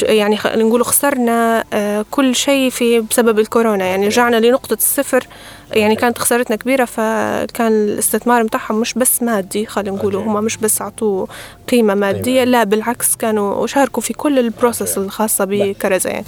يعني 0.02 0.38
خلينا 0.38 0.64
نقول 0.64 0.86
خسرنا 0.86 1.64
كل 2.12 2.36
شيء 2.36 2.70
في 2.70 3.00
بسبب 3.00 3.40
الكورونا. 3.40 3.86
يعني 3.86 4.08
رجعنا 4.08 4.36
لنقطة 4.36 4.74
الصفر 4.74 5.28
يعني 5.74 5.96
كانت 5.96 6.18
خسارتنا 6.18 6.56
كبيرة 6.56 6.86
فكان 6.86 7.72
الاستثمار 7.72 8.44
متاعهم 8.44 8.80
مش 8.80 8.94
بس 8.94 9.24
مادي 9.24 9.66
خلينا 9.66 9.98
نقولوا 9.98 10.24
هم 10.24 10.44
مش 10.44 10.58
بس 10.58 10.82
عطوه 10.82 11.28
قيمة 11.70 11.94
مادية 11.94 12.44
لا 12.44 12.64
بالعكس 12.64 13.16
كانوا 13.16 13.68
شاركوا 13.68 14.02
في 14.02 14.14
كل 14.14 14.40
البروسيس 14.40 14.98
الخاصة 14.98 15.46
بكرزة 15.50 16.10
يعني. 16.10 16.26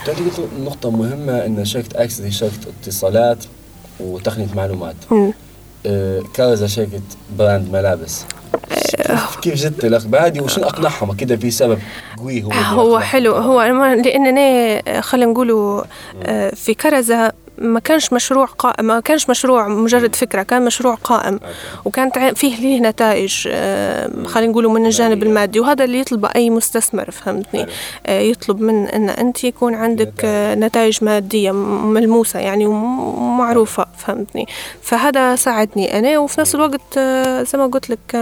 نقطة 0.60 0.92
مهمة 0.92 1.46
إن 1.46 1.66
شركة 1.66 2.04
أكسس 2.04 2.22
هي 2.22 2.32
شركة 2.32 2.54
اتصالات 2.82 3.46
وتقنية 4.00 4.48
معلومات. 4.56 4.96
آه 5.86 6.22
كرزة 6.36 6.68
شركة 6.68 7.02
براند 7.38 7.72
ملابس. 7.72 8.26
كيف 9.42 9.54
جت 9.54 9.86
الأخبار 9.86 10.26
هذه؟ 10.26 10.42
وشو 10.42 10.62
أقنعهم؟ 10.62 11.14
كده 11.14 11.36
في 11.36 11.52
سبب 11.52 11.80
قوي 12.18 12.44
هو 12.44 12.52
هو 12.52 13.00
حلو. 13.00 13.36
هو 13.36 13.62
لاننا 13.62 15.02
خلينا 15.02 15.32
نقولوا 15.32 15.84
في 16.54 16.74
كرزة 16.74 17.32
ما 17.58 17.80
كانش 17.80 18.14
مشروع 18.14 18.46
قائم 18.46 18.86
ما 18.86 19.00
كانش 19.00 19.30
مشروع 19.30 19.68
مجرد 19.68 20.16
فكرة 20.16 20.44
كان 20.44 20.66
مشروع 20.66 20.96
قائم. 20.96 21.40
وكانت 21.86 22.20
فيه 22.20 22.56
ليه 22.58 22.80
نتائج 22.80 23.48
خلينا 24.26 24.52
نقولوا 24.52 24.72
من 24.72 24.86
الجانب 24.86 25.24
المادي. 25.24 25.60
وهذا 25.60 25.84
اللي 25.84 26.00
يطلبه 26.00 26.30
أي 26.36 26.50
مستثمر 26.50 27.12
فهمتني؟ 27.12 27.66
يطلب 28.10 28.62
من 28.62 28.88
أن 28.88 29.10
أنت 29.10 29.44
يكون 29.44 29.76
عندك 29.76 30.14
نتائج. 30.58 30.86
مادية 31.02 31.52
ملموسة 31.52 32.40
يعني 32.40 32.66
ومعروفة 32.66 33.86
فهمتني؟ 33.98 34.48
فهذا 34.82 35.36
ساعدني 35.36 36.00
أنا 36.00 36.20
وفي 36.20 36.42
نفس 36.42 36.56
الوقت 36.56 37.00
زي 37.52 37.58
ما 37.58 37.66
قلت 37.66 37.90
لك 37.90 38.16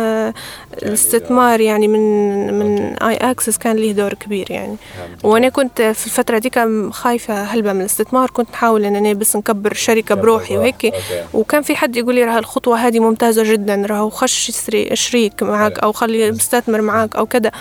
الاستثمار 0.84 1.62
يعني 1.62 1.88
من 1.88 2.54
من 2.60 2.80
iAccess 3.04 3.58
كان 3.58 3.76
له 3.76 3.92
دور 3.92 4.14
كبير 4.14 4.52
يعني. 4.52 4.76
وأنا 5.24 5.50
كنت 5.50 5.82
في 5.82 6.06
الفترة 6.06 6.38
دي 6.38 6.50
كان 6.50 6.94
خايفة 6.94 7.44
هلبة 7.44 7.74
من 7.74 7.80
الاستثمار 7.80 8.30
كنت 8.30 8.50
احاول 8.54 8.86
إن 8.86 8.96
أنا 8.96 9.14
بس 9.24 9.36
نكبر 9.36 9.74
شركة 9.74 10.16
بروحي 10.16 10.58
وهيك. 10.58 10.94
وكان 11.34 11.62
في 11.62 11.76
حد 11.76 11.96
يقول 11.96 12.16
لي 12.16 12.24
راه 12.24 12.40
الخطوة 12.40 12.78
هذه 12.78 13.00
ممتازة 13.00 13.54
جدا 13.54 13.86
راهو 13.90 14.10
خش 14.10 14.52
شريك 14.94 15.44
معك 15.44 15.80
أو 15.80 15.92
خلي 15.92 16.32
مستثمر 16.32 16.82
معك 16.82 17.16
أو 17.16 17.26
كذا. 17.26 17.52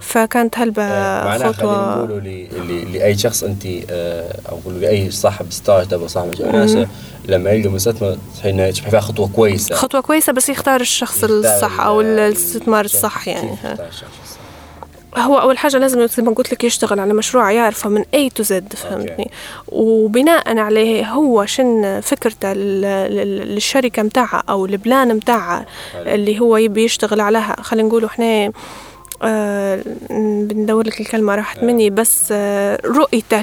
فكانت 0.00 0.58
هلبة 0.58 1.52
خطوة. 1.52 2.04
نقولوا 2.04 2.20
لأي 2.20 3.18
شخص 3.18 3.44
أنت 3.44 3.66
أو 3.66 4.58
نقولوا 4.58 4.80
لأي 4.80 5.10
صاحب 5.10 5.46
startup 5.50 6.00
أو 6.00 6.08
صاحب 6.08 6.40
ناشئ 6.40 6.86
لما 7.28 7.50
يلقى 7.50 7.68
مستثمر 7.68 8.16
حين 8.42 8.72
فيها 8.72 9.00
خطوة 9.00 9.28
كويسة. 9.28 9.74
خطوة 9.74 10.00
كويسة 10.00 10.32
بس 10.32 10.48
يختار 10.48 10.80
الشخص 10.80 11.24
الصح 11.24 11.80
أو 11.80 12.00
الاستثمار 12.00 12.84
الصح 12.84 13.28
يعني. 13.28 13.56
هو 15.18 15.38
أول 15.38 15.58
حاجة 15.58 15.78
لازم 15.78 16.06
زي 16.06 16.22
ما 16.22 16.30
قلت 16.30 16.52
لك 16.52 16.64
يشتغل 16.64 17.00
على 17.00 17.14
مشروع 17.14 17.52
يعرفه 17.52 17.90
من 17.90 18.04
A 18.14 18.30
to 18.30 18.42
Z 18.42 18.72
فهمتني؟ 18.72 19.30
وبناء 19.68 20.58
عليه 20.58 21.10
هو 21.10 21.46
شن 21.46 22.00
فكرته 22.00 22.52
للشركه 22.52 24.02
متاعها 24.02 24.42
أو 24.48 24.66
ال 24.66 24.76
plan 24.76 25.14
متاعها 25.14 25.66
اللي 25.94 26.40
هو 26.40 26.56
يبي 26.56 26.84
يشتغل 26.84 27.20
عليها. 27.20 27.56
خلينا 27.60 27.88
نقول 27.88 28.04
إحنا 28.04 28.52
آه 29.22 29.82
بندور 30.40 30.86
لك 30.86 31.00
الكلمة 31.00 31.34
راحت 31.34 31.62
مني 31.62 31.90
بس 31.90 32.28
آه 32.32 32.80
رؤيته 32.84 33.42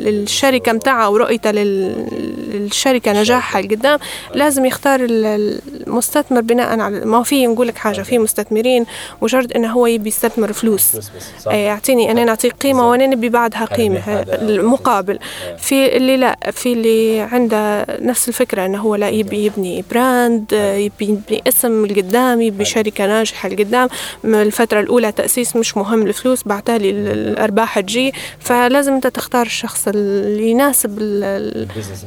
للشركة 0.00 0.72
متاعها 0.72 1.06
ورؤيته 1.06 1.50
للشركة 1.50 3.12
نجاحها 3.12 3.62
لقدام. 3.62 3.98
لازم 4.34 4.64
يختار 4.64 5.00
المستثمر 5.10 6.40
بناء 6.40 6.80
على 6.80 7.04
ما 7.04 7.22
في 7.22 7.46
نقول 7.46 7.68
لك 7.68 7.76
حاجة 7.76 8.02
في 8.02 8.18
مستثمرين 8.18 8.86
مجرد 9.22 9.52
إنه 9.52 9.72
هو 9.72 9.86
يبي 9.86 10.08
يستثمر 10.08 10.52
فلوس. 10.52 11.10
يعطيني 11.46 12.10
أنا 12.10 12.24
نعطيك 12.24 12.52
قيمة 12.52 12.90
وأنا 12.90 13.06
نبي 13.06 13.28
بعدها 13.28 13.64
قيمة 13.64 14.02
المقابل. 14.28 15.18
في 15.58 15.96
اللي 15.96 16.16
لا 16.16 16.36
في 16.52 16.72
اللي 16.72 17.20
عنده 17.20 17.86
نفس 18.00 18.28
الفكرة 18.28 18.66
إنه 18.66 18.78
هو 18.78 18.94
لا 18.94 19.08
يبي 19.08 19.44
يبني 19.44 19.84
براند 19.90 20.52
يبي 20.52 21.04
يبني 21.04 21.42
اسم 21.48 21.86
لقدام 21.86 22.40
يبي 22.40 22.64
شركة 22.64 23.06
ناجحة 23.06 23.48
لقدام. 23.48 23.88
الفترة 24.24 24.80
الأولى 24.80 25.12
تأسيس 25.12 25.56
مش 25.56 25.76
مهم 25.76 26.02
الفلوس 26.02 26.42
بعتالي 26.46 26.90
الأرباح 26.90 27.80
تجي 27.80 28.12
فلازم 28.38 28.92
أنت 28.92 29.06
تختار 29.06 29.46
الشخص 29.46 29.88
اللي 29.88 30.50
يناسب 30.50 30.98
ال 31.00 31.12
business 31.12 32.04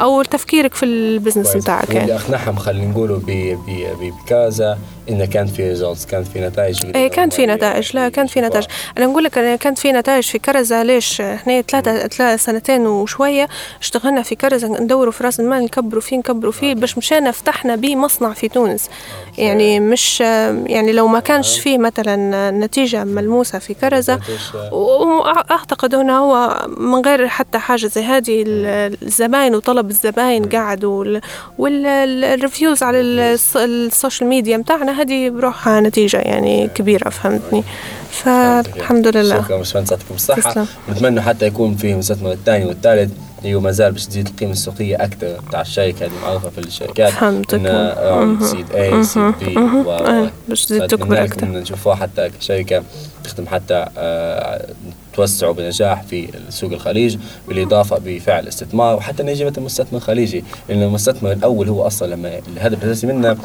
أو 0.00 0.22
تفكيرك 0.22 0.74
في 0.74 0.84
ال 0.84 0.92
business 0.92 1.56
بتاعك. 1.56 1.88
واللي 1.88 2.14
أقنعهم 2.14 2.56
خلينا 2.56 2.86
نقوله 2.86 3.22
بكذا 4.00 4.78
انه 5.08 5.24
كان 5.24 5.46
في 5.46 5.68
results 5.68 6.06
كان 6.06 6.24
في 6.24 6.40
نتائج. 6.40 6.86
إيه 6.96 7.08
كان 7.08 7.30
في 7.30 7.46
نتائج. 7.46 7.96
لا 7.96 8.08
كان 8.08 8.26
في 8.26 8.40
نتائج. 8.40 8.64
أنا 8.98 9.06
نقول 9.06 9.24
لك 9.24 9.38
أنا 9.38 9.56
كانت 9.56 9.78
في 9.78 9.92
نتائج 9.92 10.24
في 10.24 10.38
كرزة. 10.38 10.82
ليش؟ 10.82 11.20
إحنا 11.20 11.62
ثلاثة 11.62 12.36
سنتين 12.36 12.86
وشوية 12.86 13.48
اشتغلنا 13.80 14.22
في 14.22 14.34
كرزة 14.34 14.68
ندوروا 14.68 15.12
في 15.12 15.24
رأس 15.24 15.40
المال 15.40 15.62
نكبروا 15.62 16.00
فيه 16.00 16.16
نكبروا 16.16 16.52
فيه 16.52 16.74
باش 16.74 16.98
مشينا 16.98 17.30
فتحنا 17.30 17.76
به 17.76 17.96
مصنع 17.96 18.32
في 18.32 18.48
تونس. 18.48 18.88
يعني 19.38 19.80
مش 19.80 20.20
يعني 20.20 20.92
لو 20.92 21.06
ما 21.06 21.20
كانش 21.20 21.49
فيه 21.58 21.78
مثلا 21.78 22.50
نتيجة 22.50 23.04
ملموسة 23.04 23.58
في 23.58 23.74
كرزة. 23.74 24.20
وأعتقد 24.72 25.94
إنه 25.94 26.18
هو 26.18 26.66
من 26.76 27.00
غير 27.04 27.28
حتى 27.28 27.58
حاجة 27.58 27.86
زي 27.86 28.02
هذه 28.02 28.44
الزباين 28.46 29.54
وطلب 29.54 29.90
الزباين 29.90 30.48
قعدوا 30.48 31.20
وال 31.58 31.86
reviews 31.86 32.82
على 32.82 33.00
ال 33.56 33.66
social 33.66 34.28
media 34.28 34.56
بتاعنا 34.56 35.00
هذه 35.00 35.28
بروحها 35.30 35.80
نتيجة 35.80 36.16
يعني 36.16 36.68
كبيرة 36.74 37.08
فهمتني؟ 37.08 37.64
فالحمد 38.10 39.16
لله. 39.16 39.42
شكرا 39.42 39.62
يعطيكم 39.74 40.14
الصحة 40.14 40.66
نتمنى 40.90 41.22
حتى 41.22 41.46
يكون 41.46 41.76
في 41.76 41.94
مستثمر 41.94 42.32
الثاني 42.32 42.64
والثالث. 42.64 43.12
اللي 43.42 43.54
هو 43.54 43.60
ما 43.60 43.70
زال 43.70 43.92
باش 43.92 44.06
تزيد 44.06 44.26
القيمة 44.28 44.52
السوقية 44.52 44.96
أكثر 45.04 45.40
بتاع 45.48 45.60
الشركة 45.60 46.06
اللي 46.06 46.16
معروفة 46.22 46.50
في 46.50 46.58
الشركات 46.58 47.12
فهمتك 47.12 47.58
seed 48.44 48.72
A 48.72 49.04
seed 49.04 49.34
B 49.40 49.54
باش 50.48 50.64
تزيد 50.64 50.86
تكبر 50.86 51.24
أكثر. 51.24 51.46
نشوفوها 51.46 51.94
حتى 51.94 52.30
كشركة 52.40 52.82
تخدم 53.24 53.46
حتى 53.46 53.86
توسعوا 55.20 55.52
بنجاح 55.52 56.02
في 56.02 56.28
سوق 56.48 56.72
الخليج 56.72 57.16
بالإضافة 57.48 57.98
بفعل 58.04 58.48
استثمار 58.48 58.96
وحتى 58.96 59.22
نجمة 59.22 59.52
المستثمر 59.58 59.98
الخليجي 59.98 60.44
لأن 60.68 60.82
المستثمر 60.82 61.32
الأول 61.32 61.68
هو 61.68 61.86
أصلا 61.86 62.14
لما 62.14 62.40
الهدف 62.56 62.84
الأساسي 62.84 63.06
منه 63.06 63.36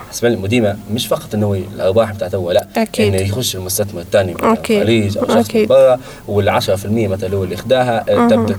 بالنسبة 0.00 0.28
للمديمه 0.28 0.76
مش 0.92 1.06
فقط 1.06 1.34
إنه 1.34 1.62
الأرباح 1.74 2.12
بتاعته 2.12 2.36
هو 2.36 2.52
لا 2.52 2.66
أكيد. 2.76 3.14
إنه 3.14 3.22
يخش 3.22 3.56
المستثمر 3.56 4.00
الثاني 4.00 4.34
من 4.34 4.44
الخليج 4.44 5.18
أو 5.18 5.28
شخص 5.28 5.54
من 5.54 5.66
برا 5.66 5.98
وال 6.28 6.62
10% 6.62 6.68
مثلا 6.86 7.34
هو 7.34 7.44
اللي 7.44 7.54
اخذاها 7.54 8.04
تبدأ 8.28 8.56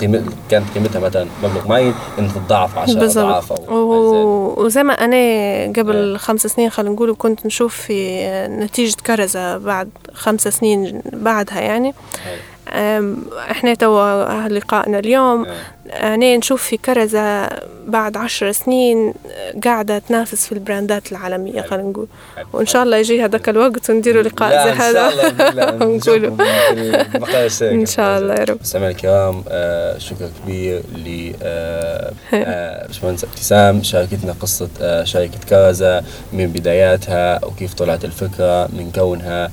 قيمة 0.00 0.22
كانت 0.50 0.66
قيمتها 0.74 1.00
مثلا 1.00 1.26
مبلغ 1.42 1.68
معين 1.68 1.94
ان 2.18 2.28
تتضاعف 2.28 2.78
10 2.78 3.04
أضعاف 3.04 3.70
وزي 4.58 4.82
ما 4.82 4.92
أنا 4.92 5.16
قبل 5.72 6.18
خمس 6.18 6.46
سنين 6.46 6.70
خلينا 6.70 6.94
نقول 6.94 7.14
كنت 7.18 7.46
نشوف 7.46 7.74
في 7.76 8.26
نتيجة 8.48 8.96
كرزه 9.06 9.58
بعد 9.58 9.88
خمس 10.14 10.48
سنين 10.48 11.02
بعدها 11.12 11.60
يعني. 11.60 11.94
إحنا 13.50 13.74
تو 13.74 14.22
لقائنا 14.46 14.98
اليوم. 14.98 15.46
يعني 15.86 16.36
نشوف 16.36 16.62
في 16.62 16.76
كرزة 16.76 17.48
بعد 17.86 18.16
عشر 18.16 18.52
سنين 18.52 19.14
قاعدة 19.64 19.98
تنافس 19.98 20.46
في 20.46 20.52
البراندات 20.52 21.12
العالمية 21.12 21.62
خلينا 21.62 21.88
نقول. 21.88 22.06
وإن 22.52 22.66
شاء 22.66 22.82
الله 22.82 22.96
يجي 22.96 23.24
هذاك 23.24 23.48
الوقت 23.48 23.90
ونديروا 23.90 24.22
لقاء 24.22 24.64
زي 24.64 24.70
هذا 24.70 25.08
نقولوا 25.86 26.36
إن 27.62 27.86
شاء 27.86 28.18
الله. 28.18 28.34
يا 28.40 28.44
رب. 28.44 28.58
مستمعينا 28.60 28.90
الكرام 28.90 29.44
آه، 29.48 29.98
شكر 29.98 30.30
كبير 30.42 30.82
ل 30.96 31.32
آه، 31.42 32.12
آه، 32.34 32.86
باشمهندس 32.86 33.24
ابتسام 33.24 33.82
شاركتنا 33.82 34.32
قصة 34.40 34.68
شركة 35.04 35.38
كرزة 35.48 36.02
من 36.32 36.46
بداياتها 36.46 37.44
وكيف 37.44 37.74
طلعت 37.74 38.04
الفكرة 38.04 38.66
من 38.66 38.92
كونها 38.94 39.50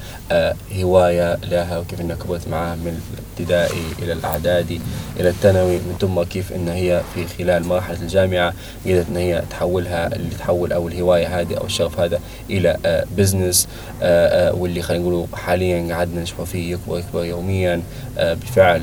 هواية 0.81 1.37
لها 1.51 1.79
وكيف 1.79 2.01
إنها 2.01 2.15
كبرت 2.15 2.47
معها 2.47 2.75
من 2.75 3.01
الابتدائي 3.13 3.83
إلى 4.01 4.13
الإعدادي 4.13 4.81
إلى 5.19 5.29
الثانوي 5.29 5.75
من 5.75 5.95
ثم 6.01 6.20
كيف 6.25 6.53
إن 6.53 6.67
هي 6.69 7.01
في 7.13 7.27
خلال 7.27 7.67
مرحلة 7.67 8.01
الجامعة 8.01 8.53
قدرت 8.85 9.05
إن 9.09 9.17
هي 9.17 9.43
تحولها 9.49 10.15
اللي 10.15 10.35
تحول 10.35 10.73
أو 10.73 10.87
الهواية 10.87 11.41
هذه 11.41 11.55
أو 11.55 11.65
الشغف 11.65 11.99
هذا 11.99 12.19
إلى 12.49 12.77
بزنس 13.17 13.67
آه، 14.01 14.49
آه، 14.49 14.55
واللي 14.55 14.81
خلينا 14.81 15.03
نقول 15.03 15.27
حاليا 15.33 15.95
قعدنا 15.95 16.21
نشوفه 16.21 16.43
فيه 16.43 16.73
يكبر 16.73 16.99
يكبر 16.99 17.25
يوميا 17.25 17.81
آه، 18.17 18.33
بفعل 18.33 18.81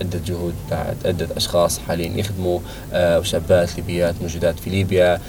عدة 0.00 0.20
جهود 0.26 0.54
عدة 1.04 1.28
أشخاص 1.36 1.78
حاليا 1.78 2.18
يخدموا 2.18 2.60
وشابات 2.94 3.76
ليبيات 3.76 4.14
موجودات 4.22 4.58
في 4.58 4.70
ليبيا 4.70 5.20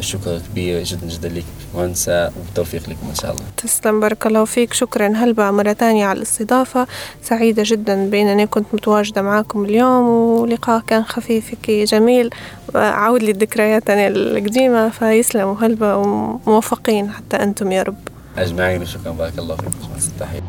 شكر 0.00 0.40
كبير 0.50 0.82
جدا 0.82 1.06
جدا 1.06 1.28
لك 1.28 1.44
مهندسة 1.74 2.26
وبالتوفيق 2.26 2.82
لكم 2.82 3.08
إن 3.08 3.14
شاء 3.14 3.30
الله. 3.30 3.42
تسلم 3.56 4.00
بارك 4.00 4.26
الله 4.26 4.44
فيك. 4.44 4.72
شكرا. 4.72 5.08
هلبا 5.08 5.50
مرة 5.50 5.72
ثانية 5.72 6.06
على 6.06 6.16
الاستضافة؟ 6.16 6.86
سعيدة 7.22 7.62
جدا 7.66 8.10
بأنني 8.10 8.46
كنت 8.46 8.66
متواجدة 8.72 9.22
معكم 9.22 9.64
اليوم 9.64 10.08
ولقاء 10.08 10.82
كان 10.86 11.01
خفيف 11.04 11.44
جميل. 11.68 12.30
عود 12.74 13.22
لي 13.22 13.30
الذكريات 13.30 13.82
القديمة 13.88 14.88
فيسلموا 14.88 15.56
هلبا 15.60 15.94
وموفقين 15.94 17.10
حتى 17.10 17.36
أنتم 17.36 17.72
يا 17.72 17.82
رب. 17.82 17.96
أجمعين 18.38 18.82
وشكرا. 18.82 19.12
بارك 19.12 19.38
الله 19.38 19.56
فيكم 19.56 19.70
تحية. 20.20 20.42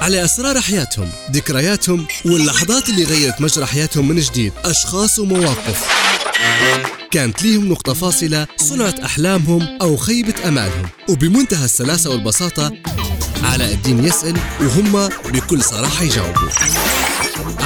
على 0.00 0.24
أسرار 0.24 0.60
حياتهم 0.60 1.08
ذكرياتهم 1.32 2.06
واللحظات 2.24 2.88
اللي 2.88 3.04
غيرت 3.04 3.40
مجرى 3.40 3.66
حياتهم 3.66 4.08
من 4.08 4.16
جديد 4.16 4.52
أشخاص 4.64 5.18
ومواقف. 5.18 5.88
كانت 7.10 7.42
ليهم 7.42 7.68
نقطة 7.68 7.92
فاصلة 7.92 8.46
صنعت 8.56 9.00
أحلامهم 9.00 9.78
أو 9.82 9.96
خيبة 9.96 10.34
أمالهم. 10.48 10.88
وبمنتهى 11.08 11.64
السلاسة 11.64 12.10
والبساطة 12.10 12.72
علاء 13.42 13.72
الدين 13.72 14.04
يسأل 14.04 14.36
وهم 14.60 15.08
بكل 15.32 15.62
صراحة 15.62 16.04
يجاوبوا. 16.04 16.48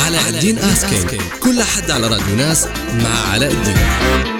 علاء 0.06 0.28
الدين 0.28 0.58
آسكينج 0.58 1.20
كل 1.42 1.62
حد 1.62 1.90
على 1.90 2.06
راديو 2.06 2.36
ناس 2.36 2.66
مع 2.94 3.32
علاء 3.32 3.52
الدين. 3.52 4.37